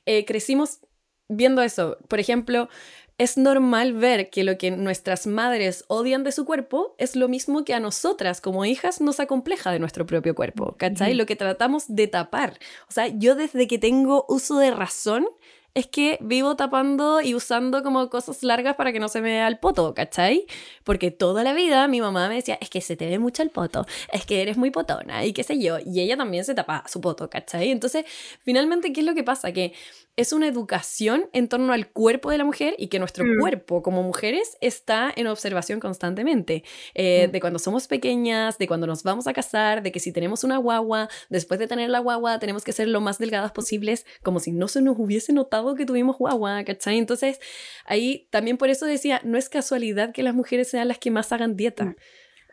eh, 0.07 0.25
crecimos 0.25 0.81
viendo 1.29 1.63
eso. 1.63 1.99
Por 2.09 2.21
ejemplo, 2.21 2.69
es 3.19 3.37
normal 3.37 3.93
ver 3.93 4.31
que 4.31 4.43
lo 4.43 4.59
que 4.59 4.71
nuestras 4.71 5.27
madres 5.27 5.85
odian 5.89 6.25
de 6.25 6.33
su 6.33 6.45
cuerpo 6.45 6.95
es 6.99 7.15
lo 7.15 7.29
mismo 7.29 7.65
que 7.65 7.75
a 7.75 7.81
nosotras 7.81 8.41
como 8.41 8.65
hijas 8.65 9.01
nos 9.01 9.21
acompleja 9.21 9.71
de 9.71 9.79
nuestro 9.79 10.05
propio 10.05 10.35
cuerpo, 10.35 10.75
¿cachai? 10.77 11.15
Lo 11.15 11.27
que 11.27 11.37
tratamos 11.37 11.85
de 11.89 12.09
tapar. 12.09 12.59
O 12.89 12.93
sea, 12.93 13.07
yo 13.09 13.37
desde 13.37 13.69
que 13.69 13.79
tengo 13.79 14.25
uso 14.29 14.59
de 14.59 14.73
razón 14.73 15.27
es 15.75 15.89
que 15.89 16.19
vivo 16.21 16.55
tapando 16.55 17.21
y 17.21 17.35
usando 17.35 17.83
como 17.83 18.09
cosas 18.09 18.45
largas 18.45 18.77
para 18.77 18.93
que 18.93 19.01
no 19.01 19.09
se 19.09 19.21
me 19.21 19.31
vea 19.31 19.49
el 19.49 19.59
poto, 19.59 19.93
¿cachai? 19.93 20.47
Porque 20.85 21.11
toda 21.11 21.43
la 21.43 21.53
vida 21.53 21.89
mi 21.89 22.01
mamá 22.01 22.29
me 22.29 22.37
decía, 22.37 22.57
es 22.61 22.71
que 22.71 22.81
se 22.81 22.97
te 22.97 23.09
ve 23.09 23.19
mucho 23.19 23.43
el 23.43 23.51
poto, 23.51 23.85
es 24.13 24.25
que 24.25 24.41
eres 24.41 24.57
muy 24.57 24.71
potona 24.71 25.25
y 25.25 25.33
qué 25.33 25.43
sé 25.43 25.61
yo. 25.61 25.79
Y 25.85 26.01
ella 26.01 26.17
también 26.17 26.45
se 26.45 26.55
tapa 26.55 26.85
su 26.87 27.01
poto, 27.01 27.29
¿cachai? 27.29 27.71
Entonces, 27.73 28.05
finalmente, 28.45 28.93
¿qué 28.93 29.01
es 29.01 29.07
lo 29.07 29.15
que 29.15 29.25
pasa? 29.25 29.53
Que 29.53 29.73
es 30.17 30.33
una 30.33 30.47
educación 30.47 31.29
en 31.33 31.49
torno 31.49 31.73
al 31.73 31.89
cuerpo 31.89 32.31
de 32.31 32.39
la 32.39 32.45
mujer 32.45 32.75
y 32.79 32.87
que 32.87 32.99
nuestro 32.99 33.25
mm. 33.25 33.41
cuerpo 33.41 33.83
como 33.83 34.03
mujeres 34.03 34.57
está 34.61 35.13
en 35.15 35.27
observación 35.27 35.81
constantemente. 35.81 36.63
Eh, 36.95 37.27
mm. 37.27 37.33
De 37.33 37.41
cuando 37.41 37.59
somos 37.59 37.89
pequeñas, 37.89 38.59
de 38.59 38.69
cuando 38.69 38.87
nos 38.87 39.03
vamos 39.03 39.27
a 39.27 39.33
casar, 39.33 39.83
de 39.83 39.91
que 39.91 40.01
si 40.01 40.13
tenemos 40.13 40.45
una 40.45 40.59
guagua, 40.59 41.09
después 41.31 41.59
de 41.59 41.67
tener 41.67 41.91
la 41.91 41.99
guagua 41.99 42.39
tenemos 42.39 42.63
que 42.63 42.73
ser 42.73 42.89
lo 42.89 43.01
más 43.01 43.19
delgadas 43.19 43.53
posibles, 43.53 44.07
como 44.23 44.39
si 44.39 44.53
no 44.53 44.69
se 44.69 44.83
nos 44.83 44.99
hubiese 44.99 45.33
notado 45.33 45.75
que 45.75 45.87
tuvimos 45.87 46.17
guagua, 46.17 46.63
¿cachai? 46.65 46.99
Entonces, 46.99 47.41
ahí 47.85 48.29
también 48.31 48.57
por 48.57 48.71
eso 48.71 48.87
decía, 48.87 49.21
no 49.25 49.37
es 49.37 49.49
casualidad 49.49 50.13
que 50.13 50.23
las 50.23 50.35
mujeres 50.35 50.69
sean 50.69 50.89
las 50.89 50.99
que 50.99 51.11
más 51.11 51.33
hagan 51.33 51.57
dieta. 51.57 51.87
Mm. 51.87 51.97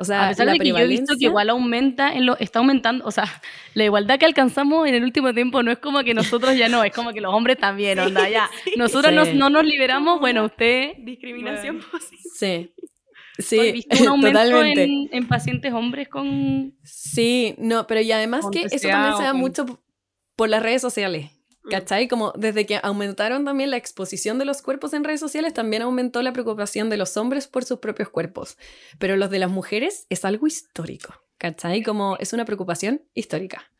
O 0.01 0.03
sea, 0.03 0.25
a 0.25 0.29
pesar 0.29 0.49
de 0.49 0.57
que 0.57 0.69
yo 0.69 0.77
he 0.77 0.87
visto 0.87 1.13
que 1.17 1.25
igual 1.25 1.51
aumenta, 1.51 2.11
en 2.11 2.25
lo, 2.25 2.35
está 2.39 2.57
aumentando, 2.59 3.05
o 3.05 3.11
sea, 3.11 3.25
la 3.75 3.83
igualdad 3.83 4.17
que 4.17 4.25
alcanzamos 4.25 4.87
en 4.87 4.95
el 4.95 5.03
último 5.03 5.31
tiempo 5.33 5.61
no 5.61 5.71
es 5.71 5.77
como 5.77 6.03
que 6.03 6.15
nosotros 6.15 6.57
ya 6.57 6.69
no, 6.69 6.83
es 6.83 6.91
como 6.91 7.13
que 7.13 7.21
los 7.21 7.31
hombres 7.33 7.57
también, 7.57 7.99
onda, 8.07 8.27
ya. 8.27 8.49
Nosotros 8.77 9.33
no 9.35 9.49
nos 9.49 9.63
liberamos, 9.63 10.19
bueno, 10.19 10.45
usted... 10.45 10.93
Discriminación 10.97 11.79
posible. 11.79 12.23
Sí. 12.33 12.73
Sí, 13.37 13.59
¿He 13.59 13.71
visto 13.71 14.01
un 14.01 14.07
aumento 14.07 14.63
en, 14.63 15.09
en, 15.11 15.27
pacientes 15.27 15.71
hombres 15.73 16.09
con... 16.09 16.75
Sí, 16.83 17.55
no, 17.59 17.85
pero 17.87 18.01
y 18.01 18.11
además 18.11 18.45
que 18.51 18.63
eso 18.71 18.87
también 18.87 19.17
se 19.17 19.23
da 19.23 19.33
mucho 19.33 19.81
por 20.35 20.49
las 20.49 20.63
redes 20.63 20.81
sociales. 20.81 21.29
¿Cachai? 21.69 22.07
Como 22.07 22.31
desde 22.31 22.65
que 22.65 22.79
aumentaron 22.81 23.45
también 23.45 23.69
la 23.69 23.77
exposición 23.77 24.39
de 24.39 24.45
los 24.45 24.61
cuerpos 24.61 24.93
en 24.93 25.03
redes 25.03 25.19
sociales, 25.19 25.53
también 25.53 25.83
aumentó 25.83 26.21
la 26.23 26.33
preocupación 26.33 26.89
de 26.89 26.97
los 26.97 27.17
hombres 27.17 27.47
por 27.47 27.63
sus 27.65 27.79
propios 27.79 28.09
cuerpos. 28.09 28.57
Pero 28.97 29.15
los 29.15 29.29
de 29.29 29.39
las 29.39 29.51
mujeres 29.51 30.07
es 30.09 30.25
algo 30.25 30.47
histórico, 30.47 31.13
¿cachai? 31.37 31.83
Como 31.83 32.17
es 32.17 32.33
una 32.33 32.45
preocupación 32.45 33.03
histórica. 33.13 33.71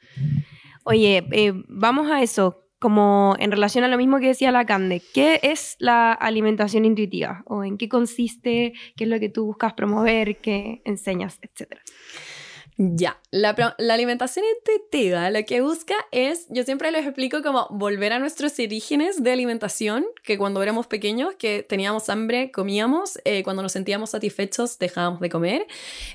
Oye, 0.83 1.27
eh, 1.31 1.53
vamos 1.67 2.09
a 2.11 2.21
eso, 2.21 2.65
como 2.79 3.35
en 3.39 3.51
relación 3.51 3.83
a 3.83 3.87
lo 3.87 3.97
mismo 3.97 4.19
que 4.19 4.27
decía 4.27 4.51
la 4.51 4.65
Cande, 4.65 5.01
¿qué 5.13 5.39
es 5.43 5.75
la 5.79 6.13
alimentación 6.13 6.85
intuitiva? 6.85 7.43
¿O 7.45 7.63
en 7.63 7.77
qué 7.77 7.89
consiste? 7.89 8.73
¿Qué 8.95 9.03
es 9.03 9.09
lo 9.09 9.19
que 9.19 9.29
tú 9.29 9.45
buscas 9.45 9.73
promover? 9.73 10.37
¿Qué 10.37 10.81
enseñas? 10.85 11.39
Etcétera. 11.41 11.81
Ya, 12.77 13.19
la, 13.31 13.49
alimentación 13.93 14.45
intuitiva 14.57 15.29
lo 15.29 15.45
que 15.45 15.61
busca 15.61 15.93
es, 16.11 16.47
yo 16.49 16.63
siempre 16.63 16.89
les 16.91 17.05
explico 17.05 17.43
como 17.43 17.67
volver 17.69 18.13
a 18.13 18.19
nuestros 18.19 18.57
orígenes 18.59 19.21
de 19.21 19.31
alimentación, 19.31 20.05
que 20.23 20.37
cuando 20.37 20.63
éramos 20.63 20.87
pequeños, 20.87 21.35
que 21.35 21.63
teníamos 21.63 22.09
hambre, 22.09 22.49
comíamos, 22.51 23.19
eh, 23.23 23.43
cuando 23.43 23.61
nos 23.61 23.73
sentíamos 23.73 24.11
satisfechos 24.11 24.79
dejábamos 24.79 25.19
de 25.19 25.29
comer, 25.29 25.67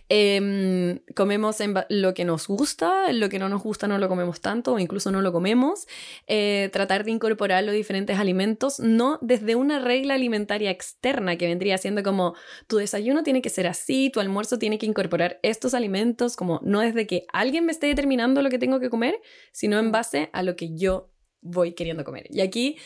em, 0.09 1.01
comemos 1.15 1.61
en 1.61 1.75
lo 1.89 2.15
que 2.15 2.25
nos 2.25 2.49
gusta, 2.49 3.13
lo 3.13 3.29
que 3.29 3.39
no 3.39 3.49
nos 3.49 3.63
gusta 3.63 3.87
no 3.87 3.99
lo 3.99 4.09
comemos 4.09 4.41
tanto 4.41 4.73
o 4.73 4.79
incluso 4.79 5.13
no 5.13 5.21
lo 5.21 5.33
comemos, 5.33 5.87
eh, 6.27 6.71
tratar 6.73 7.05
de 7.05 7.13
incorporar 7.13 7.63
los 7.65 7.75
diferentes 7.75 8.19
alimentos, 8.19 8.81
no 8.81 9.19
desde 9.21 9.55
una 9.55 9.79
regla 9.79 10.15
alimentaria 10.15 10.71
externa 10.71 11.37
que 11.37 11.47
vendría 11.47 11.79
siendo 11.79 12.03
como 12.03 12.35
tu 12.67 12.79
desayuno 12.79 13.23
tiene 13.23 13.43
que 13.43 13.51
ser 13.51 13.67
así, 13.67 14.11
tu 14.11 14.21
almuerzo 14.21 14.59
tiene 14.59 14.79
que 14.79 14.87
incorporar 14.87 15.39
estos 15.43 15.75
alimentos 15.75 16.35
como 16.35 16.56
no 16.63 16.83
es 16.83 16.95
de 16.95 17.07
que 17.07 17.27
alguien 17.33 17.67
me 17.67 17.73
esté 17.73 17.87
determinando 17.87 18.43
lo 18.43 18.51
que 18.51 18.59
tengo 18.59 18.81
que 18.81 18.91
comer, 18.91 19.21
sino 19.53 19.79
en 19.79 19.93
base 19.93 20.31
a 20.33 20.43
lo 20.43 20.57
que 20.57 20.77
yo 20.77 21.11
voy 21.41 21.73
queriendo 21.73 22.05
comer. 22.05 22.27
Y 22.31 22.41
aquí 22.41 22.77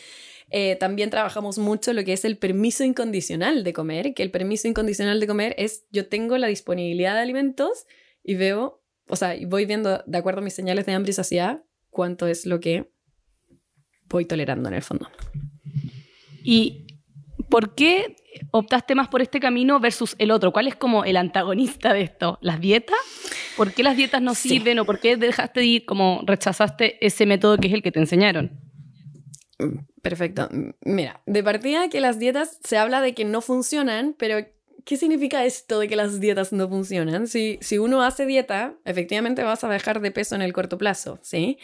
eh, 0.49 0.75
también 0.75 1.09
trabajamos 1.09 1.57
mucho 1.57 1.93
lo 1.93 2.03
que 2.03 2.13
es 2.13 2.25
el 2.25 2.37
permiso 2.37 2.83
incondicional 2.83 3.63
de 3.63 3.73
comer, 3.73 4.13
que 4.13 4.23
el 4.23 4.31
permiso 4.31 4.67
incondicional 4.67 5.19
de 5.19 5.27
comer 5.27 5.55
es 5.57 5.85
yo 5.91 6.07
tengo 6.07 6.37
la 6.37 6.47
disponibilidad 6.47 7.15
de 7.15 7.21
alimentos 7.21 7.85
y 8.23 8.35
veo, 8.35 8.83
o 9.07 9.15
sea, 9.15 9.35
voy 9.47 9.65
viendo 9.65 10.03
de 10.05 10.17
acuerdo 10.17 10.41
a 10.41 10.43
mis 10.43 10.53
señales 10.53 10.85
de 10.85 10.91
hambre 10.91 11.11
y 11.11 11.13
saciedad 11.13 11.63
cuánto 11.89 12.27
es 12.27 12.45
lo 12.45 12.59
que 12.59 12.91
voy 14.09 14.25
tolerando 14.25 14.67
en 14.69 14.75
el 14.75 14.81
fondo. 14.81 15.09
Y 16.43 16.85
¿Por 17.51 17.75
qué 17.75 18.15
optaste 18.51 18.95
más 18.95 19.09
por 19.09 19.21
este 19.21 19.41
camino 19.41 19.79
versus 19.81 20.15
el 20.19 20.31
otro? 20.31 20.53
¿Cuál 20.53 20.67
es 20.67 20.75
como 20.75 21.03
el 21.03 21.17
antagonista 21.17 21.93
de 21.93 22.01
esto? 22.01 22.39
¿Las 22.41 22.61
dietas? 22.61 22.97
¿Por 23.57 23.73
qué 23.73 23.83
las 23.83 23.97
dietas 23.97 24.21
no 24.21 24.35
sirven 24.35 24.79
o 24.79 24.85
por 24.85 24.99
qué 24.99 25.17
dejaste 25.17 25.59
de 25.59 25.65
ir, 25.65 25.85
como 25.85 26.21
rechazaste 26.25 27.05
ese 27.05 27.25
método 27.25 27.57
que 27.57 27.67
es 27.67 27.73
el 27.73 27.83
que 27.83 27.91
te 27.91 27.99
enseñaron? 27.99 28.57
Perfecto. 30.01 30.49
Mira, 30.81 31.21
de 31.25 31.43
partida 31.43 31.89
que 31.89 31.99
las 31.99 32.19
dietas 32.19 32.57
se 32.63 32.77
habla 32.77 33.01
de 33.01 33.13
que 33.13 33.25
no 33.25 33.41
funcionan, 33.41 34.15
pero 34.17 34.37
¿qué 34.85 34.97
significa 34.97 35.45
esto 35.45 35.79
de 35.79 35.87
que 35.87 35.95
las 35.95 36.19
dietas 36.19 36.51
no 36.53 36.67
funcionan? 36.67 37.27
Si, 37.27 37.57
si 37.61 37.77
uno 37.77 38.01
hace 38.01 38.25
dieta, 38.25 38.77
efectivamente 38.85 39.43
vas 39.43 39.63
a 39.63 39.69
dejar 39.69 40.01
de 40.01 40.11
peso 40.11 40.35
en 40.35 40.41
el 40.41 40.53
corto 40.53 40.77
plazo, 40.77 41.19
¿sí? 41.21 41.57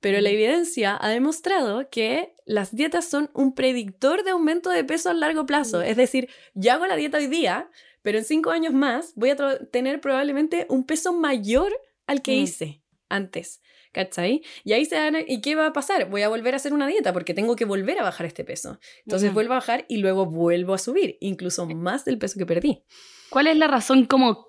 Pero 0.00 0.20
la 0.20 0.30
evidencia 0.30 0.98
ha 1.00 1.08
demostrado 1.08 1.88
que 1.90 2.34
las 2.46 2.74
dietas 2.74 3.08
son 3.08 3.30
un 3.34 3.54
predictor 3.54 4.24
de 4.24 4.30
aumento 4.30 4.70
de 4.70 4.84
peso 4.84 5.10
a 5.10 5.14
largo 5.14 5.46
plazo. 5.46 5.82
Es 5.82 5.96
decir, 5.96 6.28
yo 6.54 6.72
hago 6.72 6.86
la 6.86 6.96
dieta 6.96 7.18
hoy 7.18 7.26
día, 7.26 7.70
pero 8.02 8.18
en 8.18 8.24
cinco 8.24 8.50
años 8.50 8.72
más 8.72 9.14
voy 9.16 9.30
a 9.30 9.36
tener 9.70 10.00
probablemente 10.00 10.66
un 10.68 10.84
peso 10.84 11.12
mayor 11.12 11.72
al 12.06 12.22
que 12.22 12.32
mm. 12.32 12.42
hice 12.42 12.82
antes. 13.08 13.60
¿Cachai? 13.94 14.42
Y 14.64 14.72
ahí 14.72 14.84
se 14.84 14.96
dan, 14.96 15.16
¿y 15.26 15.40
qué 15.40 15.54
va 15.54 15.68
a 15.68 15.72
pasar? 15.72 16.10
Voy 16.10 16.22
a 16.22 16.28
volver 16.28 16.52
a 16.52 16.56
hacer 16.56 16.74
una 16.74 16.86
dieta 16.86 17.12
porque 17.14 17.32
tengo 17.32 17.56
que 17.56 17.64
volver 17.64 17.98
a 18.00 18.02
bajar 18.02 18.26
este 18.26 18.44
peso. 18.44 18.78
Entonces 19.06 19.32
vuelvo 19.32 19.54
a 19.54 19.56
bajar 19.56 19.86
y 19.88 19.98
luego 19.98 20.26
vuelvo 20.26 20.74
a 20.74 20.78
subir, 20.78 21.16
incluso 21.20 21.64
más 21.66 22.04
del 22.04 22.18
peso 22.18 22.38
que 22.38 22.44
perdí. 22.44 22.82
¿Cuál 23.30 23.46
es 23.46 23.56
la 23.56 23.68
razón 23.68 24.04
como 24.04 24.48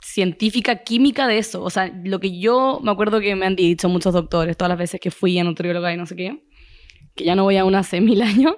científica, 0.00 0.84
química 0.84 1.26
de 1.26 1.38
eso? 1.38 1.62
O 1.62 1.70
sea, 1.70 1.90
lo 2.04 2.20
que 2.20 2.38
yo 2.38 2.78
me 2.82 2.92
acuerdo 2.92 3.20
que 3.20 3.34
me 3.34 3.46
han 3.46 3.56
dicho 3.56 3.88
muchos 3.88 4.12
doctores 4.12 4.56
todas 4.56 4.68
las 4.68 4.78
veces 4.78 5.00
que 5.00 5.10
fui 5.10 5.38
a 5.38 5.44
nutrióloga 5.44 5.92
y 5.92 5.96
no 5.96 6.06
sé 6.06 6.14
qué, 6.14 6.44
que 7.16 7.24
ya 7.24 7.34
no 7.34 7.44
voy 7.44 7.56
a 7.56 7.64
una 7.64 7.80
hace 7.80 8.00
mil 8.00 8.20
años, 8.22 8.54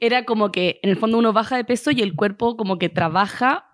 era 0.00 0.24
como 0.24 0.50
que 0.50 0.80
en 0.82 0.90
el 0.90 0.96
fondo 0.96 1.18
uno 1.18 1.32
baja 1.32 1.56
de 1.56 1.64
peso 1.64 1.90
y 1.90 2.00
el 2.00 2.16
cuerpo 2.16 2.56
como 2.56 2.78
que 2.78 2.88
trabaja 2.88 3.70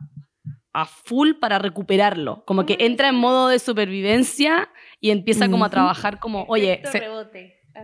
a 0.73 0.87
full 0.87 1.35
para 1.35 1.59
recuperarlo, 1.59 2.45
como 2.47 2.67
que 2.67 2.77
entra 2.81 3.09
en 3.09 3.17
modo 3.17 3.49
de 3.49 3.59
supervivencia 3.59 4.71
y 5.03 5.11
empieza 5.11 5.51
como 5.51 5.65
a 5.65 5.69
trabajar 5.69 6.21
como, 6.21 6.45
oye, 6.45 6.81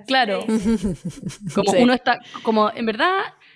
claro, 0.06 0.46
como 1.54 1.72
uno 1.72 1.92
está, 1.92 2.20
como 2.44 2.70
en 2.72 2.86
verdad 2.86 3.10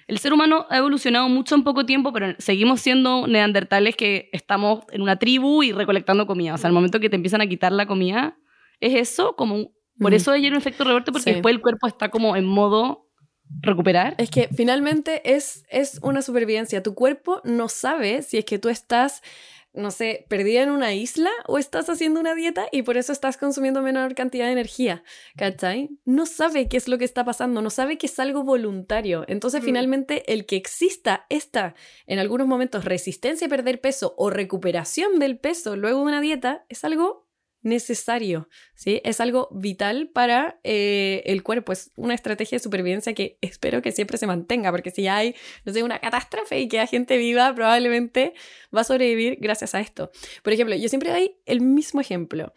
el 0.09 0.19
ser 0.19 0.33
humano 0.33 0.67
ha 0.69 0.79
evolucionado 0.79 1.29
mucho 1.29 1.55
en 1.55 1.63
poco 1.63 1.87
tiempo, 1.87 2.13
pero 2.13 2.35
seguimos 2.39 2.81
siendo 2.81 3.29
neandertales 3.29 3.95
que 3.95 4.29
estamos 4.33 4.81
en 4.91 5.01
una 5.01 5.17
tribu 5.17 5.63
y 5.63 5.71
recolectando 5.71 6.27
comida. 6.27 6.55
O 6.55 6.59
sea, 6.59 6.67
al 6.67 6.75
momento 6.75 6.99
que 6.99 7.09
te 7.09 7.15
empiezan 7.15 7.41
a 7.41 7.47
quitar 7.47 7.71
la 7.71 7.87
comida, 7.87 8.37
es 8.81 8.95
eso, 8.97 9.37
como 9.37 9.71
por 9.97 10.13
eso 10.13 10.33
hay 10.33 10.49
un 10.49 10.57
efecto 10.57 10.83
rebote, 10.83 11.13
porque 11.13 11.35
después 11.35 11.55
el 11.55 11.61
cuerpo 11.61 11.87
está 11.87 12.09
como 12.09 12.35
en 12.35 12.47
modo 12.47 13.09
recuperar. 13.61 14.17
Es 14.19 14.29
que 14.29 14.49
finalmente 14.49 15.37
es, 15.37 15.65
es 15.69 16.01
una 16.03 16.21
supervivencia. 16.21 16.83
Tu 16.83 16.95
cuerpo 16.95 17.41
no 17.45 17.69
sabe 17.69 18.23
si 18.23 18.39
es 18.39 18.45
que 18.45 18.59
tú 18.59 18.71
estás 18.71 19.23
no 19.73 19.91
sé, 19.91 20.27
perdida 20.29 20.63
en 20.63 20.71
una 20.71 20.95
isla 20.95 21.31
o 21.47 21.59
estás 21.59 21.89
haciendo 21.89 22.21
una 22.21 22.35
dieta 22.35 22.67
y 22.71 22.83
por 22.83 22.97
eso 22.97 23.13
estás 23.13 23.37
consumiendo 23.37 23.83
menor 23.83 24.15
cantidad 24.15 24.47
de 24.47 24.53
energía, 24.53 25.03
¿cachai? 25.37 25.91
No 26.05 26.27
sabe 26.27 26.69
qué 26.69 26.77
es 26.77 26.89
lo 26.89 26.99
que 26.99 27.05
está 27.05 27.25
pasando, 27.25 27.63
no 27.63 27.71
sabe 27.71 27.99
que 27.99 28.07
es 28.07 28.19
algo 28.19 28.45
voluntario. 28.45 29.25
Entonces, 29.29 29.63
mm. 29.63 29.65
finalmente, 29.65 30.33
el 30.33 30.47
que 30.47 30.57
exista 30.57 31.27
esta, 31.29 31.75
en 32.07 32.19
algunos 32.19 32.47
momentos, 32.47 32.85
resistencia 32.85 33.47
a 33.47 33.51
perder 33.51 33.81
peso 33.81 34.15
o 34.19 34.31
recuperación 34.31 35.19
del 35.19 35.39
peso 35.39 35.77
luego 35.77 36.01
de 36.01 36.05
una 36.05 36.21
dieta 36.21 36.65
es 36.69 36.85
algo 36.85 37.32
necesario, 37.63 38.49
¿sí? 38.75 39.01
Es 39.05 39.21
algo 39.21 39.49
vital 39.53 40.11
para 40.13 40.61
eh, 40.65 41.23
el 41.27 41.43
cuerpo, 41.43 41.73
es 41.73 41.91
una 41.97 42.15
estrategia 42.15 42.57
de 42.57 42.63
supervivencia 42.63 43.15
que 43.15 43.39
espero 43.41 43.83
que 43.83 43.93
siempre 43.93 44.19
se 44.19 44.27
mantenga, 44.27 44.71
porque 44.71 44.91
si 44.91 45.09
hay, 45.09 45.35
una 45.83 45.99
catástrofe 45.99 46.61
y 46.61 46.69
queda 46.69 46.87
gente 46.87 47.17
viva, 47.17 47.55
probablemente 47.55 48.35
va 48.75 48.83
a 48.83 48.85
sobrevivir 48.85 49.39
gracias 49.41 49.75
a 49.75 49.81
esto. 49.81 50.11
Por 50.43 50.53
ejemplo, 50.53 50.77
yo 50.77 50.89
siempre 50.89 51.11
doy 51.11 51.37
el 51.47 51.61
mismo 51.61 52.01
ejemplo. 52.01 52.53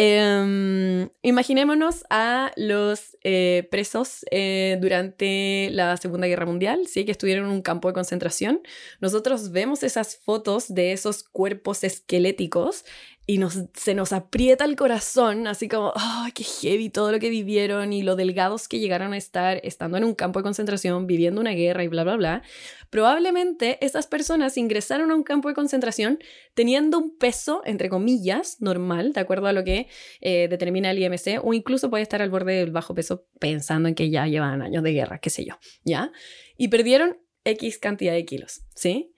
Em, 0.00 1.08
imaginémonos 1.22 2.04
a 2.08 2.52
los 2.54 3.16
eh, 3.24 3.66
presos 3.68 4.24
eh, 4.30 4.78
durante 4.80 5.70
la 5.72 5.96
Segunda 5.96 6.28
Guerra 6.28 6.46
Mundial, 6.46 6.86
¿sí? 6.86 7.04
que 7.04 7.10
estuvieron 7.10 7.46
en 7.46 7.50
un 7.50 7.62
campo 7.62 7.88
de 7.88 7.94
concentración. 7.94 8.62
Nosotros 9.00 9.50
vemos 9.50 9.82
esas 9.82 10.16
fotos 10.16 10.72
de 10.72 10.92
esos 10.92 11.24
cuerpos 11.24 11.82
esqueléticos 11.82 12.84
y 13.30 13.36
nos, 13.36 13.58
se 13.74 13.94
nos 13.94 14.14
aprieta 14.14 14.64
el 14.64 14.74
corazón, 14.74 15.46
así 15.48 15.68
como, 15.68 15.92
¡ay, 15.94 16.32
qué 16.32 16.44
heavy 16.44 16.88
todo 16.88 17.12
lo 17.12 17.18
que 17.18 17.28
vivieron 17.28 17.92
y 17.92 18.02
lo 18.02 18.16
delgados 18.16 18.68
que 18.68 18.78
llegaron 18.78 19.12
a 19.12 19.18
estar 19.18 19.60
estando 19.64 19.98
en 19.98 20.04
un 20.04 20.14
campo 20.14 20.38
de 20.38 20.44
concentración, 20.44 21.06
viviendo 21.06 21.38
una 21.38 21.50
guerra 21.50 21.84
y 21.84 21.88
bla, 21.88 22.04
bla, 22.04 22.16
bla. 22.16 22.42
Probablemente 22.88 23.84
esas 23.84 24.06
personas 24.06 24.56
ingresaron 24.56 25.10
a 25.10 25.14
un 25.14 25.24
campo 25.24 25.50
de 25.50 25.54
concentración 25.54 26.18
teniendo 26.54 26.96
un 26.96 27.18
peso, 27.18 27.60
entre 27.66 27.90
comillas, 27.90 28.62
normal, 28.62 29.12
de 29.12 29.20
acuerdo 29.20 29.46
a 29.48 29.52
lo 29.52 29.62
que 29.62 29.88
eh, 30.22 30.48
determina 30.48 30.90
el 30.90 30.98
IMC, 30.98 31.40
o 31.44 31.52
incluso 31.52 31.90
puede 31.90 32.04
estar 32.04 32.22
al 32.22 32.30
borde 32.30 32.54
del 32.54 32.72
bajo 32.72 32.94
peso 32.94 33.26
pensando 33.38 33.90
en 33.90 33.94
que 33.94 34.08
ya 34.08 34.26
llevan 34.26 34.62
años 34.62 34.82
de 34.82 34.92
guerra, 34.92 35.18
qué 35.18 35.28
sé 35.28 35.44
yo, 35.44 35.58
¿ya? 35.84 36.12
Y 36.56 36.68
perdieron 36.68 37.18
X 37.44 37.76
cantidad 37.76 38.14
de 38.14 38.24
kilos, 38.24 38.62
¿sí? 38.74 39.12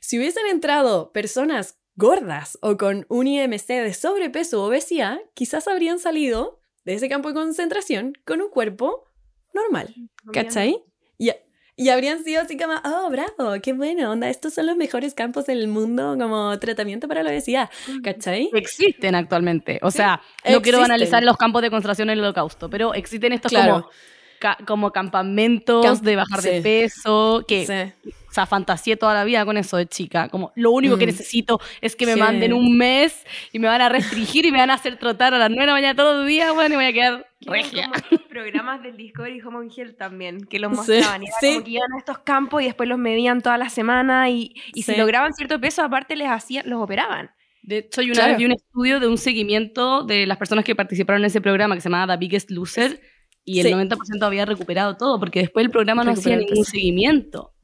Si 0.00 0.18
hubiesen 0.18 0.46
entrado 0.46 1.10
personas 1.10 1.80
gordas 1.96 2.58
o 2.60 2.76
con 2.76 3.06
un 3.08 3.26
IMC 3.26 3.66
de 3.66 3.94
sobrepeso 3.94 4.62
o 4.62 4.68
obesidad, 4.68 5.18
quizás 5.34 5.66
habrían 5.66 5.98
salido 5.98 6.60
de 6.84 6.94
ese 6.94 7.08
campo 7.08 7.28
de 7.28 7.34
concentración 7.34 8.12
con 8.24 8.40
un 8.40 8.50
cuerpo 8.50 9.10
normal. 9.52 9.94
¿Cachai? 10.32 10.82
Y, 11.18 11.30
y 11.74 11.88
habrían 11.88 12.22
sido 12.22 12.42
así 12.42 12.56
como, 12.56 12.74
oh, 12.84 13.10
bravo, 13.10 13.60
qué 13.62 13.72
bueno, 13.72 14.12
onda, 14.12 14.28
estos 14.28 14.54
son 14.54 14.66
los 14.66 14.76
mejores 14.76 15.14
campos 15.14 15.46
del 15.46 15.68
mundo 15.68 16.16
como 16.18 16.58
tratamiento 16.58 17.08
para 17.08 17.22
la 17.22 17.30
obesidad, 17.30 17.70
¿cachai? 18.02 18.50
Existen 18.52 19.14
actualmente, 19.14 19.78
o 19.82 19.90
sea, 19.90 20.22
no 20.48 20.62
quiero 20.62 20.82
analizar 20.82 21.22
los 21.22 21.36
campos 21.36 21.62
de 21.62 21.70
concentración 21.70 22.10
en 22.10 22.18
el 22.18 22.24
holocausto, 22.24 22.70
pero 22.70 22.94
existen 22.94 23.32
estos 23.32 23.52
como 23.52 23.88
como 24.66 24.90
campamentos 24.90 26.02
de 26.02 26.16
bajar 26.16 26.42
de 26.42 26.62
peso, 26.62 27.44
que 27.46 27.92
o 28.28 28.32
sea, 28.32 28.46
fantaseé 28.46 28.96
toda 28.96 29.14
la 29.14 29.24
vida 29.24 29.44
con 29.46 29.56
eso 29.56 29.76
de 29.76 29.86
chica, 29.86 30.28
como 30.28 30.52
lo 30.56 30.70
único 30.70 30.98
que 30.98 31.06
mm. 31.06 31.08
necesito 31.08 31.60
es 31.80 31.96
que 31.96 32.04
me 32.04 32.16
manden 32.16 32.52
un 32.52 32.76
mes 32.76 33.24
y 33.52 33.58
me 33.58 33.66
van 33.66 33.80
a 33.80 33.88
restringir 33.88 34.44
y 34.44 34.52
me 34.52 34.58
van 34.58 34.70
a 34.70 34.74
hacer 34.74 34.98
trotar 34.98 35.32
a 35.32 35.38
las 35.38 35.48
9 35.48 35.62
de 35.62 35.66
la 35.66 35.72
mañana 35.72 35.94
todos 35.94 36.16
los 36.18 36.26
días, 36.26 36.52
bueno, 36.52 36.74
y 36.74 36.76
voy 36.76 36.84
a 36.84 36.92
quedar 36.92 37.26
regia. 37.40 37.90
Como 38.10 38.22
programas 38.28 38.82
del 38.82 38.96
Discovery 38.96 39.40
Home 39.40 39.68
Hill 39.74 39.96
también, 39.96 40.44
que 40.44 40.58
los 40.58 40.70
mostraban, 40.70 41.22
y 41.22 41.26
como 41.40 41.64
que 41.64 41.70
iban 41.70 41.92
a 41.94 41.98
estos 41.98 42.18
campos 42.18 42.62
y 42.62 42.66
después 42.66 42.88
los 42.88 42.98
medían 42.98 43.40
toda 43.40 43.56
la 43.56 43.70
semana 43.70 44.28
y, 44.28 44.54
y 44.74 44.82
si 44.82 44.94
lograban 44.96 45.32
cierto 45.32 45.60
peso, 45.60 45.82
aparte 45.82 46.14
les 46.16 46.28
hacían, 46.28 46.68
los 46.68 46.82
operaban. 46.82 47.30
De 47.66 47.78
hecho, 47.78 48.00
yo 48.00 48.12
una 48.12 48.28
vez 48.28 48.38
vi 48.38 48.44
un 48.44 48.52
estudio 48.52 49.00
de 49.00 49.08
un 49.08 49.18
seguimiento 49.18 50.04
de 50.04 50.24
las 50.24 50.38
personas 50.38 50.64
que 50.64 50.76
participaron 50.76 51.22
en 51.22 51.26
ese 51.26 51.40
programa 51.40 51.74
que 51.74 51.80
se 51.80 51.88
llamaba 51.88 52.14
The 52.14 52.18
Biggest 52.18 52.50
Loser 52.50 53.00
y 53.46 53.60
el 53.60 53.72
90% 53.72 54.22
había 54.22 54.44
recuperado 54.44 54.96
todo, 54.96 55.18
porque 55.18 55.38
después 55.40 55.64
el 55.64 55.70
programa 55.70 56.04
no 56.04 56.10
hacía 56.10 56.36
ningún 56.36 56.64
seguimiento. 56.64 57.54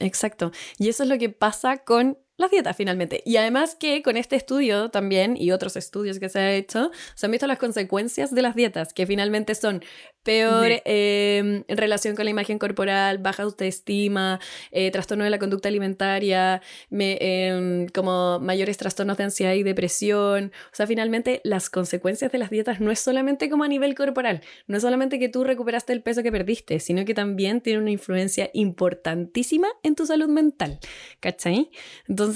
Exacto. 0.00 0.50
Y 0.78 0.88
eso 0.88 1.04
es 1.04 1.08
lo 1.08 1.16
que 1.16 1.30
pasa 1.30 1.78
con 1.84 2.18
las 2.40 2.50
dietas 2.50 2.76
finalmente. 2.76 3.22
Y 3.24 3.36
además 3.36 3.74
que 3.74 4.02
con 4.02 4.16
este 4.16 4.36
estudio 4.36 4.90
también 4.90 5.36
y 5.36 5.52
otros 5.52 5.76
estudios 5.76 6.18
que 6.18 6.28
se 6.28 6.38
han 6.38 6.48
hecho, 6.48 6.90
se 7.14 7.26
han 7.26 7.32
visto 7.32 7.46
las 7.46 7.58
consecuencias 7.58 8.34
de 8.34 8.42
las 8.42 8.54
dietas, 8.54 8.92
que 8.92 9.06
finalmente 9.06 9.54
son 9.54 9.82
peor 10.22 10.70
em, 10.84 11.64
en 11.66 11.76
relación 11.76 12.14
con 12.14 12.24
la 12.24 12.30
imagen 12.30 12.58
corporal, 12.58 13.18
baja 13.18 13.42
autoestima, 13.42 14.38
eh, 14.70 14.90
trastorno 14.90 15.24
de 15.24 15.30
la 15.30 15.38
conducta 15.38 15.68
alimentaria, 15.68 16.60
em, 16.90 17.88
como 17.88 18.38
mayores 18.38 18.76
trastornos 18.76 19.16
de 19.16 19.24
ansiedad 19.24 19.54
y 19.54 19.62
depresión. 19.62 20.52
O 20.72 20.74
sea, 20.74 20.86
finalmente 20.86 21.40
las 21.44 21.70
consecuencias 21.70 22.32
de 22.32 22.38
las 22.38 22.50
dietas 22.50 22.80
no 22.80 22.90
es 22.90 23.00
solamente 23.00 23.48
como 23.48 23.64
a 23.64 23.68
nivel 23.68 23.94
corporal, 23.94 24.42
no 24.66 24.76
es 24.76 24.82
solamente 24.82 25.18
que 25.18 25.28
tú 25.28 25.44
recuperaste 25.44 25.92
el 25.92 26.02
peso 26.02 26.22
que 26.22 26.32
perdiste, 26.32 26.80
sino 26.80 27.04
que 27.04 27.14
también 27.14 27.60
tiene 27.60 27.80
una 27.80 27.90
influencia 27.90 28.50
importantísima 28.52 29.68
en 29.82 29.94
tu 29.94 30.06
salud 30.06 30.28
mental. 30.28 30.78
¿Cachai? 31.20 31.70
Entonces, 32.08 32.29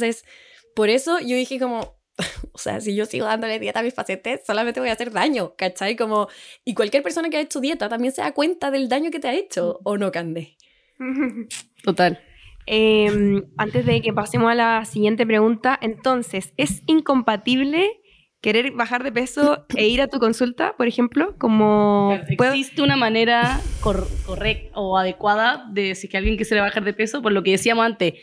por 0.75 0.89
eso 0.89 1.21
yo 1.21 1.37
dije 1.37 1.59
como, 1.59 1.97
o 2.53 2.59
sea, 2.59 2.81
si 2.81 2.95
yo 2.95 3.07
sigo 3.07 3.27
dándole 3.27 3.59
dieta 3.59 3.81
a 3.81 3.83
mis 3.83 3.95
pacientes, 3.95 4.41
solamente 4.47 4.81
voy 4.81 4.89
a 4.89 4.93
hacer 4.93 5.11
daño, 5.11 5.55
¿cachai? 5.57 5.97
Como, 5.97 6.29
y 6.65 6.75
cualquier 6.75 7.03
persona 7.03 7.31
que 7.31 7.37
ha 7.37 7.41
hecho 7.41 7.61
dieta 7.61 7.89
también 7.89 8.13
se 8.13 8.23
da 8.23 8.33
cuenta 8.33 8.71
del 8.71 8.89
daño 8.89 9.11
que 9.11 9.21
te 9.21 9.29
ha 9.29 9.35
hecho, 9.35 9.81
¿o 9.85 9.97
no, 9.97 10.13
Cande? 10.13 10.57
Total. 11.83 12.21
Em, 12.67 13.45
antes 13.59 13.85
de 13.85 14.01
que 14.01 14.13
pasemos 14.13 14.51
a 14.51 14.55
la 14.55 14.85
siguiente 14.85 15.27
pregunta, 15.27 15.79
entonces, 15.83 16.55
¿es 16.57 16.83
incompatible 16.87 18.01
querer 18.41 18.73
bajar 18.73 19.03
de 19.03 19.13
peso 19.13 19.67
e 19.77 19.87
ir 19.87 20.01
a 20.01 20.09
tu 20.09 20.19
consulta, 20.19 20.75
por 20.77 20.87
ejemplo? 20.87 21.35
Como 21.39 22.19
¿Existe 22.29 22.83
una 22.83 22.97
manera 22.97 23.61
correcta 23.81 24.79
o 24.79 24.97
adecuada 24.97 25.67
de 25.73 25.95
si 25.95 26.09
que 26.09 26.17
alguien 26.17 26.37
quisiera 26.37 26.63
bajar 26.63 26.85
de 26.85 26.95
peso? 26.95 27.23
Por 27.23 27.33
lo 27.33 27.43
que 27.43 27.53
decíamos 27.53 27.85
antes, 27.85 28.15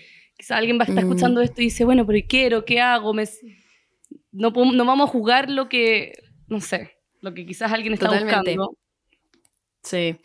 quizá 0.42 0.58
alguien 0.58 0.80
va 0.80 0.82
a 0.82 0.88
estar 0.88 1.06
mm. 1.06 1.08
escuchando 1.08 1.42
esto 1.42 1.62
y 1.62 1.66
dice, 1.66 1.86
bueno, 1.86 2.04
pero 2.04 2.18
¿qué 2.18 2.26
quiero? 2.26 2.66
¿Qué 2.66 2.82
hago? 2.82 3.14
Me 3.14 3.26
no, 4.32 4.50
no 4.50 4.86
vamos 4.86 5.08
a 5.08 5.12
jugar 5.12 5.52
lo 5.52 5.70
que, 5.70 6.14
no 6.48 6.60
sé, 6.62 6.98
lo 7.20 7.32
que 7.36 7.46
quizás 7.46 7.72
alguien 7.72 7.94
está 7.94 8.10
buscando. 8.10 8.76
Sí. 9.84 10.18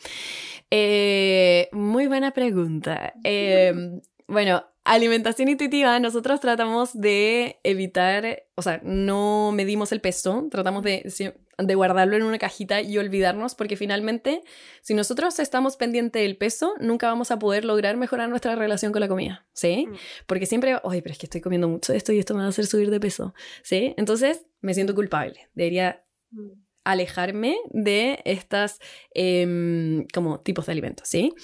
Eh, 0.71 1.69
muy 1.73 2.07
buena 2.07 2.31
pregunta. 2.31 3.13
Em, 3.25 4.01
bueno, 4.27 4.65
alimentación 4.85 5.51
intuitiva, 5.51 6.01
nosotros 6.01 6.41
tratamos 6.41 6.99
de 6.99 7.61
evitar, 7.63 8.45
o 8.55 8.63
sea, 8.63 8.81
no 8.83 9.53
medimos 9.53 9.93
el 9.93 10.01
peso, 10.01 10.49
tratamos 10.51 10.83
de 10.83 11.11
de 11.59 11.75
guardarlo 11.75 12.17
en 12.17 12.23
una 12.23 12.39
cajita 12.39 12.81
y 12.81 12.99
olvidarnos, 12.99 13.55
porque 13.55 13.77
finalmente, 13.77 14.43
si 14.83 14.95
nosotros 14.95 15.39
estamos 15.39 15.77
pendientes 15.77 16.23
del 16.23 16.37
peso, 16.37 16.75
nunca 16.81 17.09
vamos 17.09 17.31
a 17.31 17.39
poder 17.39 17.65
lograr 17.65 17.97
mejorar 17.97 18.29
nuestra 18.29 18.55
relación 18.57 18.93
con 18.93 19.01
la 19.01 19.09
comida, 19.09 19.47
¿sí? 19.53 19.87
Mm. 19.89 19.95
Porque 20.27 20.47
siempre, 20.47 20.79
ay, 20.85 21.03
pero 21.03 21.13
es 21.13 21.19
que 21.19 21.27
estoy 21.27 21.41
comiendo 21.41 21.69
mucho 21.69 21.93
esto 21.93 22.13
y 22.13 22.19
esto 22.19 22.35
me 22.35 22.41
va 22.41 22.47
a 22.47 22.51
hacer 22.51 22.67
subir 22.67 22.91
de 22.91 23.01
peso, 23.01 23.35
¿sí? 23.63 23.95
Entonces, 23.97 24.47
me 24.61 24.75
siento 24.75 24.95
culpable. 24.95 25.49
Debería 25.55 26.05
mm 26.31 26.66
alejarme 26.87 27.59
de 27.71 28.21
estas 28.25 28.79
em, 29.13 30.07
como 30.15 30.41
tipos 30.41 30.67
de 30.67 30.73
alimentos, 30.73 31.09
¿sí? 31.09 31.35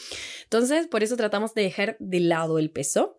Entonces, 0.44 0.86
por 0.86 1.02
eso 1.02 1.16
tratamos 1.16 1.52
de 1.54 1.62
dejar 1.62 1.96
de 1.98 2.20
lado 2.20 2.58
el 2.58 2.70
peso 2.70 3.18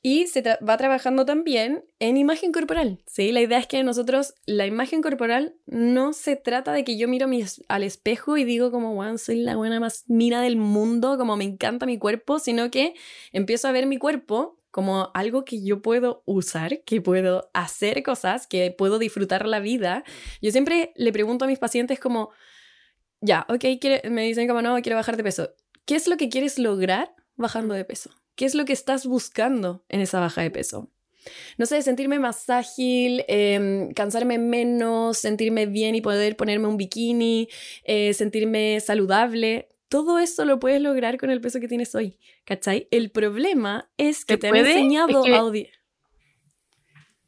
y 0.00 0.28
se 0.28 0.42
va 0.42 0.76
trabajando 0.76 1.26
también 1.26 1.84
en 1.98 2.16
imagen 2.16 2.52
corporal, 2.52 3.02
¿sí? 3.06 3.32
La 3.32 3.40
idea 3.40 3.58
es 3.58 3.66
que 3.66 3.82
nosotros, 3.82 4.34
la 4.46 4.66
imagen 4.66 5.02
corporal 5.02 5.56
no 5.66 6.12
se 6.12 6.36
trata 6.36 6.72
de 6.72 6.84
que 6.84 6.96
yo 6.96 7.08
miro 7.08 7.26
al 7.68 7.82
espejo 7.82 8.36
y 8.36 8.44
digo 8.44 8.70
como, 8.70 8.94
wow, 8.94 9.18
soy 9.18 9.40
la 9.40 9.56
buena 9.56 9.80
más 9.80 10.04
mina 10.06 10.40
del 10.42 10.56
mundo, 10.56 11.18
como 11.18 11.36
me 11.36 11.44
encanta 11.44 11.86
mi 11.86 11.98
cuerpo, 11.98 12.38
sino 12.38 12.70
que 12.70 12.94
empiezo 13.32 13.66
a 13.66 13.72
ver 13.72 13.86
mi 13.86 13.98
cuerpo 13.98 14.60
como 14.76 15.10
algo 15.14 15.46
que 15.46 15.64
yo 15.64 15.80
puedo 15.80 16.22
usar, 16.26 16.82
que 16.82 17.00
puedo 17.00 17.50
hacer 17.54 18.02
cosas, 18.02 18.46
que 18.46 18.70
puedo 18.70 18.98
disfrutar 18.98 19.46
la 19.46 19.58
vida. 19.58 20.04
Yo 20.42 20.50
siempre 20.50 20.92
le 20.96 21.12
pregunto 21.12 21.46
a 21.46 21.48
mis 21.48 21.58
pacientes 21.58 21.98
como, 21.98 22.28
ya, 23.22 23.46
ok, 23.48 23.64
me 24.10 24.24
dicen 24.24 24.46
como 24.46 24.60
no, 24.60 24.78
quiero 24.82 24.96
bajar 24.96 25.16
de 25.16 25.22
peso. 25.22 25.54
¿Qué 25.86 25.94
es 25.94 26.06
lo 26.06 26.18
que 26.18 26.28
quieres 26.28 26.58
lograr 26.58 27.14
bajando 27.36 27.72
de 27.72 27.86
peso? 27.86 28.10
¿Qué 28.34 28.44
es 28.44 28.54
lo 28.54 28.66
que 28.66 28.74
estás 28.74 29.06
buscando 29.06 29.82
en 29.88 30.02
esa 30.02 30.20
baja 30.20 30.42
de 30.42 30.50
peso? 30.50 30.90
No 31.56 31.64
sé, 31.64 31.80
sentirme 31.80 32.18
más 32.18 32.50
ágil, 32.50 33.24
em, 33.28 33.94
cansarme 33.94 34.36
menos, 34.36 35.16
sentirme 35.16 35.64
bien 35.64 35.94
y 35.94 36.02
poder 36.02 36.36
ponerme 36.36 36.68
un 36.68 36.76
bikini, 36.76 37.48
eh, 37.84 38.12
sentirme 38.12 38.78
saludable 38.80 39.70
todo 39.88 40.18
eso 40.18 40.44
lo 40.44 40.58
puedes 40.58 40.80
lograr 40.80 41.16
con 41.18 41.30
el 41.30 41.40
peso 41.40 41.60
que 41.60 41.68
tienes 41.68 41.94
hoy, 41.94 42.18
¿cachai? 42.44 42.88
El 42.90 43.10
problema 43.10 43.90
es 43.96 44.24
que 44.24 44.36
te 44.36 44.48
han 44.48 44.56
enseñado 44.56 45.24
a 45.24 45.42
odiar. 45.42 45.70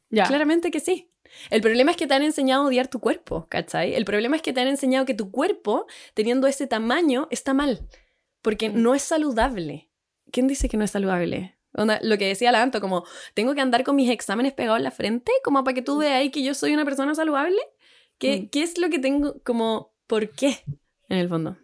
Ya. 0.09 0.25
Claramente 0.25 0.71
que 0.71 0.79
sí. 0.79 1.11
El 1.49 1.61
problema 1.61 1.91
es 1.91 1.97
que 1.97 2.07
te 2.07 2.13
han 2.13 2.23
enseñado 2.23 2.63
a 2.63 2.67
odiar 2.67 2.87
tu 2.87 2.99
cuerpo, 2.99 3.47
¿cachai? 3.49 3.93
El 3.93 4.03
problema 4.03 4.35
es 4.35 4.41
que 4.41 4.51
te 4.51 4.61
han 4.61 4.67
enseñado 4.67 5.05
que 5.05 5.13
tu 5.13 5.31
cuerpo, 5.31 5.85
teniendo 6.13 6.47
ese 6.47 6.67
tamaño, 6.67 7.27
está 7.31 7.53
mal, 7.53 7.87
porque 8.41 8.69
mm. 8.69 8.81
no 8.81 8.95
es 8.95 9.03
saludable. 9.03 9.89
¿Quién 10.31 10.47
dice 10.47 10.69
que 10.69 10.77
no 10.77 10.83
es 10.83 10.91
saludable? 10.91 11.55
lo 12.01 12.17
que 12.17 12.27
decía 12.27 12.51
la 12.51 12.63
Anto, 12.63 12.81
como, 12.81 13.05
tengo 13.35 13.53
que 13.53 13.61
andar 13.61 13.83
con 13.83 13.95
mis 13.95 14.09
exámenes 14.09 14.53
pegados 14.53 14.79
en 14.79 14.83
la 14.83 14.91
frente, 14.91 15.31
como 15.43 15.63
para 15.63 15.75
que 15.75 15.83
tú 15.83 15.99
veas 15.99 16.13
ahí 16.13 16.31
que 16.31 16.43
yo 16.43 16.55
soy 16.55 16.73
una 16.73 16.83
persona 16.83 17.13
saludable. 17.13 17.61
¿Qué, 18.17 18.41
mm. 18.41 18.49
¿Qué 18.49 18.63
es 18.63 18.79
lo 18.79 18.89
que 18.89 18.99
tengo, 18.99 19.39
como, 19.43 19.93
por 20.07 20.31
qué, 20.31 20.57
en 21.09 21.19
el 21.19 21.29
fondo? 21.29 21.57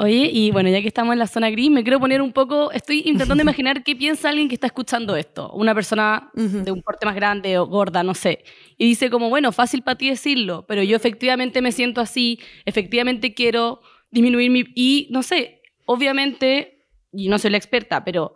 Oye, 0.00 0.30
y 0.32 0.52
bueno, 0.52 0.68
ya 0.68 0.80
que 0.80 0.86
estamos 0.86 1.12
en 1.12 1.18
la 1.18 1.26
zona 1.26 1.50
gris, 1.50 1.72
me 1.72 1.82
quiero 1.82 1.98
poner 1.98 2.22
un 2.22 2.32
poco, 2.32 2.70
estoy 2.70 3.02
intentando 3.04 3.42
imaginar 3.42 3.82
qué 3.82 3.96
piensa 3.96 4.28
alguien 4.28 4.48
que 4.48 4.54
está 4.54 4.68
escuchando 4.68 5.16
esto, 5.16 5.50
una 5.52 5.74
persona 5.74 6.30
de 6.34 6.70
un 6.70 6.82
porte 6.82 7.04
más 7.04 7.16
grande 7.16 7.58
o 7.58 7.66
gorda, 7.66 8.04
no 8.04 8.14
sé, 8.14 8.44
y 8.76 8.86
dice 8.86 9.10
como, 9.10 9.28
bueno, 9.28 9.50
fácil 9.50 9.82
para 9.82 9.98
ti 9.98 10.08
decirlo, 10.08 10.64
pero 10.68 10.84
yo 10.84 10.94
efectivamente 10.94 11.60
me 11.62 11.72
siento 11.72 12.00
así, 12.00 12.38
efectivamente 12.64 13.34
quiero 13.34 13.80
disminuir 14.12 14.52
mi... 14.52 14.64
Y 14.76 15.08
no 15.10 15.24
sé, 15.24 15.62
obviamente, 15.84 16.86
y 17.12 17.28
no 17.28 17.40
soy 17.40 17.50
la 17.50 17.56
experta, 17.56 18.04
pero 18.04 18.34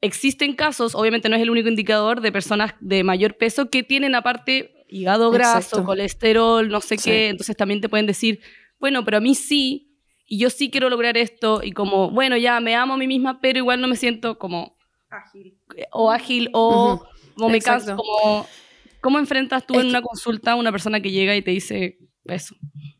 existen 0.00 0.54
casos, 0.54 0.94
obviamente 0.94 1.28
no 1.28 1.34
es 1.34 1.42
el 1.42 1.50
único 1.50 1.68
indicador 1.68 2.20
de 2.20 2.30
personas 2.30 2.74
de 2.78 3.02
mayor 3.02 3.36
peso 3.36 3.70
que 3.70 3.82
tienen 3.82 4.14
aparte 4.14 4.84
hígado 4.88 5.32
graso, 5.32 5.84
colesterol, 5.84 6.68
no 6.68 6.80
sé 6.80 6.96
qué, 6.96 7.28
entonces 7.28 7.56
también 7.56 7.80
te 7.80 7.88
pueden 7.88 8.06
decir, 8.06 8.40
bueno, 8.78 9.04
pero 9.04 9.16
a 9.16 9.20
mí 9.20 9.34
sí, 9.34 9.87
y 10.28 10.38
yo 10.38 10.50
sí 10.50 10.70
quiero 10.70 10.90
lograr 10.90 11.16
esto 11.16 11.60
y 11.62 11.72
como, 11.72 12.10
bueno, 12.10 12.36
ya 12.36 12.60
me 12.60 12.76
amo 12.76 12.94
a 12.94 12.96
mí 12.98 13.06
misma, 13.06 13.40
pero 13.40 13.58
igual 13.58 13.80
no 13.80 13.88
me 13.88 13.96
siento 13.96 14.38
como 14.38 14.76
ágil. 15.10 15.58
o 15.90 16.10
ágil 16.10 16.50
o, 16.52 17.02
me 17.36 17.60
canso 17.60 17.96
como 17.96 18.46
¿Cómo 19.00 19.18
enfrentas 19.18 19.66
tú 19.66 19.78
en 19.78 19.86
una 19.86 20.02
consulta 20.02 20.52
a 20.52 20.56
una 20.56 20.72
persona 20.72 21.00
que 21.00 21.10
llega 21.10 21.36
y 21.36 21.42
te 21.42 21.52
dice 21.52 21.98
eso? 22.24 22.54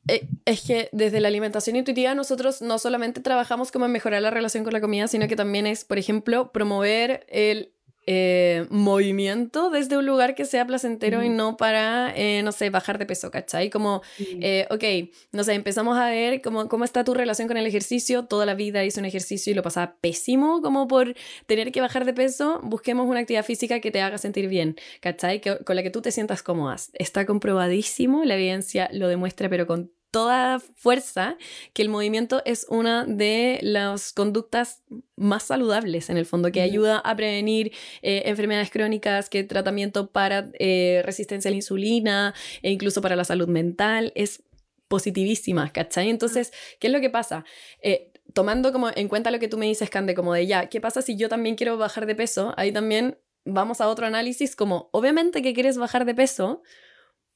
Eh, 0.06 0.28
es 0.44 0.62
que 0.62 0.88
desde 0.92 1.20
la 1.20 1.28
alimentación 1.28 1.76
intuitiva 1.76 2.14
nosotros 2.14 2.62
no 2.62 2.78
solamente 2.78 3.20
trabajamos 3.20 3.72
como 3.72 3.84
en 3.86 3.92
mejorar 3.92 4.22
la 4.22 4.30
relación 4.30 4.64
con 4.64 4.72
la 4.72 4.80
comida, 4.80 5.08
sino 5.08 5.28
que 5.28 5.36
también 5.36 5.66
es, 5.66 5.84
por 5.84 5.98
ejemplo, 5.98 6.52
promover 6.52 7.26
el 7.28 7.74
eh, 8.10 8.66
movimiento 8.70 9.68
desde 9.68 9.98
un 9.98 10.06
lugar 10.06 10.34
que 10.34 10.46
sea 10.46 10.66
placentero 10.66 11.22
y 11.22 11.28
no 11.28 11.58
para, 11.58 12.10
eh, 12.16 12.40
no 12.42 12.52
sé, 12.52 12.70
bajar 12.70 12.96
de 12.96 13.04
peso, 13.04 13.30
¿cachai? 13.30 13.68
Como, 13.68 14.00
eh, 14.18 14.66
ok, 14.70 15.12
no 15.32 15.44
sé, 15.44 15.52
empezamos 15.52 15.98
a 15.98 16.08
ver 16.08 16.40
cómo, 16.40 16.70
cómo 16.70 16.84
está 16.84 17.04
tu 17.04 17.12
relación 17.12 17.48
con 17.48 17.58
el 17.58 17.66
ejercicio, 17.66 18.24
toda 18.24 18.46
la 18.46 18.54
vida 18.54 18.82
hice 18.82 18.98
un 18.98 19.04
ejercicio 19.04 19.50
y 19.50 19.54
lo 19.54 19.62
pasaba 19.62 19.96
pésimo 20.00 20.62
como 20.62 20.88
por 20.88 21.14
tener 21.44 21.70
que 21.70 21.82
bajar 21.82 22.06
de 22.06 22.14
peso, 22.14 22.60
busquemos 22.62 23.06
una 23.06 23.20
actividad 23.20 23.44
física 23.44 23.80
que 23.80 23.90
te 23.90 24.00
haga 24.00 24.16
sentir 24.16 24.48
bien, 24.48 24.76
¿cachai? 25.02 25.42
Que, 25.42 25.58
con 25.58 25.76
la 25.76 25.82
que 25.82 25.90
tú 25.90 26.00
te 26.00 26.10
sientas 26.10 26.42
cómoda. 26.42 26.76
Está 26.94 27.26
comprobadísimo, 27.26 28.24
la 28.24 28.36
evidencia 28.36 28.88
lo 28.90 29.08
demuestra, 29.08 29.50
pero 29.50 29.66
con 29.66 29.92
toda 30.10 30.58
fuerza 30.58 31.36
que 31.72 31.82
el 31.82 31.88
movimiento 31.88 32.42
es 32.44 32.66
una 32.68 33.04
de 33.04 33.58
las 33.62 34.12
conductas 34.12 34.82
más 35.16 35.44
saludables 35.44 36.08
en 36.10 36.16
el 36.16 36.26
fondo, 36.26 36.50
que 36.50 36.60
ayuda 36.60 36.98
a 36.98 37.16
prevenir 37.16 37.72
eh, 38.02 38.22
enfermedades 38.26 38.70
crónicas, 38.70 39.28
que 39.28 39.44
tratamiento 39.44 40.10
para 40.10 40.50
eh, 40.58 41.02
resistencia 41.04 41.48
a 41.48 41.52
la 41.52 41.56
insulina 41.56 42.34
e 42.62 42.70
incluso 42.70 43.02
para 43.02 43.16
la 43.16 43.24
salud 43.24 43.48
mental 43.48 44.12
es 44.14 44.42
positivísima, 44.88 45.70
¿cachai? 45.72 46.08
Entonces, 46.08 46.52
¿qué 46.78 46.86
es 46.86 46.92
lo 46.92 47.00
que 47.00 47.10
pasa? 47.10 47.44
Eh, 47.82 48.12
tomando 48.32 48.72
como 48.72 48.88
en 48.94 49.08
cuenta 49.08 49.30
lo 49.30 49.38
que 49.38 49.48
tú 49.48 49.58
me 49.58 49.66
dices, 49.66 49.90
Cande, 49.90 50.14
como 50.14 50.32
de 50.32 50.46
ya, 50.46 50.68
¿qué 50.68 50.80
pasa 50.80 51.02
si 51.02 51.16
yo 51.16 51.28
también 51.28 51.56
quiero 51.56 51.76
bajar 51.76 52.06
de 52.06 52.14
peso? 52.14 52.54
Ahí 52.56 52.72
también 52.72 53.18
vamos 53.44 53.80
a 53.80 53.88
otro 53.88 54.06
análisis 54.06 54.56
como, 54.56 54.88
obviamente 54.92 55.42
que 55.42 55.54
quieres 55.54 55.78
bajar 55.78 56.04
de 56.04 56.14
peso, 56.14 56.62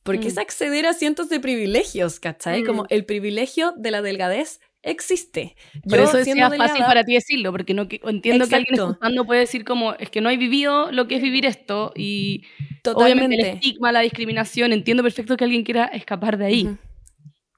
porque 0.03 0.29
es 0.29 0.37
mm. 0.37 0.41
acceder 0.41 0.87
a 0.87 0.95
cientos 0.95 1.29
de 1.29 1.41
privilegios, 1.41 2.21
¿cachai? 2.21 2.65
Como 2.65 2.85
mm. 2.85 2.87
el 2.91 3.05
privilegio 3.05 3.73
de 3.77 3.91
la 3.91 4.03
delgadez 4.03 4.61
existe. 4.83 5.57
Por 5.89 6.01
eso 6.01 6.19
es 6.19 6.29
fácil 6.57 6.85
para 6.85 7.05
ti 7.05 7.15
decirlo, 7.15 7.53
porque 7.53 7.75
no 7.75 7.87
entiendo 8.05 8.49
que 8.49 8.57
alguien 8.57 8.75
escuchando 8.75 9.25
puede 9.25 9.41
decir 9.41 9.65
como, 9.65 9.95
es 9.95 10.11
que 10.11 10.21
no 10.21 10.29
hay 10.29 10.37
vivido 10.37 10.91
lo 10.91 11.07
que 11.07 11.17
es 11.17 11.23
vivir 11.23 11.47
esto 11.47 11.93
y 11.95 12.43
Totalmente. 12.83 13.25
obviamente 13.25 13.51
el 13.51 13.55
estigma, 13.57 13.93
la 13.93 14.01
discriminación, 14.01 14.73
entiendo 14.73 15.03
perfecto 15.03 15.37
que 15.37 15.45
alguien 15.45 15.65
quiera 15.65 15.87
escapar 15.87 16.37
de 16.37 16.47
ahí. 16.47 16.77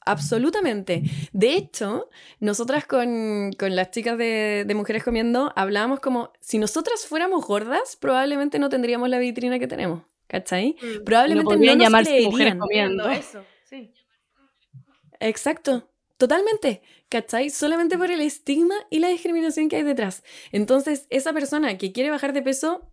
Absolutamente. 0.06 1.02
De 1.32 1.54
hecho, 1.54 2.10
nosotras 2.38 2.84
con, 2.86 3.52
con 3.58 3.74
las 3.74 3.90
chicas 3.90 4.18
de, 4.18 4.64
de, 4.66 4.74
Mujeres 4.74 5.02
Comiendo 5.02 5.50
hablábamos 5.56 6.00
como, 6.00 6.30
si 6.40 6.58
nosotras 6.58 7.06
fuéramos 7.06 7.46
gordas, 7.46 7.96
probablemente 7.98 8.58
no 8.58 8.68
tendríamos 8.68 9.08
la 9.08 9.18
vitrina 9.18 9.58
que 9.58 9.66
tenemos. 9.66 10.02
¿Cachai? 10.26 10.76
Mm. 10.80 11.04
Probablemente 11.04 11.56
no, 11.56 11.90
nos 11.90 12.02
creerían. 12.08 12.58
comiendo 12.58 13.08
eso. 13.08 13.44
Sí. 13.64 13.92
Exacto, 15.20 15.90
totalmente, 16.16 16.82
¿cachai? 17.08 17.50
Solamente 17.50 17.96
por 17.96 18.10
el 18.10 18.20
estigma 18.20 18.74
y 18.90 18.98
la 18.98 19.08
discriminación 19.08 19.68
que 19.68 19.76
hay 19.76 19.82
detrás. 19.82 20.22
Entonces, 20.52 21.06
esa 21.10 21.32
persona 21.32 21.78
que 21.78 21.92
quiere 21.92 22.10
bajar 22.10 22.32
de 22.32 22.42
peso 22.42 22.90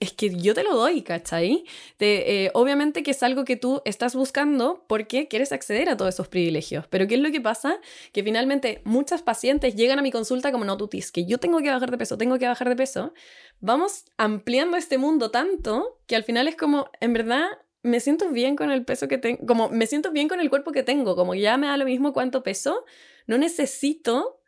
es 0.00 0.12
que 0.12 0.34
yo 0.34 0.54
te 0.54 0.62
lo 0.62 0.74
doy, 0.74 1.02
¿cachai? 1.02 1.64
Eh, 1.98 2.50
obviamente 2.54 3.02
que 3.02 3.12
es 3.12 3.22
algo 3.22 3.44
que 3.44 3.56
tú 3.56 3.82
estás 3.84 4.14
buscando 4.14 4.84
porque 4.86 5.28
quieres 5.28 5.52
acceder 5.52 5.88
a 5.88 5.96
todos 5.96 6.14
esos 6.14 6.28
privilegios. 6.28 6.86
Pero 6.88 7.06
¿qué 7.06 7.14
es 7.14 7.20
lo 7.20 7.30
que 7.30 7.40
pasa? 7.40 7.80
Que 8.12 8.22
finalmente 8.22 8.82
muchas 8.84 9.22
pacientes 9.22 9.74
llegan 9.74 9.98
a 9.98 10.02
mi 10.02 10.10
consulta 10.10 10.52
como 10.52 10.64
no, 10.64 10.76
tutis, 10.76 11.12
que 11.12 11.24
yo 11.24 11.38
tengo 11.38 11.60
que 11.60 11.70
bajar 11.70 11.90
de 11.90 11.98
peso, 11.98 12.18
tengo 12.18 12.38
que 12.38 12.46
bajar 12.46 12.68
de 12.68 12.76
peso. 12.76 13.14
Vamos 13.60 14.04
ampliando 14.16 14.76
este 14.76 14.98
mundo 14.98 15.30
tanto 15.30 16.00
que 16.06 16.16
al 16.16 16.24
final 16.24 16.48
es 16.48 16.56
como, 16.56 16.90
en 17.00 17.12
verdad, 17.12 17.46
me 17.82 18.00
siento 18.00 18.30
bien 18.30 18.56
con 18.56 18.70
el 18.70 18.84
peso 18.84 19.08
que 19.08 19.18
tengo, 19.18 19.46
como 19.46 19.68
me 19.68 19.86
siento 19.86 20.10
bien 20.10 20.28
con 20.28 20.40
el 20.40 20.50
cuerpo 20.50 20.72
que 20.72 20.82
tengo, 20.82 21.16
como 21.16 21.34
ya 21.34 21.56
me 21.56 21.68
da 21.68 21.76
lo 21.76 21.84
mismo 21.84 22.12
cuánto 22.12 22.42
peso, 22.42 22.84
no 23.26 23.38
necesito 23.38 24.40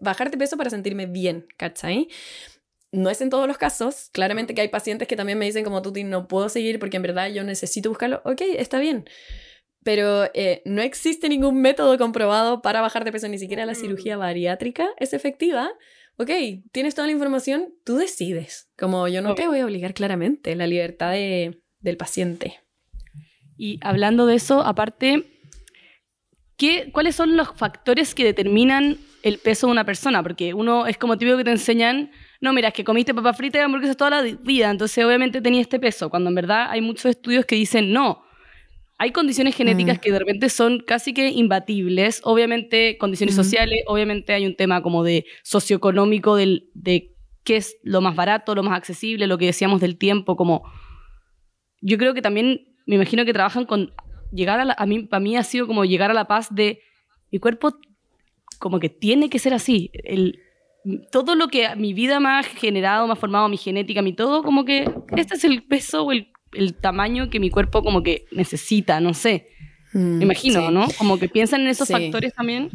bajar 0.00 0.30
de 0.30 0.38
peso 0.38 0.56
para 0.56 0.70
sentirme 0.70 1.06
bien, 1.06 1.46
¿cachai? 1.56 2.08
No 2.92 3.10
es 3.10 3.20
en 3.20 3.30
todos 3.30 3.48
los 3.48 3.58
casos. 3.58 4.10
Claramente 4.12 4.54
que 4.54 4.60
hay 4.60 4.68
pacientes 4.68 5.08
que 5.08 5.16
también 5.16 5.38
me 5.38 5.46
dicen 5.46 5.64
como 5.64 5.82
tú, 5.82 5.92
no 6.04 6.28
puedo 6.28 6.48
seguir 6.48 6.78
porque 6.78 6.98
en 6.98 7.02
verdad 7.02 7.30
yo 7.30 7.42
necesito 7.42 7.88
buscarlo. 7.88 8.22
Ok, 8.24 8.42
está 8.56 8.78
bien. 8.78 9.06
Pero 9.82 10.26
eh, 10.34 10.62
no 10.64 10.80
existe 10.82 11.28
ningún 11.28 11.60
método 11.60 11.98
comprobado 11.98 12.62
para 12.62 12.80
bajar 12.80 13.04
de 13.04 13.10
peso, 13.10 13.26
ni 13.28 13.38
siquiera 13.38 13.66
la 13.66 13.74
cirugía 13.74 14.16
mm. 14.16 14.20
bariátrica 14.20 14.90
es 14.98 15.12
efectiva. 15.12 15.70
Ok, 16.18 16.30
tienes 16.70 16.94
toda 16.94 17.06
la 17.06 17.12
información, 17.12 17.74
tú 17.84 17.96
decides. 17.96 18.70
Como 18.78 19.08
yo 19.08 19.22
no 19.22 19.34
te 19.34 19.48
voy 19.48 19.60
a 19.60 19.64
obligar 19.64 19.94
claramente, 19.94 20.54
la 20.54 20.66
libertad 20.66 21.12
del 21.12 21.96
paciente. 21.96 22.60
Y 23.56 23.80
hablando 23.82 24.26
de 24.26 24.36
eso, 24.36 24.60
aparte, 24.60 25.24
¿qué, 26.56 26.90
¿cuáles 26.92 27.16
son 27.16 27.36
los 27.36 27.54
factores 27.56 28.14
que 28.14 28.24
determinan 28.24 28.98
el 29.22 29.38
peso 29.38 29.66
de 29.66 29.72
una 29.72 29.84
persona? 29.84 30.22
Porque 30.22 30.52
uno 30.52 30.86
es 30.86 30.98
como 30.98 31.16
típico 31.16 31.38
que 31.38 31.44
te 31.44 31.50
enseñan 31.50 32.10
no, 32.42 32.52
mira, 32.52 32.68
es 32.68 32.74
que 32.74 32.82
comiste 32.82 33.14
papa 33.14 33.32
frita 33.34 33.58
y 33.58 33.60
hamburguesas 33.60 33.96
toda 33.96 34.10
la 34.10 34.22
vida, 34.22 34.68
entonces 34.68 35.02
obviamente 35.04 35.40
tenía 35.40 35.60
este 35.60 35.78
peso, 35.78 36.10
cuando 36.10 36.28
en 36.28 36.34
verdad 36.34 36.66
hay 36.70 36.80
muchos 36.80 37.06
estudios 37.06 37.46
que 37.46 37.54
dicen 37.54 37.92
no. 37.92 38.24
Hay 38.98 39.12
condiciones 39.12 39.54
genéticas 39.54 39.98
mm. 39.98 40.00
que 40.00 40.10
de 40.10 40.18
repente 40.18 40.48
son 40.48 40.80
casi 40.80 41.14
que 41.14 41.28
imbatibles, 41.28 42.20
obviamente 42.24 42.98
condiciones 42.98 43.36
sociales, 43.36 43.84
obviamente 43.86 44.32
hay 44.32 44.44
un 44.44 44.56
tema 44.56 44.82
como 44.82 45.04
de 45.04 45.24
socioeconómico 45.44 46.34
del, 46.34 46.68
de 46.74 47.14
qué 47.44 47.56
es 47.58 47.76
lo 47.84 48.00
más 48.00 48.16
barato, 48.16 48.56
lo 48.56 48.64
más 48.64 48.76
accesible, 48.76 49.28
lo 49.28 49.38
que 49.38 49.46
decíamos 49.46 49.80
del 49.80 49.96
tiempo, 49.96 50.34
como 50.34 50.64
yo 51.80 51.96
creo 51.96 52.12
que 52.12 52.22
también 52.22 52.74
me 52.86 52.96
imagino 52.96 53.24
que 53.24 53.32
trabajan 53.32 53.66
con 53.66 53.94
llegar 54.32 54.58
a, 54.58 54.64
la, 54.64 54.74
a 54.76 54.84
mí 54.84 55.04
para 55.04 55.20
mí 55.20 55.36
ha 55.36 55.44
sido 55.44 55.68
como 55.68 55.84
llegar 55.84 56.10
a 56.10 56.14
la 56.14 56.26
paz 56.26 56.52
de 56.52 56.80
mi 57.30 57.38
cuerpo 57.38 57.78
como 58.58 58.80
que 58.80 58.88
tiene 58.88 59.30
que 59.30 59.38
ser 59.38 59.54
así, 59.54 59.92
el, 59.92 60.40
todo 61.10 61.34
lo 61.34 61.48
que 61.48 61.74
mi 61.76 61.94
vida 61.94 62.20
me 62.20 62.28
ha 62.28 62.42
generado, 62.42 63.06
me 63.06 63.12
ha 63.12 63.16
formado, 63.16 63.48
mi 63.48 63.56
genética, 63.56 64.02
mi 64.02 64.12
todo, 64.12 64.42
como 64.42 64.64
que 64.64 64.90
este 65.16 65.34
es 65.34 65.44
el 65.44 65.62
peso 65.62 66.04
o 66.04 66.12
el, 66.12 66.28
tamaño 66.80 67.30
que 67.30 67.40
mi 67.40 67.48
cuerpo 67.48 67.82
como 67.82 68.02
que 68.02 68.26
necesita, 68.30 69.00
no 69.00 69.14
sé. 69.14 69.48
Mm, 69.94 70.18
me 70.18 70.24
imagino, 70.24 70.70
¿no? 70.70 70.86
Como 70.98 71.18
que 71.18 71.28
piensan 71.28 71.62
en 71.62 71.68
esos 71.68 71.88
factores 71.88 72.34
también. 72.34 72.70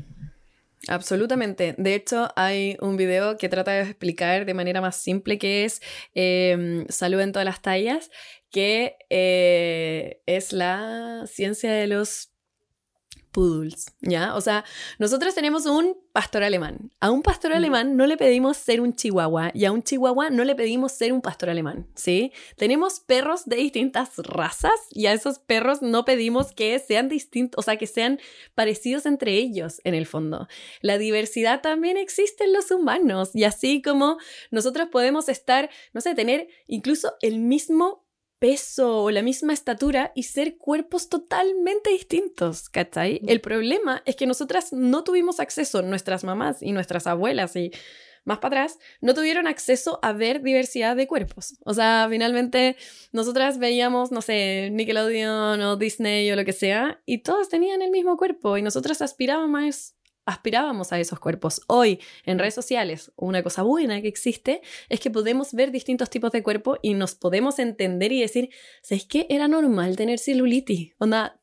Absolutamente. 0.87 1.75
De 1.77 1.93
hecho, 1.93 2.29
hay 2.35 2.77
un 2.81 2.97
video 2.97 3.37
que 3.37 3.49
trata 3.49 3.71
de 3.71 3.81
explicar 3.81 4.45
de 4.45 4.53
manera 4.55 4.81
más 4.81 4.95
simple 4.95 5.37
que 5.37 5.65
es 5.65 5.81
eh, 6.15 6.85
Salud 6.89 7.19
en 7.19 7.33
todas 7.33 7.45
las 7.45 7.61
tallas, 7.61 8.09
que 8.49 8.95
eh, 9.09 10.21
es 10.25 10.53
la 10.53 11.23
ciencia 11.27 11.71
de 11.71 11.87
los 11.87 12.31
poodles, 13.37 13.85
¿ya? 14.01 14.35
O 14.35 14.41
sea, 14.41 14.65
nosotros 14.97 15.35
tenemos 15.35 15.67
un 15.67 15.95
pastor 16.11 16.41
alemán. 16.41 16.89
A 16.99 17.11
un 17.11 17.21
pastor 17.21 17.53
alemán 17.53 17.95
no 17.95 18.07
le 18.07 18.17
pedimos 18.17 18.57
ser 18.57 18.81
un 18.81 18.95
chihuahua 18.95 19.51
y 19.53 19.65
a 19.65 19.71
un 19.71 19.83
chihuahua 19.83 20.31
no 20.31 20.43
le 20.43 20.55
pedimos 20.55 20.93
ser 20.93 21.13
un 21.13 21.21
pastor 21.21 21.51
alemán, 21.51 21.87
¿sí? 21.93 22.31
Tenemos 22.55 22.99
perros 22.99 23.45
de 23.45 23.57
distintas 23.57 24.17
razas 24.17 24.71
y 24.89 25.05
a 25.05 25.13
esos 25.13 25.37
perros 25.37 25.83
no 25.83 26.03
pedimos 26.03 26.51
que 26.51 26.79
sean 26.79 27.09
distintos, 27.09 27.59
o 27.59 27.61
sea, 27.61 27.77
que 27.77 27.85
sean 27.85 28.19
parecidos 28.55 29.05
entre 29.05 29.33
ellos 29.33 29.81
en 29.83 29.93
el 29.93 30.07
fondo. 30.07 30.47
La 30.81 30.97
diversidad 30.97 31.61
también 31.61 31.97
existe 31.97 32.45
en 32.45 32.53
los 32.53 32.71
humanos 32.71 33.29
y 33.35 33.43
así 33.43 33.83
como 33.83 34.17
nosotros 34.49 34.87
podemos 34.91 35.29
estar, 35.29 35.69
no 35.93 36.01
sé, 36.01 36.15
tener 36.15 36.47
incluso 36.65 37.13
el 37.21 37.37
mismo 37.37 38.06
peso 38.39 39.03
o 39.03 39.11
la 39.11 39.21
misma 39.21 39.53
estatura 39.53 40.11
y 40.15 40.23
ser 40.23 40.57
cuerpos 40.57 41.09
totalmente 41.09 41.89
distintos, 41.89 42.69
¿cachai? 42.69 43.21
El 43.27 43.41
problema 43.41 44.03
es 44.05 44.15
que 44.15 44.27
nosotras 44.27 44.73
no 44.73 45.03
tuvimos 45.03 45.39
acceso, 45.39 45.81
nuestras 45.81 46.23
mamás 46.23 46.61
y 46.61 46.71
nuestras 46.71 47.07
abuelas 47.07 47.55
y 47.55 47.71
más 48.27 48.39
para 48.39 48.63
atrás, 48.63 48.79
no 48.99 49.13
tuvieron 49.13 49.47
acceso 49.47 49.99
a 50.03 50.11
ver 50.11 50.41
diversidad 50.41 50.97
de 50.97 51.07
cuerpos. 51.07 51.55
O 51.63 51.73
sea, 51.73 52.07
finalmente 52.09 52.75
nosotras 53.13 53.57
veíamos, 53.57 54.11
no 54.11 54.21
sé, 54.21 54.69
Nickelodeon 54.71 55.61
o 55.61 55.77
Disney 55.77 56.29
o 56.29 56.35
lo 56.35 56.43
que 56.43 56.51
sea, 56.51 57.01
y 57.05 57.19
todos 57.19 57.47
tenían 57.47 57.81
el 57.81 57.89
mismo 57.89 58.17
cuerpo 58.17 58.57
y 58.57 58.61
nosotras 58.61 59.01
aspirábamos 59.01 59.96
aspirábamos 60.27 60.91
a 60.93 60.99
esos 60.99 61.19
cuerpos. 61.19 61.61
Hoy, 61.67 61.99
en 62.25 62.37
redes 62.37 62.53
sociales, 62.53 63.11
una 63.15 63.41
cosa 63.41 63.63
buena 63.63 64.01
que 64.01 64.09
existe 64.09 64.61
es 64.89 64.99
que 64.99 65.09
podemos 65.09 65.53
ver 65.53 65.71
distintos 65.71 66.09
tipos 66.09 66.31
de 66.31 66.43
cuerpo 66.43 66.77
y 66.81 66.93
nos 66.93 67.15
podemos 67.15 67.57
entender 67.57 68.11
y 68.11 68.21
decir, 68.21 68.49
¿sabes 68.83 69.05
qué? 69.05 69.25
Era 69.29 69.47
normal 69.47 69.95
tener 69.95 70.19
celulitis. 70.19 70.93
Onda, 70.99 71.41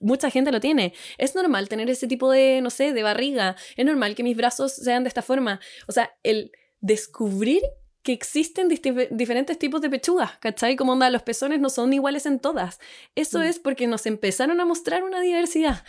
mucha 0.00 0.30
gente 0.30 0.50
lo 0.50 0.60
tiene. 0.60 0.94
Es 1.18 1.34
normal 1.34 1.68
tener 1.68 1.88
ese 1.90 2.08
tipo 2.08 2.30
de, 2.30 2.60
no 2.62 2.70
sé, 2.70 2.94
de 2.94 3.02
barriga. 3.02 3.54
Es 3.76 3.84
normal 3.84 4.14
que 4.14 4.22
mis 4.22 4.36
brazos 4.36 4.72
sean 4.72 5.04
de 5.04 5.08
esta 5.08 5.22
forma. 5.22 5.60
O 5.86 5.92
sea, 5.92 6.10
el 6.22 6.52
descubrir 6.80 7.62
que 8.02 8.12
existen 8.12 8.68
diferentes 8.68 9.58
tipos 9.58 9.80
de 9.80 9.90
pechugas, 9.90 10.38
¿cachai? 10.38 10.74
Como 10.74 10.92
onda, 10.92 11.08
los 11.10 11.22
pezones 11.22 11.60
no 11.60 11.70
son 11.70 11.92
iguales 11.92 12.26
en 12.26 12.40
todas. 12.40 12.80
Eso 13.14 13.38
mm. 13.38 13.42
es 13.42 13.58
porque 13.60 13.86
nos 13.86 14.06
empezaron 14.06 14.58
a 14.58 14.64
mostrar 14.64 15.04
una 15.04 15.20
diversidad. 15.20 15.84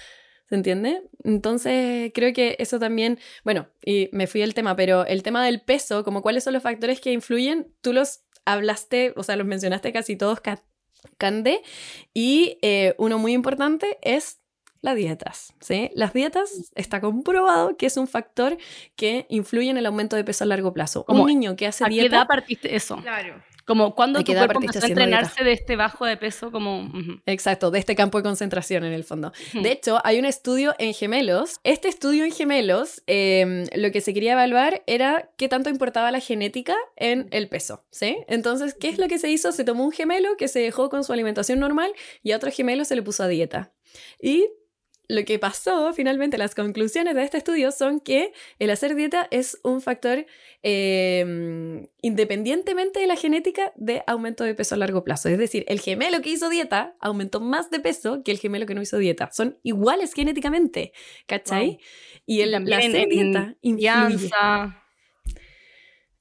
¿Se 0.50 0.56
entiende? 0.56 1.02
Entonces, 1.24 2.12
creo 2.14 2.34
que 2.34 2.56
eso 2.60 2.80
también, 2.80 3.20
bueno, 3.44 3.68
y 3.84 4.10
me 4.12 4.28
fui 4.28 4.42
al 4.42 4.54
tema, 4.54 4.76
pero 4.76 5.06
el 5.06 5.24
tema 5.24 5.44
del 5.46 5.62
peso, 5.62 6.04
como 6.04 6.22
cuáles 6.22 6.44
son 6.44 6.54
los 6.54 6.64
factores 6.64 7.00
que 7.00 7.12
influyen, 7.12 7.74
tú 7.82 7.94
los 7.94 8.22
hablaste, 8.46 9.14
o 9.16 9.24
sea, 9.24 9.36
los 9.36 9.48
mencionaste 9.48 9.94
casi 9.94 10.16
todos 10.16 10.42
Cande. 11.18 11.62
Y 12.14 12.58
eh, 12.62 12.96
uno 12.98 13.20
muy 13.20 13.34
importante 13.34 13.98
es 14.02 14.40
las 14.82 14.96
dietas. 14.96 15.54
¿sí? 15.60 15.90
Las 15.96 16.14
dietas 16.14 16.72
está 16.76 17.02
comprobado 17.02 17.78
que 17.78 17.86
es 17.86 17.98
un 17.98 18.08
factor 18.08 18.58
que 18.96 19.26
influye 19.30 19.70
en 19.70 19.78
el 19.78 19.86
aumento 19.86 20.16
de 20.16 20.24
peso 20.24 20.44
a 20.44 20.48
largo 20.48 20.74
plazo. 20.74 21.06
Como, 21.06 21.24
un 21.24 21.28
niño 21.28 21.56
que 21.56 21.68
hace 21.68 21.86
¿A 21.86 21.88
dieta. 21.88 22.10
qué 22.10 22.16
edad 22.16 22.28
partiste 22.28 22.76
eso? 22.76 22.98
Claro. 22.98 23.42
Como 23.66 23.96
cuando 23.96 24.20
¿A 24.20 24.24
tu 24.24 24.34
cuerpo 24.34 24.60
empezó 24.62 24.86
a 24.86 24.90
entrenarse 24.90 25.44
de 25.44 25.54
este 25.54 25.76
bajo 25.76 26.06
de 26.06 26.18
peso, 26.18 26.52
como... 26.52 26.92
Exacto, 27.26 27.72
de 27.72 27.80
este 27.80 27.96
campo 27.96 28.18
de 28.18 28.24
concentración 28.24 28.84
en 28.84 28.94
el 28.94 29.04
fondo. 29.04 29.32
De 29.54 29.72
hecho, 29.72 30.00
hay 30.04 30.20
un 30.20 30.26
estudio 30.26 30.76
en 30.80 30.94
gemelos. 30.94 31.60
Este 31.64 31.88
estudio 31.88 32.26
en 32.26 32.32
gemelos, 32.32 33.04
eh, 33.08 33.66
lo 33.76 33.92
que 33.92 34.02
se 34.02 34.14
quería 34.14 34.34
evaluar 34.34 34.84
era 34.86 35.30
qué 35.38 35.48
tanto 35.48 35.70
importaba 35.70 36.12
la 36.12 36.20
genética 36.20 36.76
en 36.96 37.28
el 37.32 37.48
peso, 37.48 37.86
¿sí? 37.90 38.18
Entonces, 38.28 38.76
¿qué 38.80 38.90
es 38.90 38.98
lo 38.98 39.08
que 39.08 39.20
se 39.20 39.30
hizo? 39.30 39.52
Se 39.52 39.64
tomó 39.64 39.86
un 39.86 39.92
gemelo 39.92 40.36
que 40.38 40.48
se 40.48 40.60
dejó 40.60 40.90
con 40.90 41.04
su 41.04 41.14
alimentación 41.14 41.60
normal 41.60 41.94
y 42.22 42.32
a 42.32 42.38
otro 42.38 42.52
gemelo 42.52 42.86
se 42.86 42.96
le 42.96 43.02
puso 43.02 43.24
a 43.24 43.28
dieta. 43.28 43.72
Y 44.22 44.48
lo 45.08 45.26
que 45.26 45.40
pasó, 45.40 45.94
finalmente, 45.94 46.38
las 46.38 46.56
conclusiones 46.56 47.16
de 47.16 47.24
este 47.24 47.38
estudio 47.38 47.72
son 47.72 48.00
que 48.00 48.34
el 48.60 48.70
hacer 48.70 48.96
dieta 48.96 49.28
es 49.32 49.60
un 49.64 49.82
factor, 49.82 50.26
eh, 50.64 51.86
independientemente 52.02 53.00
de 53.00 53.08
la 53.08 53.16
genética, 53.16 53.74
de 53.76 54.04
aumento 54.08 54.44
de 54.44 54.56
peso 54.56 54.76
a 54.76 54.78
largo 54.78 55.04
plazo. 55.04 55.30
Es 55.30 55.38
decir, 55.38 55.66
el 55.68 55.80
gemelo 55.80 56.22
que 56.22 56.30
hizo 56.30 56.50
dieta 56.50 56.96
aumentó 57.00 57.42
más 57.42 57.70
de 57.70 57.80
peso 57.80 58.24
que 58.24 58.32
el 58.32 58.40
gemelo 58.40 58.66
que 58.66 58.76
no 58.76 58.82
hizo 58.82 58.98
dieta. 58.98 59.30
Son 59.32 59.58
iguales 59.64 60.14
genéticamente, 60.14 60.94
¿cachai? 61.28 61.68
Wow. 61.68 61.78
Y 62.26 62.42
el, 62.42 62.52
la 62.52 62.78
hacer 62.78 63.10
dieta 63.10 63.56
influye. 63.62 64.30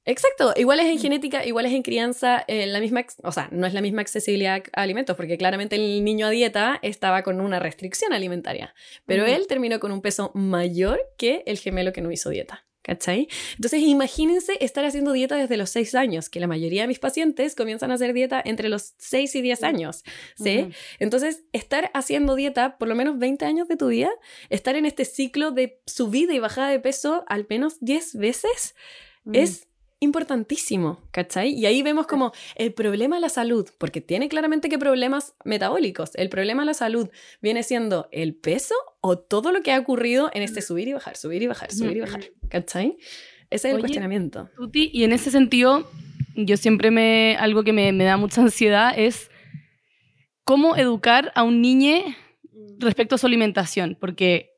Exacto, 0.05 0.53
iguales 0.57 0.87
en 0.87 0.99
genética, 0.99 1.45
iguales 1.47 1.73
en 1.73 1.83
crianza, 1.83 2.45
eh, 2.49 2.67
la 2.67 2.81
misma, 2.81 3.05
o 3.23 3.31
sea, 3.31 3.49
no 3.53 3.67
es 3.67 3.75
la 3.75 3.81
misma 3.81 4.03
accesibilidad 4.03 4.63
a 4.73 4.83
alimentos, 4.83 5.17
porque 5.17 5.39
claramente 5.39 5.77
el 5.77 6.03
niño 6.03 6.27
a 6.27 6.31
dieta 6.31 6.81
estaba 6.83 7.23
con 7.23 7.41
una 7.41 7.61
restricción 7.61 8.13
alimentaria, 8.13 8.75
pero 9.07 9.27
él 9.27 9.47
terminó 9.47 9.79
con 9.79 9.93
un 9.93 10.03
peso 10.03 10.33
mayor 10.35 11.01
que 11.17 11.45
el 11.47 11.59
gemelo 11.59 11.93
que 11.93 12.01
no 12.01 12.11
hizo 12.11 12.31
dieta. 12.31 12.67
¿Cachai? 12.85 13.29
Entonces 13.55 13.81
imagínense 13.81 14.57
estar 14.61 14.85
haciendo 14.85 15.13
dieta 15.13 15.37
desde 15.37 15.57
los 15.57 15.71
6 15.71 15.95
años, 15.95 16.29
que 16.29 16.41
la 16.41 16.49
mayoría 16.49 16.83
de 16.83 16.89
mis 16.89 16.99
pacientes 16.99 17.55
comienzan 17.55 17.93
a 17.93 17.95
hacer 17.95 18.13
dieta 18.13 18.43
entre 18.45 18.69
los 18.69 18.95
6 18.99 19.37
y 19.37 19.41
10 19.41 19.63
años, 19.63 20.03
¿sí? 20.35 20.69
Entonces, 20.99 21.45
estar 21.53 21.93
haciendo 21.95 22.35
dieta 22.35 22.79
por 22.79 22.89
lo 22.89 22.97
menos 22.97 23.21
20 23.21 23.45
años 23.45 23.69
de 23.69 23.77
tu 23.77 23.87
vida, 23.87 24.11
estar 24.51 24.75
en 24.75 24.85
este 24.85 25.05
ciclo 25.05 25.53
de 25.53 25.81
subida 25.87 26.35
y 26.35 26.41
bajada 26.41 26.71
de 26.71 26.81
peso 26.81 27.23
al 27.29 27.47
menos 27.49 27.79
10 27.79 28.17
veces, 28.17 28.75
Mm. 29.25 29.35
es 29.37 29.69
importantísimo, 30.03 30.99
¿cachai? 31.13 31.51
Y 31.53 31.65
ahí 31.67 31.81
vemos 31.83 32.09
como 32.09 32.33
el 32.57 32.73
problema 32.75 33.17
de 33.17 33.23
la 33.23 33.29
salud, 33.29 33.69
porque 33.79 34.01
tiene 34.01 34.29
claramente 34.29 34.69
que 34.69 34.79
problemas 34.79 35.35
metabólicos. 35.45 36.11
El 36.17 36.29
problema 36.29 36.63
de 36.63 36.67
la 36.67 36.75
salud 36.75 37.09
viene 37.41 37.63
siendo 37.63 38.09
el 38.11 38.35
peso 38.35 38.75
o 39.01 39.17
todo 39.17 39.53
lo 39.53 39.63
que 39.63 39.73
ha 39.73 39.79
ocurrido 39.79 40.29
en 40.35 40.43
este 40.43 40.61
subir 40.61 40.89
y 40.89 40.93
bajar, 40.93 41.17
subir 41.17 41.43
y 41.43 41.47
bajar, 41.47 41.73
subir 41.73 41.99
y 41.99 42.01
bajar, 42.01 42.25
¿cachai? 42.49 42.97
Ese 43.49 43.69
es 43.69 43.71
el 43.71 43.75
Oye, 43.75 43.83
cuestionamiento. 43.83 44.51
Tuti, 44.57 44.91
y 44.93 45.05
en 45.05 45.13
ese 45.13 45.31
sentido, 45.31 45.89
yo 46.35 46.57
siempre 46.57 46.91
me. 46.91 47.37
Algo 47.39 47.63
que 47.63 47.73
me, 47.73 47.93
me 47.93 48.05
da 48.05 48.17
mucha 48.17 48.41
ansiedad 48.41 48.93
es 48.97 49.31
cómo 50.45 50.77
educar 50.77 51.31
a 51.37 51.45
un 51.45 51.61
niño 51.61 52.03
respecto 52.79 53.15
a 53.15 53.19
su 53.19 53.27
alimentación, 53.27 53.97
porque 54.01 54.51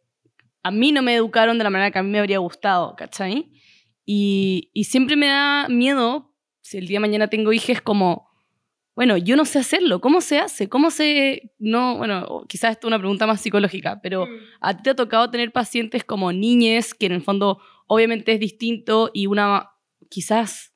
a 0.62 0.70
mí 0.70 0.90
no 0.92 1.02
me 1.02 1.14
educaron 1.14 1.58
de 1.58 1.64
la 1.64 1.70
manera 1.70 1.90
que 1.90 1.98
a 1.98 2.02
mí 2.02 2.08
me 2.08 2.18
habría 2.18 2.38
gustado, 2.38 2.96
¿cachai? 2.96 3.50
Y, 4.04 4.70
y 4.72 4.84
siempre 4.84 5.16
me 5.16 5.28
da 5.28 5.68
miedo, 5.68 6.34
si 6.60 6.78
el 6.78 6.86
día 6.86 6.96
de 6.96 7.00
mañana 7.00 7.28
tengo 7.28 7.52
hijos, 7.52 7.80
como, 7.80 8.28
bueno, 8.94 9.16
yo 9.16 9.36
no 9.36 9.44
sé 9.44 9.58
hacerlo, 9.58 10.00
¿cómo 10.00 10.20
se 10.20 10.38
hace? 10.38 10.68
¿Cómo 10.68 10.90
se...? 10.90 11.52
No, 11.58 11.96
bueno, 11.96 12.44
quizás 12.48 12.72
esto 12.72 12.86
es 12.86 12.88
una 12.88 12.98
pregunta 12.98 13.26
más 13.26 13.40
psicológica, 13.40 14.00
pero 14.02 14.26
a 14.60 14.76
ti 14.76 14.82
te 14.82 14.90
ha 14.90 14.96
tocado 14.96 15.30
tener 15.30 15.52
pacientes 15.52 16.04
como 16.04 16.32
niñes, 16.32 16.94
que 16.94 17.06
en 17.06 17.12
el 17.12 17.22
fondo 17.22 17.60
obviamente 17.86 18.32
es 18.32 18.40
distinto 18.40 19.10
y 19.12 19.26
una 19.26 19.70
quizás 20.10 20.73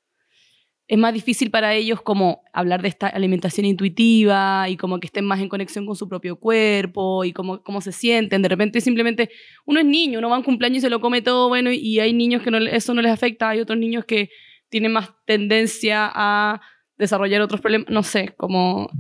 es 0.88 0.98
más 0.98 1.12
difícil 1.12 1.50
para 1.50 1.74
ellos 1.74 2.00
como 2.02 2.42
hablar 2.52 2.80
de 2.82 2.88
esta 2.88 3.06
alimentación 3.08 3.66
intuitiva 3.66 4.68
y 4.70 4.76
como 4.78 4.98
que 4.98 5.06
estén 5.06 5.26
más 5.26 5.38
en 5.40 5.48
conexión 5.50 5.84
con 5.86 5.94
su 5.96 6.08
propio 6.08 6.36
cuerpo 6.40 7.24
y 7.24 7.32
cómo, 7.34 7.62
cómo 7.62 7.80
se 7.82 7.92
sienten. 7.92 8.40
De 8.42 8.48
repente 8.48 8.80
simplemente 8.80 9.28
uno 9.66 9.80
es 9.80 9.86
niño, 9.86 10.18
uno 10.18 10.30
va 10.30 10.36
a 10.36 10.38
un 10.38 10.44
cumpleaños 10.44 10.78
y 10.78 10.80
se 10.80 10.90
lo 10.90 11.00
come 11.00 11.20
todo, 11.20 11.48
bueno, 11.48 11.70
y 11.70 12.00
hay 12.00 12.12
niños 12.14 12.42
que 12.42 12.50
no, 12.50 12.56
eso 12.58 12.94
no 12.94 13.02
les 13.02 13.12
afecta, 13.12 13.50
hay 13.50 13.60
otros 13.60 13.78
niños 13.78 14.06
que 14.06 14.30
tienen 14.70 14.92
más 14.92 15.10
tendencia 15.26 16.10
a 16.12 16.60
desarrollar 16.96 17.42
otros 17.42 17.60
problemas, 17.60 17.88
no 17.90 18.02
sé, 18.02 18.34
como... 18.36 18.90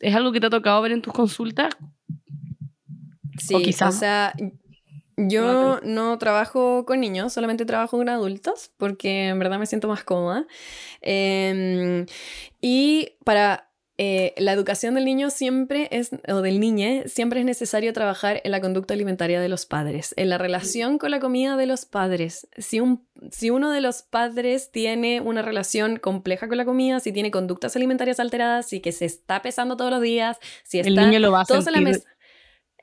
¿Es 0.00 0.14
algo 0.14 0.32
que 0.32 0.40
te 0.40 0.46
ha 0.46 0.50
tocado 0.50 0.82
ver 0.82 0.92
en 0.92 1.00
tus 1.00 1.12
consultas? 1.12 1.74
Sí, 3.38 3.54
O 3.54 3.58
o, 3.58 3.60
quizás- 3.62 3.98
sea, 3.98 4.32
yo 5.16 5.80
no 5.82 6.18
trabajo 6.18 6.84
con 6.86 7.00
niños, 7.00 7.32
solamente 7.32 7.64
trabajo 7.64 7.96
con 7.98 8.08
adultos, 8.08 8.70
porque 8.76 9.28
en 9.28 9.38
verdad 9.38 9.58
me 9.58 9.66
siento 9.66 9.88
más 9.88 10.04
cómoda. 10.04 10.46
Eh, 11.00 12.06
y 12.60 13.16
para 13.24 13.72
eh, 13.98 14.34
la 14.38 14.52
educación 14.52 14.94
del 14.94 15.04
niño 15.04 15.28
siempre 15.28 15.88
es, 15.92 16.10
o 16.26 16.40
del 16.40 16.60
niñe, 16.60 17.04
siempre 17.06 17.40
es 17.40 17.46
necesario 17.46 17.92
trabajar 17.92 18.40
en 18.42 18.50
la 18.50 18.60
conducta 18.60 18.94
alimentaria 18.94 19.40
de 19.40 19.48
los 19.48 19.66
padres, 19.66 20.14
en 20.16 20.30
la 20.30 20.38
relación 20.38 20.96
con 20.98 21.10
la 21.10 21.20
comida 21.20 21.56
de 21.56 21.66
los 21.66 21.84
padres. 21.84 22.48
Si, 22.56 22.80
un, 22.80 23.06
si 23.30 23.50
uno 23.50 23.70
de 23.70 23.82
los 23.82 24.02
padres 24.02 24.72
tiene 24.72 25.20
una 25.20 25.42
relación 25.42 25.98
compleja 25.98 26.48
con 26.48 26.56
la 26.56 26.64
comida, 26.64 27.00
si 27.00 27.12
tiene 27.12 27.30
conductas 27.30 27.76
alimentarias 27.76 28.18
alteradas, 28.18 28.66
si 28.66 28.80
que 28.80 28.92
se 28.92 29.04
está 29.04 29.42
pesando 29.42 29.76
todos 29.76 29.90
los 29.90 30.00
días, 30.00 30.38
si 30.64 30.80
está 30.80 30.88
El 30.88 30.96
niño 30.96 31.20
lo 31.20 31.30
va 31.30 31.42
a 31.42 31.44
todos 31.44 31.66
en 31.66 31.72
la 31.74 31.78
sentir. 31.78 31.94
mesa. 31.94 32.08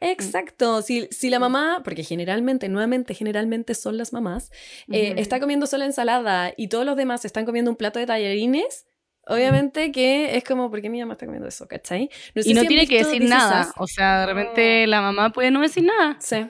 Exacto, 0.02 0.82
si, 0.82 1.08
si 1.12 1.30
la 1.30 1.40
mamá, 1.40 1.82
porque 1.84 2.04
generalmente, 2.04 2.70
nuevamente, 2.70 3.14
generalmente 3.14 3.76
son 3.76 3.98
las 3.98 4.14
mamás, 4.14 4.52
eh, 4.92 5.16
está 5.18 5.40
comiendo 5.40 5.68
solo 5.68 5.84
ensalada 5.84 6.54
y 6.56 6.68
todos 6.70 6.86
los 6.86 6.96
demás 6.96 7.26
están 7.26 7.46
comiendo 7.46 7.70
un 7.72 7.76
plato 7.78 8.00
de 8.00 8.06
tallarines, 8.06 8.86
obviamente 9.28 9.92
que 9.92 10.38
es 10.38 10.44
como, 10.46 10.70
¿por 10.72 10.82
qué 10.82 10.90
mi 10.90 11.00
mamá 11.02 11.14
está 11.14 11.26
comiendo 11.26 11.48
eso? 11.50 11.68
¿Cachai? 11.68 12.10
sé 12.36 12.50
y 12.50 12.54
no 12.54 12.62
si 12.62 12.68
tiene 12.68 12.88
que 12.88 13.00
decir 13.04 13.24
nada. 13.24 13.74
O 13.78 13.88
sea, 13.88 14.22
de 14.22 14.26
repente 14.28 14.88
la 14.88 15.02
mamá 15.02 15.32
puede 15.32 15.52
no 15.52 15.62
decir 15.62 15.84
nada. 15.84 16.16
Sí, 16.20 16.48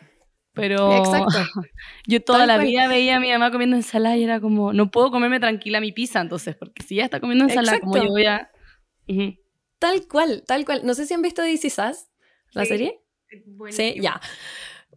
Pero 0.54 0.96
exacto. 0.98 1.38
yo 2.08 2.22
toda 2.22 2.40
Tal 2.40 2.48
la 2.50 2.56
cual. 2.58 2.68
vida 2.68 2.88
veía 2.88 3.16
a 3.18 3.20
mi 3.20 3.32
mamá 3.32 3.50
comiendo 3.52 3.76
ensalada 3.76 4.16
y 4.16 4.24
era 4.26 4.40
como, 4.40 4.74
no 4.74 4.92
puedo 4.92 5.10
comerme 5.10 5.40
tranquila 5.40 5.82
mi 5.82 5.92
pizza 5.92 6.22
entonces, 6.22 6.56
porque 6.56 6.84
si 6.84 6.96
ella 6.96 7.06
está 7.06 7.20
comiendo 7.20 7.46
ensalada, 7.46 7.80
como 7.80 7.98
yo 7.98 8.10
voy 8.10 8.26
a... 8.26 8.52
Tal 9.80 10.08
cual, 10.08 10.44
tal 10.46 10.66
cual. 10.66 10.82
No 10.86 10.94
sé 10.94 11.06
si 11.06 11.14
han 11.14 11.22
visto 11.22 11.42
This 11.44 11.66
Is 11.66 11.78
Us, 11.80 12.08
la 12.52 12.64
Sí. 12.66 12.70
serie. 12.70 13.00
Sí, 13.70 13.96
ya. 14.02 14.22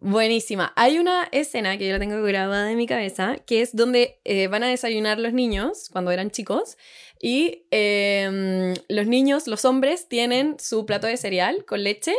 Buenísima. 0.00 0.72
Hay 0.76 0.98
una 0.98 1.28
escena 1.32 1.78
que 1.78 1.86
yo 1.86 1.92
la 1.92 2.00
tengo 2.00 2.20
grabada 2.22 2.70
en 2.72 2.76
mi 2.76 2.86
cabeza, 2.86 3.36
que 3.46 3.62
es 3.62 3.76
donde 3.76 4.20
eh, 4.24 4.48
van 4.48 4.64
a 4.64 4.68
desayunar 4.68 5.18
los 5.20 5.32
niños 5.32 5.88
cuando 5.92 6.10
eran 6.10 6.30
chicos 6.30 6.76
y 7.20 7.64
em, 7.70 8.74
los 8.88 9.06
niños, 9.06 9.46
los 9.46 9.64
hombres, 9.64 10.08
tienen 10.08 10.56
su 10.58 10.86
plato 10.86 11.06
de 11.06 11.16
cereal 11.16 11.64
con 11.66 11.84
leche 11.84 12.14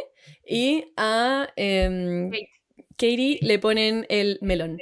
y 0.45 0.93
a 0.97 1.49
em. 1.57 2.31
Katie 2.97 3.39
le 3.41 3.59
ponen 3.59 4.05
el 4.09 4.39
melón. 4.41 4.77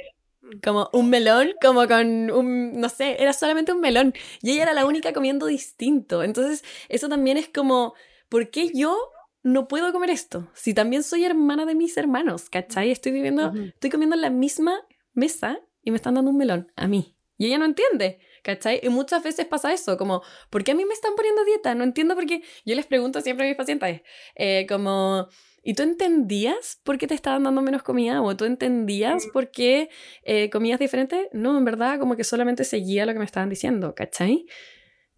Como 0.62 0.90
un 0.92 1.08
melón, 1.10 1.54
como 1.62 1.86
con 1.88 2.30
un, 2.30 2.80
no 2.80 2.88
sé, 2.88 3.16
era 3.22 3.32
solamente 3.32 3.72
un 3.72 3.80
melón. 3.80 4.14
Y 4.42 4.52
ella 4.52 4.64
era 4.64 4.74
la 4.74 4.86
única 4.86 5.12
comiendo 5.12 5.46
distinto. 5.46 6.22
Entonces, 6.22 6.62
eso 6.88 7.08
también 7.08 7.36
es 7.38 7.48
como, 7.48 7.94
¿por 8.28 8.50
qué 8.50 8.70
yo 8.74 8.96
no 9.42 9.68
puedo 9.68 9.92
comer 9.92 10.10
esto? 10.10 10.50
Si 10.54 10.74
también 10.74 11.02
soy 11.02 11.24
hermana 11.24 11.66
de 11.66 11.74
mis 11.74 11.96
hermanos, 11.96 12.48
¿cachai? 12.48 12.90
Estoy 12.90 13.12
viviendo, 13.12 13.52
estoy 13.54 13.90
comiendo 13.90 14.16
en 14.16 14.22
la 14.22 14.30
misma 14.30 14.86
mesa 15.12 15.60
y 15.82 15.90
me 15.90 15.96
están 15.96 16.14
dando 16.14 16.30
un 16.30 16.36
melón 16.36 16.72
a 16.76 16.86
mí. 16.86 17.16
Y 17.38 17.46
ella 17.46 17.58
no 17.58 17.64
entiende, 17.64 18.20
¿cachai? 18.44 18.80
Y 18.82 18.88
muchas 18.88 19.22
veces 19.22 19.46
pasa 19.46 19.72
eso, 19.72 19.96
como, 19.96 20.22
¿por 20.50 20.62
qué 20.62 20.72
a 20.72 20.74
mí 20.74 20.84
me 20.84 20.94
están 20.94 21.14
poniendo 21.16 21.44
dieta? 21.44 21.74
No 21.74 21.82
entiendo 21.82 22.14
por 22.14 22.26
qué. 22.26 22.42
Yo 22.64 22.74
les 22.74 22.86
pregunto 22.86 23.20
siempre 23.20 23.46
a 23.46 23.48
mis 23.48 23.56
pacientes, 23.56 24.02
eh, 24.36 24.64
como, 24.68 25.26
¿y 25.64 25.74
tú 25.74 25.82
entendías 25.82 26.80
por 26.84 26.98
qué 26.98 27.08
te 27.08 27.14
estaban 27.14 27.42
dando 27.42 27.62
menos 27.62 27.82
comida? 27.82 28.22
¿O 28.22 28.36
tú 28.36 28.44
entendías 28.44 29.26
por 29.32 29.50
qué 29.50 29.90
eh, 30.22 30.50
comías 30.50 30.78
diferente? 30.78 31.30
No, 31.32 31.58
en 31.58 31.64
verdad, 31.64 31.98
como 31.98 32.16
que 32.16 32.22
solamente 32.22 32.62
seguía 32.62 33.06
lo 33.06 33.12
que 33.12 33.18
me 33.18 33.24
estaban 33.24 33.48
diciendo, 33.48 33.94
¿cachai? 33.96 34.46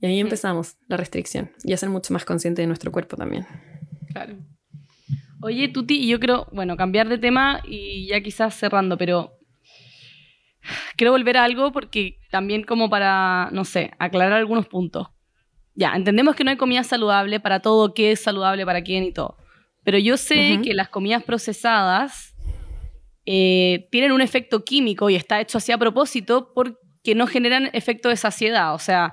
Y 0.00 0.06
ahí 0.06 0.20
empezamos 0.20 0.76
la 0.88 0.96
restricción 0.96 1.52
y 1.62 1.72
a 1.72 1.76
ser 1.76 1.88
mucho 1.88 2.12
más 2.12 2.24
consciente 2.24 2.62
de 2.62 2.66
nuestro 2.66 2.90
cuerpo 2.90 3.16
también. 3.16 3.46
Claro. 4.14 4.36
Oye, 5.42 5.68
Tuti, 5.68 5.96
y 5.96 6.08
yo 6.08 6.20
creo, 6.20 6.46
bueno, 6.52 6.76
cambiar 6.76 7.08
de 7.08 7.18
tema 7.18 7.60
y 7.66 8.06
ya 8.06 8.20
quizás 8.20 8.54
cerrando, 8.54 8.96
pero 8.96 9.36
quiero 10.96 11.12
volver 11.12 11.36
a 11.36 11.44
algo 11.44 11.72
porque 11.72 12.20
también 12.30 12.62
como 12.62 12.88
para, 12.88 13.50
no 13.52 13.64
sé, 13.64 13.90
aclarar 13.98 14.38
algunos 14.38 14.66
puntos. 14.68 15.08
Ya, 15.74 15.94
entendemos 15.96 16.36
que 16.36 16.44
no 16.44 16.50
hay 16.50 16.56
comida 16.56 16.84
saludable 16.84 17.40
para 17.40 17.60
todo, 17.60 17.92
qué 17.92 18.12
es 18.12 18.22
saludable 18.22 18.64
para 18.64 18.82
quién 18.82 19.02
y 19.02 19.12
todo. 19.12 19.36
Pero 19.82 19.98
yo 19.98 20.16
sé 20.16 20.60
que 20.62 20.72
las 20.72 20.88
comidas 20.88 21.24
procesadas 21.24 22.34
eh, 23.26 23.88
tienen 23.90 24.12
un 24.12 24.20
efecto 24.20 24.64
químico 24.64 25.10
y 25.10 25.16
está 25.16 25.40
hecho 25.40 25.58
así 25.58 25.72
a 25.72 25.78
propósito 25.78 26.52
porque 26.54 27.16
no 27.16 27.26
generan 27.26 27.68
efecto 27.72 28.08
de 28.08 28.16
saciedad. 28.16 28.74
O 28.74 28.78
sea, 28.78 29.12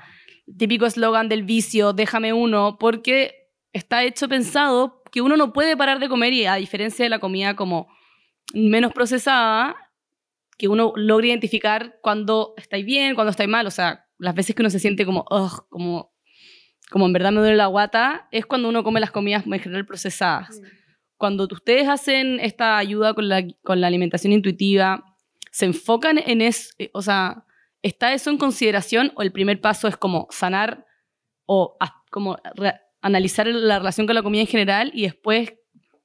típico 0.58 0.86
eslogan 0.86 1.28
del 1.28 1.44
vicio, 1.44 1.92
déjame 1.92 2.32
uno, 2.32 2.78
porque 2.80 3.41
está 3.74 4.04
hecho 4.04 4.28
pensado 4.28 5.02
que 5.12 5.22
uno 5.22 5.38
no 5.38 5.54
puede 5.54 5.76
parar 5.78 6.00
de 6.00 6.10
comer 6.10 6.34
y 6.34 6.46
a 6.46 6.56
diferencia 6.56 7.04
de 7.04 7.10
la 7.10 7.20
comida 7.20 7.56
como 7.56 7.88
menos 8.54 8.94
procesada, 8.94 9.76
que 10.58 10.68
uno 10.68 10.94
logra 10.96 11.28
identificar 11.28 11.98
cuando 12.02 12.54
estáis 12.58 12.86
bien, 12.86 13.16
cuando 13.16 13.32
estáis 13.32 13.50
mal, 13.50 13.66
o 13.68 13.72
sea, 13.72 14.06
las 14.18 14.36
veces 14.36 14.56
que 14.56 14.62
uno 14.62 14.70
se 14.70 14.80
siente 14.80 15.06
como, 15.06 15.26
ugh, 15.30 15.66
como, 15.70 16.14
como 16.90 17.08
en 17.08 17.14
verdad 17.14 17.32
me 17.32 17.40
duele 17.40 17.56
la 17.56 17.66
guata, 17.66 18.28
es 18.32 18.46
cuando 18.46 18.70
uno 18.70 18.84
come 18.84 19.00
las 19.00 19.12
comidas 19.12 19.46
en 19.46 19.60
general 19.60 19.86
procesadas. 19.86 20.60
Mm. 20.60 20.66
Cuando 21.18 21.48
ustedes 21.52 21.88
hacen 21.88 22.40
esta 22.40 22.78
ayuda 22.78 23.14
con 23.14 23.28
la, 23.28 23.44
con 23.64 23.82
la 23.82 23.88
alimentación 23.88 24.34
intuitiva, 24.34 25.04
se 25.52 25.66
enfocan 25.66 26.20
en 26.26 26.42
eso, 26.42 26.70
eh, 26.78 26.92
o 26.94 27.02
sea, 27.02 27.46
¿está 27.82 28.14
eso 28.14 28.30
en 28.30 28.38
consideración 28.38 29.12
o 29.16 29.22
el 29.22 29.32
primer 29.32 29.60
paso 29.62 29.88
es 29.88 29.98
como 29.98 30.28
sanar 30.30 30.86
o 31.46 31.78
como 32.12 32.38
analizar 33.02 33.48
la 33.48 33.80
relación 33.80 34.06
con 34.06 34.16
la 34.16 34.24
comida 34.24 34.42
en 34.42 34.48
general 34.48 34.92
y 34.94 35.04
después, 35.04 35.54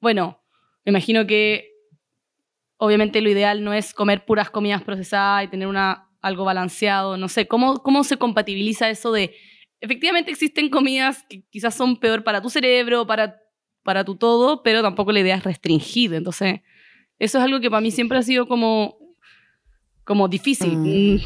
bueno, 0.01 0.43
me 0.85 0.91
imagino 0.91 1.27
que 1.27 1.73
obviamente 2.79 3.21
lo 3.21 3.31
ideal 3.31 3.63
no 3.63 3.73
es 3.73 3.95
comer 3.95 4.25
puras 4.25 4.51
comidas 4.51 4.83
procesadas 4.83 5.45
y 5.45 5.49
tener 5.49 5.69
una, 5.69 6.09
algo 6.21 6.45
balanceado, 6.45 7.17
no 7.17 7.29
sé, 7.29 7.47
¿cómo, 7.47 7.83
cómo 7.83 8.05
se 8.05 8.17
compatibiliza 8.17 8.91
eso 8.91 9.13
de, 9.13 9.35
efectivamente 9.81 10.31
existen 10.31 10.69
comidas 10.69 11.25
que 11.29 11.43
quizás 11.51 11.75
son 11.75 11.99
peor 11.99 12.25
para 12.25 12.43
tu 12.43 12.51
cerebro, 12.51 13.07
para, 13.07 13.37
para 13.83 14.05
tu 14.05 14.17
todo, 14.17 14.63
pero 14.63 14.83
tampoco 14.83 15.13
la 15.13 15.21
idea 15.21 15.37
es 15.37 15.45
restringir, 15.45 16.15
entonces 16.15 16.61
eso 17.19 17.39
es 17.39 17.45
algo 17.45 17.61
que 17.61 17.71
para 17.71 17.81
mí 17.81 17.91
siempre 17.91 18.19
ha 18.19 18.23
sido 18.23 18.47
como, 18.47 18.99
como 20.05 20.29
difícil 20.29 20.77
mm. 20.77 21.19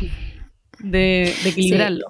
de, 0.81 1.35
equilibrarlo 1.45 2.07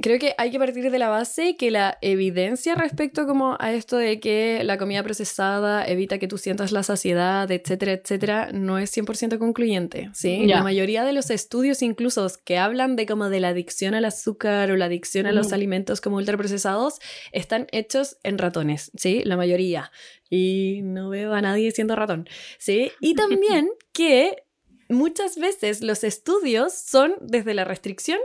creo 0.00 0.18
que 0.18 0.34
hay 0.38 0.50
que 0.50 0.58
partir 0.58 0.90
de 0.90 0.98
la 0.98 1.08
base 1.08 1.56
que 1.56 1.70
la 1.70 1.98
evidencia 2.00 2.74
respecto 2.74 3.26
como 3.26 3.56
a 3.58 3.72
esto 3.72 3.96
de 3.96 4.20
que 4.20 4.62
la 4.64 4.78
comida 4.78 5.02
procesada 5.02 5.86
evita 5.86 6.18
que 6.18 6.28
tú 6.28 6.38
sientas 6.38 6.72
la 6.72 6.82
saciedad, 6.82 7.50
etcétera, 7.50 7.92
etcétera, 7.92 8.50
no 8.52 8.78
es 8.78 8.96
100% 8.96 9.38
concluyente, 9.38 10.10
¿sí? 10.12 10.46
La 10.46 10.62
mayoría 10.62 11.04
de 11.04 11.12
los 11.12 11.30
estudios 11.30 11.82
incluso 11.82 12.30
que 12.44 12.58
hablan 12.58 12.96
de 12.96 13.06
como 13.06 13.28
de 13.28 13.40
la 13.40 13.48
adicción 13.48 13.94
al 13.94 14.04
azúcar 14.04 14.70
o 14.70 14.76
la 14.76 14.86
adicción 14.86 15.26
a 15.26 15.32
los 15.32 15.52
alimentos 15.52 16.00
como 16.00 16.16
ultraprocesados 16.16 16.98
están 17.32 17.66
hechos 17.72 18.18
en 18.22 18.38
ratones, 18.38 18.90
¿sí? 18.96 19.22
La 19.24 19.36
mayoría. 19.36 19.90
Y 20.28 20.80
no 20.82 21.08
veo 21.08 21.32
a 21.34 21.42
nadie 21.42 21.70
siendo 21.72 21.96
ratón, 21.96 22.28
¿sí? 22.58 22.92
Y 23.00 23.14
también 23.16 23.68
que 23.92 24.44
muchas 24.88 25.36
veces 25.36 25.82
los 25.82 26.04
estudios 26.04 26.74
son 26.74 27.14
desde 27.20 27.54
la 27.54 27.64
restricción 27.64 28.18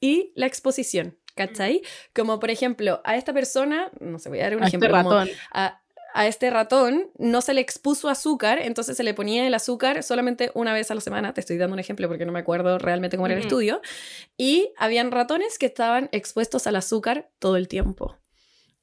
y 0.00 0.32
la 0.34 0.46
exposición, 0.46 1.16
¿cachai? 1.34 1.82
Como 2.14 2.38
por 2.38 2.50
ejemplo, 2.50 3.00
a 3.04 3.16
esta 3.16 3.32
persona, 3.32 3.90
no 4.00 4.18
sé, 4.18 4.28
voy 4.28 4.40
a 4.40 4.44
dar 4.44 4.56
un 4.56 4.62
a 4.62 4.66
este 4.66 4.76
ejemplo. 4.76 4.98
Este 4.98 5.10
ratón. 5.10 5.28
a, 5.52 5.80
a 6.14 6.26
este 6.26 6.50
ratón 6.50 7.10
no 7.18 7.40
se 7.40 7.54
le 7.54 7.60
expuso 7.60 8.08
azúcar, 8.08 8.58
entonces 8.60 8.96
se 8.96 9.02
le 9.02 9.14
ponía 9.14 9.46
el 9.46 9.54
azúcar 9.54 10.02
solamente 10.02 10.50
una 10.54 10.72
vez 10.72 10.90
a 10.90 10.94
la 10.94 11.00
semana. 11.00 11.34
Te 11.34 11.40
estoy 11.40 11.58
dando 11.58 11.74
un 11.74 11.80
ejemplo 11.80 12.08
porque 12.08 12.26
no 12.26 12.32
me 12.32 12.40
acuerdo 12.40 12.78
realmente 12.78 13.16
cómo 13.16 13.26
era 13.26 13.36
el 13.36 13.42
estudio. 13.42 13.80
Y 14.36 14.72
habían 14.76 15.10
ratones 15.10 15.58
que 15.58 15.66
estaban 15.66 16.08
expuestos 16.12 16.66
al 16.66 16.76
azúcar 16.76 17.28
todo 17.38 17.56
el 17.56 17.68
tiempo. 17.68 18.16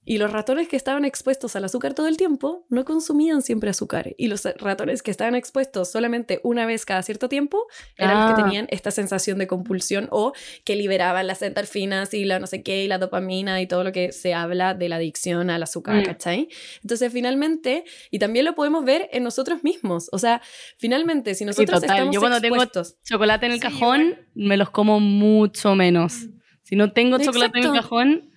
Y 0.06 0.20
los 0.20 0.32
ratones 0.32 0.68
que 0.68 0.76
estaban 0.76 1.04
expuestos 1.04 1.56
al 1.56 1.66
azúcar 1.66 1.96
todo 1.96 2.08
el 2.08 2.16
tiempo 2.16 2.66
no 2.70 2.86
consumían 2.86 3.42
siempre 3.42 3.72
azúcar. 3.72 4.14
Y 4.18 4.28
los 4.28 4.46
ratones 4.58 5.02
que 5.02 5.10
estaban 5.10 5.34
expuestos 5.34 5.92
solamente 5.92 6.40
una 6.44 6.68
vez 6.68 6.86
cada 6.86 7.02
cierto 7.02 7.28
tiempo 7.28 7.66
eran 7.98 8.20
los 8.20 8.36
que 8.36 8.42
ah. 8.42 8.46
tenían 8.46 8.68
esta 8.70 8.92
sensación 8.92 9.40
de 9.40 9.48
compulsión 9.48 10.08
o 10.12 10.34
que 10.64 10.76
liberaban 10.76 11.26
las 11.26 11.42
endorfinas 11.42 12.14
y 12.14 12.24
la 12.24 12.40
no 12.40 12.46
sé 12.46 12.62
qué 12.62 12.84
y 12.84 12.88
la 12.88 13.00
dopamina 13.00 13.60
y 13.62 13.68
todo 13.68 13.84
lo 13.84 13.92
que 13.92 14.12
se 14.12 14.36
habla 14.36 14.76
de 14.76 14.90
la 14.90 14.98
adicción 14.98 15.50
al 15.50 15.64
azúcar, 15.64 15.96
mm. 15.96 16.06
¿cachai? 16.06 16.50
Entonces 16.84 17.12
finalmente, 17.12 17.84
y 18.12 18.20
también 18.20 18.46
lo 18.46 18.54
podemos 18.54 18.86
ver 18.86 19.10
en 19.12 19.24
nosotros 19.24 19.64
mismos. 19.64 20.10
O 20.12 20.20
sea, 20.20 20.42
finalmente, 20.78 21.34
si 21.34 21.46
nosotros 21.46 21.82
estamos 21.82 22.14
Yo 22.14 22.20
cuando 22.20 22.40
tengo 22.40 22.58
chocolate 23.04 23.48
en 23.48 23.52
el 23.54 23.60
cajón, 23.60 24.20
me 24.36 24.56
los 24.56 24.70
como 24.70 25.00
mucho 25.00 25.74
menos. 25.74 26.28
Si 26.64 26.76
no 26.76 26.92
tengo 26.94 27.18
chocolate 27.18 27.60
en 27.60 27.66
el 27.66 27.72
cajón 27.72 28.35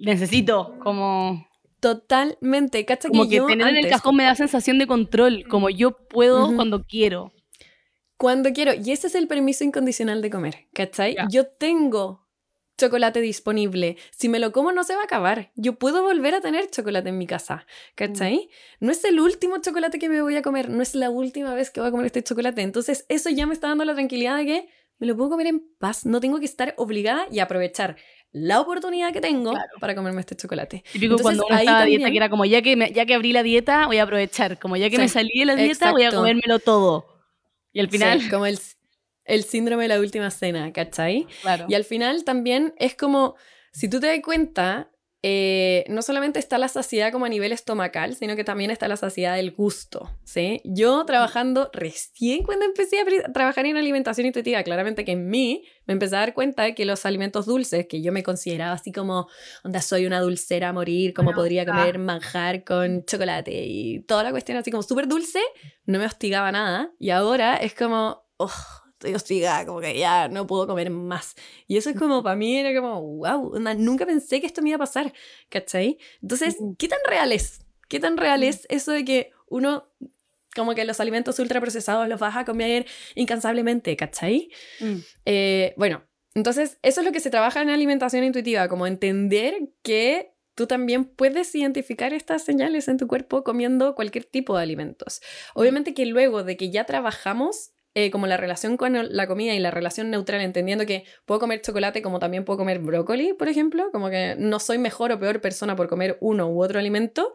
necesito 0.00 0.78
como... 0.80 1.46
Totalmente, 1.80 2.84
¿cacha? 2.84 3.08
Como 3.08 3.26
que, 3.26 3.40
tener 3.40 3.68
en 3.68 3.76
el 3.76 3.88
cajón 3.88 4.16
me 4.16 4.24
da 4.24 4.34
sensación 4.34 4.78
de 4.78 4.86
control, 4.86 5.44
como 5.48 5.70
yo 5.70 5.96
puedo 5.96 6.54
cuando 6.54 6.84
quiero. 6.84 7.32
Cuando 8.18 8.52
quiero, 8.52 8.74
y 8.74 8.92
ese 8.92 9.06
es 9.06 9.14
el 9.14 9.26
permiso 9.26 9.64
incondicional 9.64 10.20
de 10.20 10.28
comer, 10.28 10.66
¿cachai? 10.74 11.16
Yo 11.30 11.46
tengo 11.46 12.28
chocolate 12.80 13.20
disponible. 13.20 13.96
Si 14.10 14.28
me 14.28 14.38
lo 14.38 14.52
como 14.52 14.72
no 14.72 14.84
se 14.84 14.94
va 14.94 15.02
a 15.02 15.04
acabar. 15.04 15.52
Yo 15.54 15.74
puedo 15.74 16.02
volver 16.02 16.34
a 16.34 16.40
tener 16.40 16.70
chocolate 16.70 17.10
en 17.10 17.18
mi 17.18 17.26
casa. 17.26 17.66
¿Cachai? 17.94 18.48
Mm. 18.80 18.86
No 18.86 18.92
es 18.92 19.04
el 19.04 19.20
último 19.20 19.58
chocolate 19.60 19.98
que 19.98 20.08
me 20.08 20.22
voy 20.22 20.36
a 20.36 20.42
comer, 20.42 20.70
no 20.70 20.82
es 20.82 20.94
la 20.94 21.10
última 21.10 21.54
vez 21.54 21.70
que 21.70 21.80
voy 21.80 21.88
a 21.88 21.90
comer 21.92 22.06
este 22.06 22.22
chocolate. 22.22 22.62
Entonces 22.62 23.04
eso 23.08 23.30
ya 23.30 23.46
me 23.46 23.54
está 23.54 23.68
dando 23.68 23.84
la 23.84 23.94
tranquilidad 23.94 24.38
de 24.38 24.46
que 24.46 24.68
me 24.98 25.06
lo 25.06 25.16
puedo 25.16 25.30
comer 25.30 25.46
en 25.46 25.60
paz. 25.78 26.06
No 26.06 26.20
tengo 26.20 26.40
que 26.40 26.46
estar 26.46 26.74
obligada 26.76 27.26
y 27.30 27.38
aprovechar 27.38 27.96
la 28.32 28.60
oportunidad 28.60 29.12
que 29.12 29.20
tengo 29.20 29.54
para 29.80 29.94
comerme 29.94 30.20
este 30.20 30.36
chocolate. 30.36 30.84
Típico 30.92 31.18
cuando 31.18 31.46
uno 31.46 31.56
estaba 31.56 31.84
dieta, 31.84 32.10
que 32.10 32.16
era 32.16 32.30
como, 32.30 32.44
ya 32.44 32.62
que, 32.62 32.92
ya 32.92 33.06
que 33.06 33.14
abrí 33.14 33.32
la 33.32 33.42
dieta, 33.42 33.86
voy 33.86 33.98
a 33.98 34.04
aprovechar. 34.04 34.58
Como 34.58 34.76
ya 34.76 34.88
que 34.88 34.98
me 34.98 35.08
salí 35.08 35.40
de 35.40 35.46
la 35.46 35.56
dieta, 35.56 35.90
voy 35.92 36.04
a 36.04 36.10
comérmelo 36.10 36.58
todo. 36.58 37.06
Y 37.72 37.80
al 37.80 37.88
final... 37.88 38.20
como 38.30 38.46
el, 38.46 38.58
el 39.24 39.44
síndrome 39.44 39.84
de 39.84 39.88
la 39.88 40.00
última 40.00 40.30
cena, 40.30 40.72
¿cachai? 40.72 41.26
Claro. 41.42 41.66
Y 41.68 41.74
al 41.74 41.84
final 41.84 42.24
también 42.24 42.74
es 42.78 42.94
como, 42.94 43.36
si 43.72 43.88
tú 43.88 44.00
te 44.00 44.06
das 44.06 44.20
cuenta, 44.22 44.89
eh, 45.22 45.84
no 45.88 46.00
solamente 46.00 46.38
está 46.38 46.56
la 46.56 46.68
saciedad 46.68 47.12
como 47.12 47.26
a 47.26 47.28
nivel 47.28 47.52
estomacal, 47.52 48.14
sino 48.16 48.36
que 48.36 48.44
también 48.44 48.70
está 48.70 48.88
la 48.88 48.96
saciedad 48.96 49.36
del 49.36 49.50
gusto, 49.50 50.10
¿sí? 50.24 50.62
Yo 50.64 51.04
trabajando 51.04 51.70
recién 51.74 52.42
cuando 52.42 52.64
empecé 52.64 53.00
a 53.00 53.32
trabajar 53.32 53.66
en 53.66 53.76
alimentación 53.76 54.26
intuitiva, 54.26 54.62
claramente 54.62 55.04
que 55.04 55.12
en 55.12 55.28
mí 55.28 55.64
me 55.86 55.92
empecé 55.92 56.16
a 56.16 56.20
dar 56.20 56.32
cuenta 56.32 56.62
de 56.62 56.74
que 56.74 56.86
los 56.86 57.04
alimentos 57.04 57.44
dulces, 57.44 57.86
que 57.86 58.00
yo 58.00 58.12
me 58.12 58.22
consideraba 58.22 58.72
así 58.72 58.92
como, 58.92 59.28
onda, 59.62 59.82
soy 59.82 60.06
una 60.06 60.20
dulcera 60.20 60.70
a 60.70 60.72
morir, 60.72 61.12
como 61.12 61.32
podría 61.32 61.66
comer 61.66 61.98
manjar 61.98 62.64
con 62.64 63.04
chocolate 63.04 63.66
y 63.66 64.00
toda 64.04 64.22
la 64.22 64.30
cuestión 64.30 64.56
así 64.56 64.70
como 64.70 64.82
súper 64.82 65.06
dulce, 65.06 65.40
no 65.84 65.98
me 65.98 66.06
hostigaba 66.06 66.50
nada. 66.50 66.92
Y 66.98 67.10
ahora 67.10 67.56
es 67.56 67.74
como, 67.74 68.24
oh, 68.38 68.50
estoy 69.00 69.14
hostigada, 69.14 69.64
como 69.64 69.80
que 69.80 69.98
ya 69.98 70.28
no 70.28 70.46
puedo 70.46 70.66
comer 70.66 70.90
más. 70.90 71.34
Y 71.66 71.78
eso 71.78 71.88
es 71.88 71.96
como, 71.96 72.22
para 72.22 72.36
mí 72.36 72.58
era 72.58 72.78
como, 72.78 73.00
wow, 73.00 73.58
nunca 73.78 74.04
pensé 74.04 74.40
que 74.40 74.46
esto 74.46 74.60
me 74.60 74.68
iba 74.68 74.76
a 74.76 74.80
pasar, 74.80 75.12
¿cachai? 75.48 75.98
Entonces, 76.20 76.56
¿qué 76.78 76.86
tan 76.86 76.98
real 77.08 77.32
es? 77.32 77.64
¿Qué 77.88 77.98
tan 77.98 78.18
real 78.18 78.42
es 78.42 78.66
eso 78.68 78.92
de 78.92 79.04
que 79.04 79.32
uno, 79.48 79.88
como 80.54 80.74
que 80.74 80.84
los 80.84 81.00
alimentos 81.00 81.38
ultraprocesados 81.38 82.08
los 82.08 82.20
vas 82.20 82.36
a 82.36 82.44
comer 82.44 82.86
incansablemente, 83.14 83.96
¿cachai? 83.96 84.50
Mm. 84.80 84.96
Eh, 85.24 85.74
bueno, 85.78 86.04
entonces, 86.34 86.78
eso 86.82 87.00
es 87.00 87.06
lo 87.06 87.12
que 87.12 87.20
se 87.20 87.30
trabaja 87.30 87.62
en 87.62 87.70
alimentación 87.70 88.22
intuitiva, 88.22 88.68
como 88.68 88.86
entender 88.86 89.70
que 89.82 90.34
tú 90.54 90.66
también 90.66 91.06
puedes 91.06 91.54
identificar 91.54 92.12
estas 92.12 92.44
señales 92.44 92.86
en 92.88 92.98
tu 92.98 93.08
cuerpo 93.08 93.44
comiendo 93.44 93.94
cualquier 93.94 94.26
tipo 94.26 94.56
de 94.56 94.62
alimentos. 94.62 95.22
Obviamente 95.54 95.94
que 95.94 96.04
luego 96.04 96.44
de 96.44 96.58
que 96.58 96.70
ya 96.70 96.84
trabajamos 96.84 97.72
eh, 97.94 98.10
como 98.10 98.26
la 98.26 98.36
relación 98.36 98.76
con 98.76 98.96
la 99.14 99.26
comida 99.26 99.54
y 99.54 99.58
la 99.58 99.70
relación 99.70 100.10
neutral, 100.10 100.40
entendiendo 100.40 100.86
que 100.86 101.04
puedo 101.26 101.40
comer 101.40 101.60
chocolate 101.60 102.02
como 102.02 102.18
también 102.20 102.44
puedo 102.44 102.58
comer 102.58 102.78
brócoli, 102.78 103.32
por 103.34 103.48
ejemplo, 103.48 103.90
como 103.90 104.10
que 104.10 104.36
no 104.38 104.60
soy 104.60 104.78
mejor 104.78 105.10
o 105.12 105.18
peor 105.18 105.40
persona 105.40 105.74
por 105.74 105.88
comer 105.88 106.16
uno 106.20 106.48
u 106.48 106.62
otro 106.62 106.78
alimento, 106.78 107.32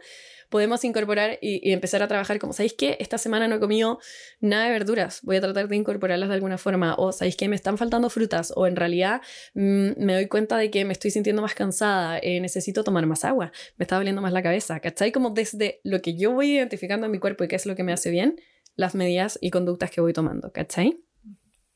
podemos 0.50 0.84
incorporar 0.86 1.38
y, 1.42 1.72
empezar 1.72 2.02
a 2.04 2.08
trabajar 2.08 2.40
como, 2.40 2.54
¿sabéis 2.54 2.74
qué? 2.74 2.98
Esta 3.02 3.18
semana 3.18 3.48
no 3.48 3.56
he 3.56 3.60
comido 3.60 4.00
nada 4.40 4.66
de 4.66 4.72
verduras, 4.72 5.20
voy 5.24 5.36
a 5.36 5.42
tratar 5.42 5.68
de 5.68 5.76
incorporarlas 5.76 6.30
de 6.30 6.36
alguna 6.36 6.58
forma, 6.58 6.96
o 6.98 7.12
¿sabéis 7.12 7.36
qué? 7.36 7.50
Me 7.50 7.56
están 7.58 7.78
faltando 7.78 8.10
frutas, 8.10 8.54
o 8.56 8.68
en 8.68 8.78
realidad 8.78 9.22
mm, 9.54 9.92
me 9.98 10.14
doy 10.14 10.28
cuenta 10.28 10.58
de 10.58 10.72
que 10.72 10.86
me 10.86 10.94
estoy 10.94 11.12
sintiendo 11.12 11.42
más 11.42 11.56
cansada, 11.56 12.20
eh, 12.20 12.40
necesito 12.40 12.84
tomar 12.84 13.06
más 13.06 13.26
agua, 13.26 13.52
me 13.78 13.84
está 13.84 13.98
doliendo 13.98 14.22
más 14.22 14.32
la 14.32 14.42
cabeza, 14.42 14.80
¿cachai? 14.80 15.12
Como 15.12 15.32
desde 15.32 15.82
lo 15.84 16.02
que 16.02 16.16
yo 16.16 16.32
voy 16.32 16.52
identificando 16.54 17.06
en 17.06 17.12
mi 17.12 17.20
cuerpo 17.20 17.44
y 17.44 17.48
qué 17.50 17.58
es 17.58 17.66
lo 17.66 17.76
que 17.76 17.84
me 17.84 17.92
hace 17.92 18.10
bien, 18.10 18.40
las 18.76 18.96
medidas 18.96 19.40
y 19.42 19.52
conductas 19.52 19.92
que 19.92 20.02
voy 20.02 20.14
tomando, 20.14 20.52
¿cachai? 20.52 20.98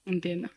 Entiendo. 0.06 0.50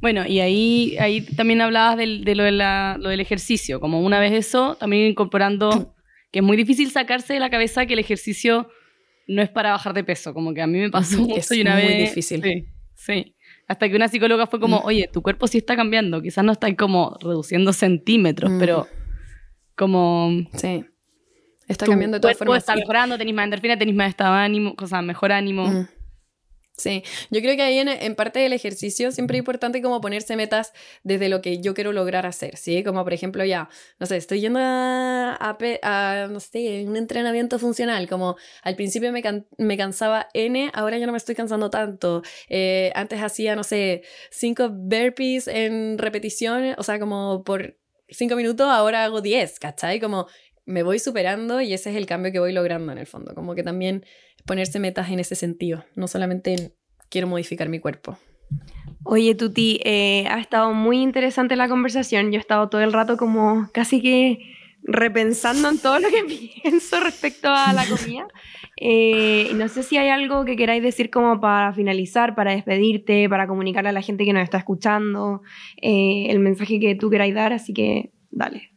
Bueno, 0.00 0.26
y 0.26 0.40
ahí, 0.40 0.96
ahí 0.98 1.20
también 1.20 1.60
hablabas 1.60 1.96
de, 1.96 2.06
lo, 2.06 2.42
de 2.42 2.50
lo, 2.52 3.08
del 3.08 3.20
ejercicio, 3.20 3.78
como 3.78 4.00
una 4.00 4.18
vez 4.18 4.32
eso, 4.32 4.76
también 4.76 5.08
incorporando 5.08 5.94
que 6.32 6.40
es 6.40 6.44
muy 6.44 6.56
difícil 6.56 6.90
sacarse 6.90 7.34
de 7.34 7.40
la 7.40 7.50
cabeza 7.50 7.86
que 7.86 7.92
el 7.92 8.00
ejercicio 8.00 8.68
no 9.28 9.42
es 9.42 9.48
para 9.48 9.70
bajar 9.70 9.94
de 9.94 10.02
peso, 10.02 10.34
como 10.34 10.52
que 10.54 10.62
a 10.62 10.66
mí 10.66 10.78
me 10.78 10.90
pasó 10.90 11.24
eso 11.36 11.54
y 11.54 11.60
una 11.60 11.76
muy 11.76 11.94
difícil. 11.94 12.42
Sí, 12.42 12.66
sí, 12.94 13.36
Hasta 13.68 13.88
que 13.88 13.94
una 13.94 14.08
psicóloga 14.08 14.46
fue 14.46 14.58
como, 14.58 14.78
mm. 14.78 14.86
oye, 14.86 15.10
tu 15.12 15.22
cuerpo 15.22 15.46
sí 15.46 15.58
está 15.58 15.76
cambiando, 15.76 16.20
quizás 16.20 16.44
no 16.44 16.52
está 16.52 16.74
como 16.74 17.16
reduciendo 17.20 17.72
centímetros, 17.72 18.50
mm. 18.50 18.58
pero 18.58 18.88
como... 19.76 20.30
Sí. 20.54 20.84
Está 21.72 21.86
cambiando 21.86 22.16
de 22.16 22.20
todas 22.20 22.38
formas. 22.38 22.58
está 22.58 22.74
mejorando, 22.76 23.18
tenés 23.18 23.34
más 23.34 23.44
endorfina, 23.44 23.78
tenés 23.78 23.94
más 23.94 24.08
estado 24.08 24.34
de 24.34 24.40
ánimo, 24.40 24.74
o 24.78 24.86
sea, 24.86 25.02
mejor 25.02 25.32
ánimo. 25.32 25.66
Mm. 25.66 25.88
Sí, 26.74 27.04
yo 27.30 27.40
creo 27.40 27.54
que 27.54 27.62
ahí 27.62 27.78
en, 27.78 28.14
parte 28.16 28.40
del 28.40 28.54
ejercicio 28.54 29.12
siempre 29.12 29.36
es 29.36 29.40
importante 29.40 29.82
como 29.82 30.00
ponerse 30.00 30.36
metas 30.36 30.72
desde 31.04 31.28
lo 31.28 31.42
que 31.42 31.60
yo 31.60 31.74
quiero 31.74 31.92
lograr 31.92 32.24
hacer, 32.24 32.56
¿sí? 32.56 32.82
Como 32.82 33.04
por 33.04 33.12
ejemplo 33.12 33.44
ya, 33.44 33.68
no 34.00 34.06
sé, 34.06 34.16
estoy 34.16 34.40
yendo 34.40 34.58
a, 34.58 35.36
a, 35.38 36.28
no 36.30 36.40
sé, 36.40 36.84
un 36.86 36.96
entrenamiento 36.96 37.58
funcional, 37.58 38.08
como 38.08 38.36
al 38.62 38.74
principio 38.74 39.12
me, 39.12 39.22
me, 39.58 39.76
cansaba 39.76 40.28
N, 40.32 40.70
ahora 40.72 40.96
ya 40.96 41.04
no 41.04 41.12
me 41.12 41.18
estoy 41.18 41.34
cansando 41.34 41.68
tanto. 41.68 42.22
Eh, 42.48 42.90
antes 42.94 43.20
hacía, 43.20 43.54
no 43.54 43.64
sé, 43.64 44.02
cinco 44.30 44.70
burpees 44.70 45.48
en 45.48 45.98
repetición, 45.98 46.74
o 46.78 46.82
sea, 46.82 46.98
como 46.98 47.44
por 47.44 47.76
cinco 48.08 48.34
minutos, 48.34 48.66
ahora 48.68 49.04
hago 49.04 49.20
10, 49.20 49.58
¿cachai? 49.58 50.00
Como 50.00 50.26
me 50.64 50.82
voy 50.82 50.98
superando 50.98 51.60
y 51.60 51.72
ese 51.72 51.90
es 51.90 51.96
el 51.96 52.06
cambio 52.06 52.32
que 52.32 52.38
voy 52.38 52.52
logrando 52.52 52.92
en 52.92 52.98
el 52.98 53.06
fondo. 53.06 53.34
Como 53.34 53.54
que 53.54 53.62
también 53.62 54.04
ponerse 54.46 54.78
metas 54.78 55.10
en 55.10 55.20
ese 55.20 55.34
sentido, 55.34 55.84
no 55.94 56.08
solamente 56.08 56.54
en 56.54 56.72
quiero 57.08 57.26
modificar 57.26 57.68
mi 57.68 57.78
cuerpo. 57.78 58.18
Oye, 59.04 59.34
Tuti, 59.34 59.80
eh, 59.84 60.26
ha 60.30 60.40
estado 60.40 60.72
muy 60.72 61.02
interesante 61.02 61.56
la 61.56 61.68
conversación. 61.68 62.30
Yo 62.30 62.38
he 62.38 62.40
estado 62.40 62.68
todo 62.68 62.80
el 62.80 62.92
rato 62.92 63.16
como 63.16 63.68
casi 63.72 64.00
que 64.00 64.38
repensando 64.84 65.68
en 65.68 65.78
todo 65.78 65.98
lo 65.98 66.08
que 66.08 66.24
pienso 66.62 67.00
respecto 67.00 67.48
a 67.48 67.72
la 67.72 67.84
comida. 67.86 68.26
Eh, 68.76 69.50
no 69.54 69.68
sé 69.68 69.82
si 69.82 69.96
hay 69.96 70.08
algo 70.08 70.44
que 70.44 70.56
queráis 70.56 70.82
decir 70.82 71.10
como 71.10 71.40
para 71.40 71.72
finalizar, 71.72 72.34
para 72.34 72.52
despedirte, 72.52 73.28
para 73.28 73.46
comunicarle 73.46 73.90
a 73.90 73.92
la 73.92 74.02
gente 74.02 74.24
que 74.24 74.32
nos 74.32 74.42
está 74.42 74.58
escuchando, 74.58 75.42
eh, 75.80 76.26
el 76.30 76.38
mensaje 76.38 76.80
que 76.80 76.94
tú 76.94 77.10
queráis 77.10 77.34
dar, 77.34 77.52
así 77.52 77.72
que 77.72 78.10
dale. 78.30 78.71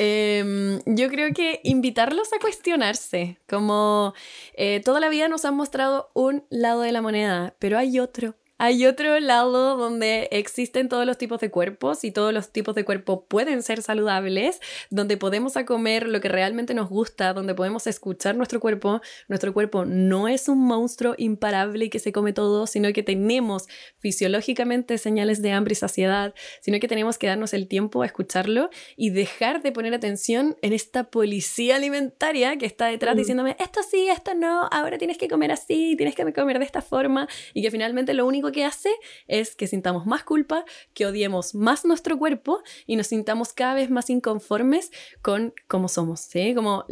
Em, 0.00 0.78
yo 0.86 1.08
creo 1.08 1.34
que 1.34 1.60
invitarlos 1.64 2.32
a 2.32 2.38
cuestionarse, 2.38 3.40
como 3.48 4.14
eh, 4.54 4.80
toda 4.84 5.00
la 5.00 5.08
vida 5.08 5.28
nos 5.28 5.44
han 5.44 5.56
mostrado 5.56 6.12
un 6.14 6.44
lado 6.50 6.82
de 6.82 6.92
la 6.92 7.02
moneda, 7.02 7.56
pero 7.58 7.76
hay 7.78 7.98
otro. 7.98 8.36
Hay 8.60 8.86
otro 8.86 9.20
lado 9.20 9.76
donde 9.76 10.28
existen 10.32 10.88
todos 10.88 11.06
los 11.06 11.16
tipos 11.16 11.40
de 11.40 11.48
cuerpos 11.48 12.02
y 12.02 12.10
todos 12.10 12.34
los 12.34 12.50
tipos 12.50 12.74
de 12.74 12.84
cuerpo 12.84 13.24
pueden 13.24 13.62
ser 13.62 13.82
saludables, 13.82 14.60
donde 14.90 15.16
podemos 15.16 15.56
a 15.56 15.64
comer 15.64 16.08
lo 16.08 16.20
que 16.20 16.28
realmente 16.28 16.74
nos 16.74 16.88
gusta, 16.88 17.34
donde 17.34 17.54
podemos 17.54 17.86
escuchar 17.86 18.34
nuestro 18.34 18.58
cuerpo. 18.58 19.00
Nuestro 19.28 19.54
cuerpo 19.54 19.84
no 19.84 20.26
es 20.26 20.48
un 20.48 20.58
monstruo 20.58 21.14
imparable 21.18 21.88
que 21.88 22.00
se 22.00 22.10
come 22.10 22.32
todo, 22.32 22.66
sino 22.66 22.92
que 22.92 23.04
tenemos 23.04 23.68
fisiológicamente 23.98 24.98
señales 24.98 25.40
de 25.40 25.52
hambre 25.52 25.74
y 25.74 25.76
saciedad, 25.76 26.34
sino 26.60 26.80
que 26.80 26.88
tenemos 26.88 27.16
que 27.16 27.28
darnos 27.28 27.54
el 27.54 27.68
tiempo 27.68 28.02
a 28.02 28.06
escucharlo 28.06 28.70
y 28.96 29.10
dejar 29.10 29.62
de 29.62 29.70
poner 29.70 29.94
atención 29.94 30.56
en 30.62 30.72
esta 30.72 31.04
policía 31.04 31.76
alimentaria 31.76 32.56
que 32.58 32.66
está 32.66 32.86
detrás 32.86 33.14
mm. 33.14 33.18
diciéndome 33.18 33.56
esto 33.60 33.82
sí, 33.88 34.08
esto 34.08 34.34
no, 34.34 34.68
ahora 34.72 34.98
tienes 34.98 35.16
que 35.16 35.28
comer 35.28 35.52
así, 35.52 35.94
tienes 35.96 36.16
que 36.16 36.32
comer 36.32 36.58
de 36.58 36.64
esta 36.64 36.82
forma 36.82 37.28
y 37.54 37.62
que 37.62 37.70
finalmente 37.70 38.14
lo 38.14 38.26
único 38.26 38.47
que 38.52 38.64
hace 38.64 38.90
es 39.26 39.54
que 39.54 39.66
sintamos 39.66 40.06
más 40.06 40.24
culpa, 40.24 40.64
que 40.94 41.06
odiemos 41.06 41.54
más 41.54 41.84
nuestro 41.84 42.18
cuerpo 42.18 42.62
y 42.86 42.96
nos 42.96 43.08
sintamos 43.08 43.52
cada 43.52 43.74
vez 43.74 43.90
más 43.90 44.10
inconformes 44.10 44.90
con 45.22 45.54
cómo 45.66 45.88
somos, 45.88 46.20
¿sí? 46.20 46.54
Como 46.54 46.84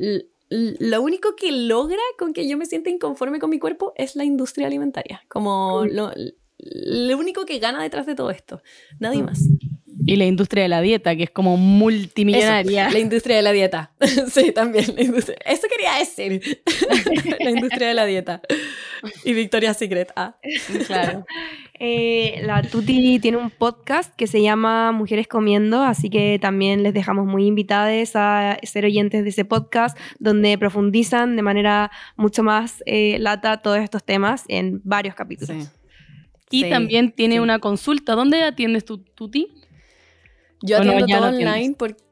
lo 0.49 1.03
único 1.03 1.35
que 1.35 1.51
logra 1.53 2.03
con 2.19 2.33
que 2.33 2.49
yo 2.49 2.57
me 2.57 2.67
sienta 2.67 2.91
inconforme 2.91 3.39
con 3.39 3.51
mi 3.51 3.59
cuerpo 3.59 3.93
es 3.97 4.15
la 4.17 4.25
industria 4.25 4.67
alimentaria, 4.67 5.25
como 5.29 5.85
lo, 5.87 6.13
lo 6.59 7.19
único 7.19 7.45
que 7.45 7.59
gana 7.59 7.83
detrás 7.83 8.07
de 8.07 8.15
todo 8.15 8.31
esto, 8.31 8.63
nadie 9.01 9.23
más. 9.23 9.41
Y 10.07 10.17
la 10.17 10.25
industria 10.25 10.63
de 10.63 10.69
la 10.69 10.81
dieta, 10.81 11.17
que 11.17 11.25
es 11.25 11.31
como 11.31 11.57
multimillonaria. 11.57 12.91
la 12.91 12.99
industria 12.99 13.37
de 13.37 13.43
la 13.43 13.53
dieta. 13.53 13.91
sí, 14.33 14.53
también. 14.53 14.85
Eso 14.97 15.67
quería 15.69 15.99
decir. 15.99 16.63
la 17.41 17.51
industria 17.51 17.89
de 17.89 17.95
la 17.95 18.07
dieta. 18.07 18.41
Y 19.25 19.33
Victoria's 19.33 19.77
Secret. 19.77 20.13
Ah. 20.17 20.37
Claro. 20.87 21.27
Eh, 21.79 22.41
la 22.43 22.63
Tuti 22.63 23.19
tiene 23.19 23.37
un 23.37 23.51
podcast 23.51 24.15
que 24.15 24.27
se 24.27 24.41
llama 24.41 24.93
Mujeres 24.93 25.29
Comiendo, 25.29 25.83
así 25.83 26.09
que 26.09 26.39
también 26.41 26.83
les 26.83 26.95
dejamos 26.95 27.27
muy 27.27 27.47
invitadas 27.47 28.15
a 28.15 28.59
ser 28.63 28.85
oyentes 28.85 29.25
de 29.25 29.31
ese 29.31 29.45
podcast, 29.45 29.99
donde 30.19 30.57
profundizan 30.57 31.37
de 31.37 31.43
manera 31.43 31.91
mucho 32.17 32.43
más 32.43 32.83
eh, 32.87 33.19
lata 33.19 33.59
todos 33.59 33.79
estos 33.79 34.05
temas 34.05 34.45
en 34.49 34.81
varios 34.85 35.15
capítulos. 35.15 35.71
Y 36.51 36.71
también 36.71 37.13
tiene 37.13 37.41
una 37.41 37.59
consulta. 37.59 38.15
¿Dónde 38.15 38.43
atiendes 38.43 38.85
tu 38.85 38.99
Tuti? 38.99 39.49
Yo 40.67 40.79
atiendo 40.79 41.07
todo 41.07 41.29
online 41.29 41.75
porque... 41.79 42.05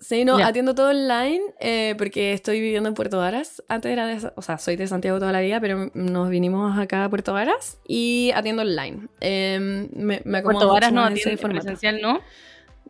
Sí, 0.00 0.24
no, 0.24 0.38
atiendo 0.38 0.74
todo 0.74 0.88
online 0.88 1.42
eh, 1.60 1.94
porque 1.98 2.32
estoy 2.32 2.58
viviendo 2.58 2.88
en 2.88 2.94
Puerto 2.94 3.18
Varas. 3.18 3.62
Antes 3.68 3.92
era 3.92 4.06
de... 4.06 4.32
O 4.34 4.42
sea, 4.42 4.56
soy 4.56 4.76
de 4.76 4.86
Santiago 4.86 5.18
toda 5.18 5.32
la 5.32 5.40
vida, 5.40 5.60
pero 5.60 5.90
nos 5.92 6.30
vinimos 6.30 6.78
acá 6.78 7.04
a 7.04 7.10
Puerto 7.10 7.34
Varas 7.34 7.78
y 7.86 8.32
atiendo 8.34 8.62
online. 8.62 9.08
Eh, 9.20 9.88
me, 9.92 10.22
me 10.24 10.42
Puerto 10.42 10.68
Varas 10.68 10.92
no 10.92 11.04
atiende 11.04 11.36
presencial, 11.36 12.00
¿no? 12.00 12.20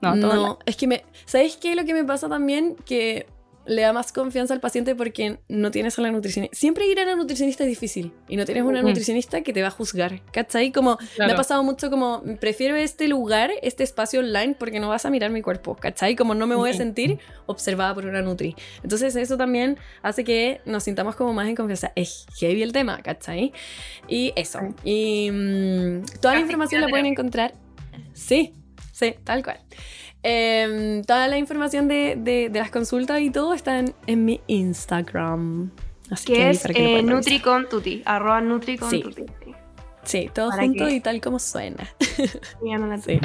No, 0.00 0.14
no 0.14 0.58
es 0.64 0.76
que 0.76 0.86
me... 0.86 1.04
¿Sabéis 1.26 1.56
qué? 1.56 1.74
Lo 1.74 1.84
que 1.84 1.94
me 1.94 2.04
pasa 2.04 2.28
también 2.28 2.76
que 2.86 3.26
le 3.66 3.82
da 3.82 3.92
más 3.92 4.12
confianza 4.12 4.54
al 4.54 4.60
paciente 4.60 4.94
porque 4.94 5.38
no 5.48 5.70
tienes 5.70 5.98
a 5.98 6.02
la 6.02 6.10
nutricionista. 6.10 6.56
Siempre 6.56 6.86
ir 6.86 6.98
a 7.00 7.04
la 7.04 7.14
nutricionista 7.14 7.64
es 7.64 7.68
difícil 7.70 8.12
y 8.28 8.36
no 8.36 8.44
tienes 8.44 8.64
una 8.64 8.82
nutricionista 8.82 9.42
que 9.42 9.52
te 9.52 9.62
va 9.62 9.68
a 9.68 9.70
juzgar. 9.70 10.22
¿Cachai? 10.32 10.72
Como 10.72 10.98
me 11.18 11.32
ha 11.32 11.36
pasado 11.36 11.62
mucho 11.62 11.90
como 11.90 12.22
prefiero 12.40 12.76
este 12.76 13.06
lugar, 13.08 13.50
este 13.62 13.84
espacio 13.84 14.20
online 14.20 14.56
porque 14.58 14.80
no 14.80 14.88
vas 14.88 15.04
a 15.04 15.10
mirar 15.10 15.30
mi 15.30 15.42
cuerpo. 15.42 15.76
¿Cachai? 15.76 16.16
Como 16.16 16.34
no 16.34 16.46
me 16.46 16.54
voy 16.54 16.70
a 16.70 16.74
sentir 16.74 17.18
observada 17.46 17.94
por 17.94 18.06
una 18.06 18.22
nutri. 18.22 18.56
Entonces 18.82 19.14
eso 19.16 19.36
también 19.36 19.78
hace 20.02 20.24
que 20.24 20.60
nos 20.64 20.84
sintamos 20.84 21.14
como 21.16 21.32
más 21.32 21.48
en 21.48 21.54
confianza. 21.54 21.92
Es 21.94 22.26
heavy 22.38 22.62
el 22.62 22.72
tema, 22.72 23.02
¿cachai? 23.02 23.52
Y 24.08 24.32
eso. 24.36 24.60
Y 24.84 25.30
mm, 25.30 26.04
toda 26.20 26.34
la 26.34 26.40
información 26.40 26.80
la 26.80 26.88
pueden 26.88 27.06
encontrar. 27.06 27.54
Sí, 28.14 28.54
sí, 28.92 29.14
tal 29.24 29.42
cual. 29.42 29.60
Em, 30.22 31.02
toda 31.02 31.28
la 31.28 31.38
información 31.38 31.88
de, 31.88 32.16
de, 32.16 32.50
las 32.52 32.70
consultas 32.70 33.20
y 33.20 33.30
todo 33.30 33.54
está 33.54 33.82
en, 34.06 34.24
mi 34.24 34.40
Instagram. 34.48 35.70
Así 36.10 36.26
que, 36.26 36.50
es 36.50 36.64
eh, 36.74 37.02
NutriConTuti, 37.02 38.02
arroba 38.04 38.40
NutriConTuti. 38.40 39.22
Sí. 39.22 39.54
sí, 40.02 40.30
todo 40.34 40.50
junto 40.50 40.88
y 40.88 41.00
tal 41.00 41.20
como 41.20 41.38
suena. 41.38 41.88
sí. 42.00 43.20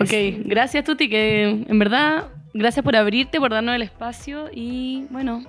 Ok, 0.00 0.44
gracias 0.46 0.84
Tuti, 0.84 1.08
que 1.08 1.64
en 1.68 1.78
verdad, 1.78 2.28
gracias 2.54 2.82
por 2.82 2.96
abrirte, 2.96 3.38
por 3.38 3.50
darnos 3.50 3.74
el 3.74 3.82
espacio 3.82 4.48
y 4.50 5.04
bueno, 5.10 5.44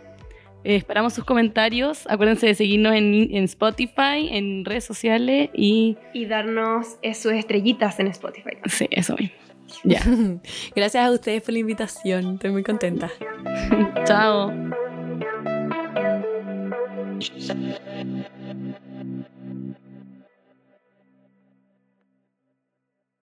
eh, 0.64 0.76
esperamos 0.76 1.14
sus 1.14 1.24
comentarios. 1.24 2.06
Acuérdense 2.08 2.48
de 2.48 2.56
seguirnos 2.56 2.94
en, 2.94 3.36
en 3.36 3.46
Spotify, 3.46 4.30
en 4.30 4.66
redes 4.66 4.84
sociales 4.84 5.50
y... 5.54 5.98
Y 6.14 6.26
darnos 6.26 6.98
eh, 7.02 7.14
sus 7.14 7.32
estrellitas 7.32 8.00
en 8.00 8.08
Spotify. 8.08 8.58
Sí, 8.66 8.88
eso 8.92 9.16
mismo. 9.16 9.43
Ya. 9.84 10.02
Gracias 10.76 11.06
a 11.06 11.12
ustedes 11.12 11.42
por 11.42 11.54
la 11.54 11.60
invitación. 11.60 12.36
Estoy 12.36 12.52
muy 12.52 12.64
contenta. 12.64 13.12
Chao. 14.06 14.52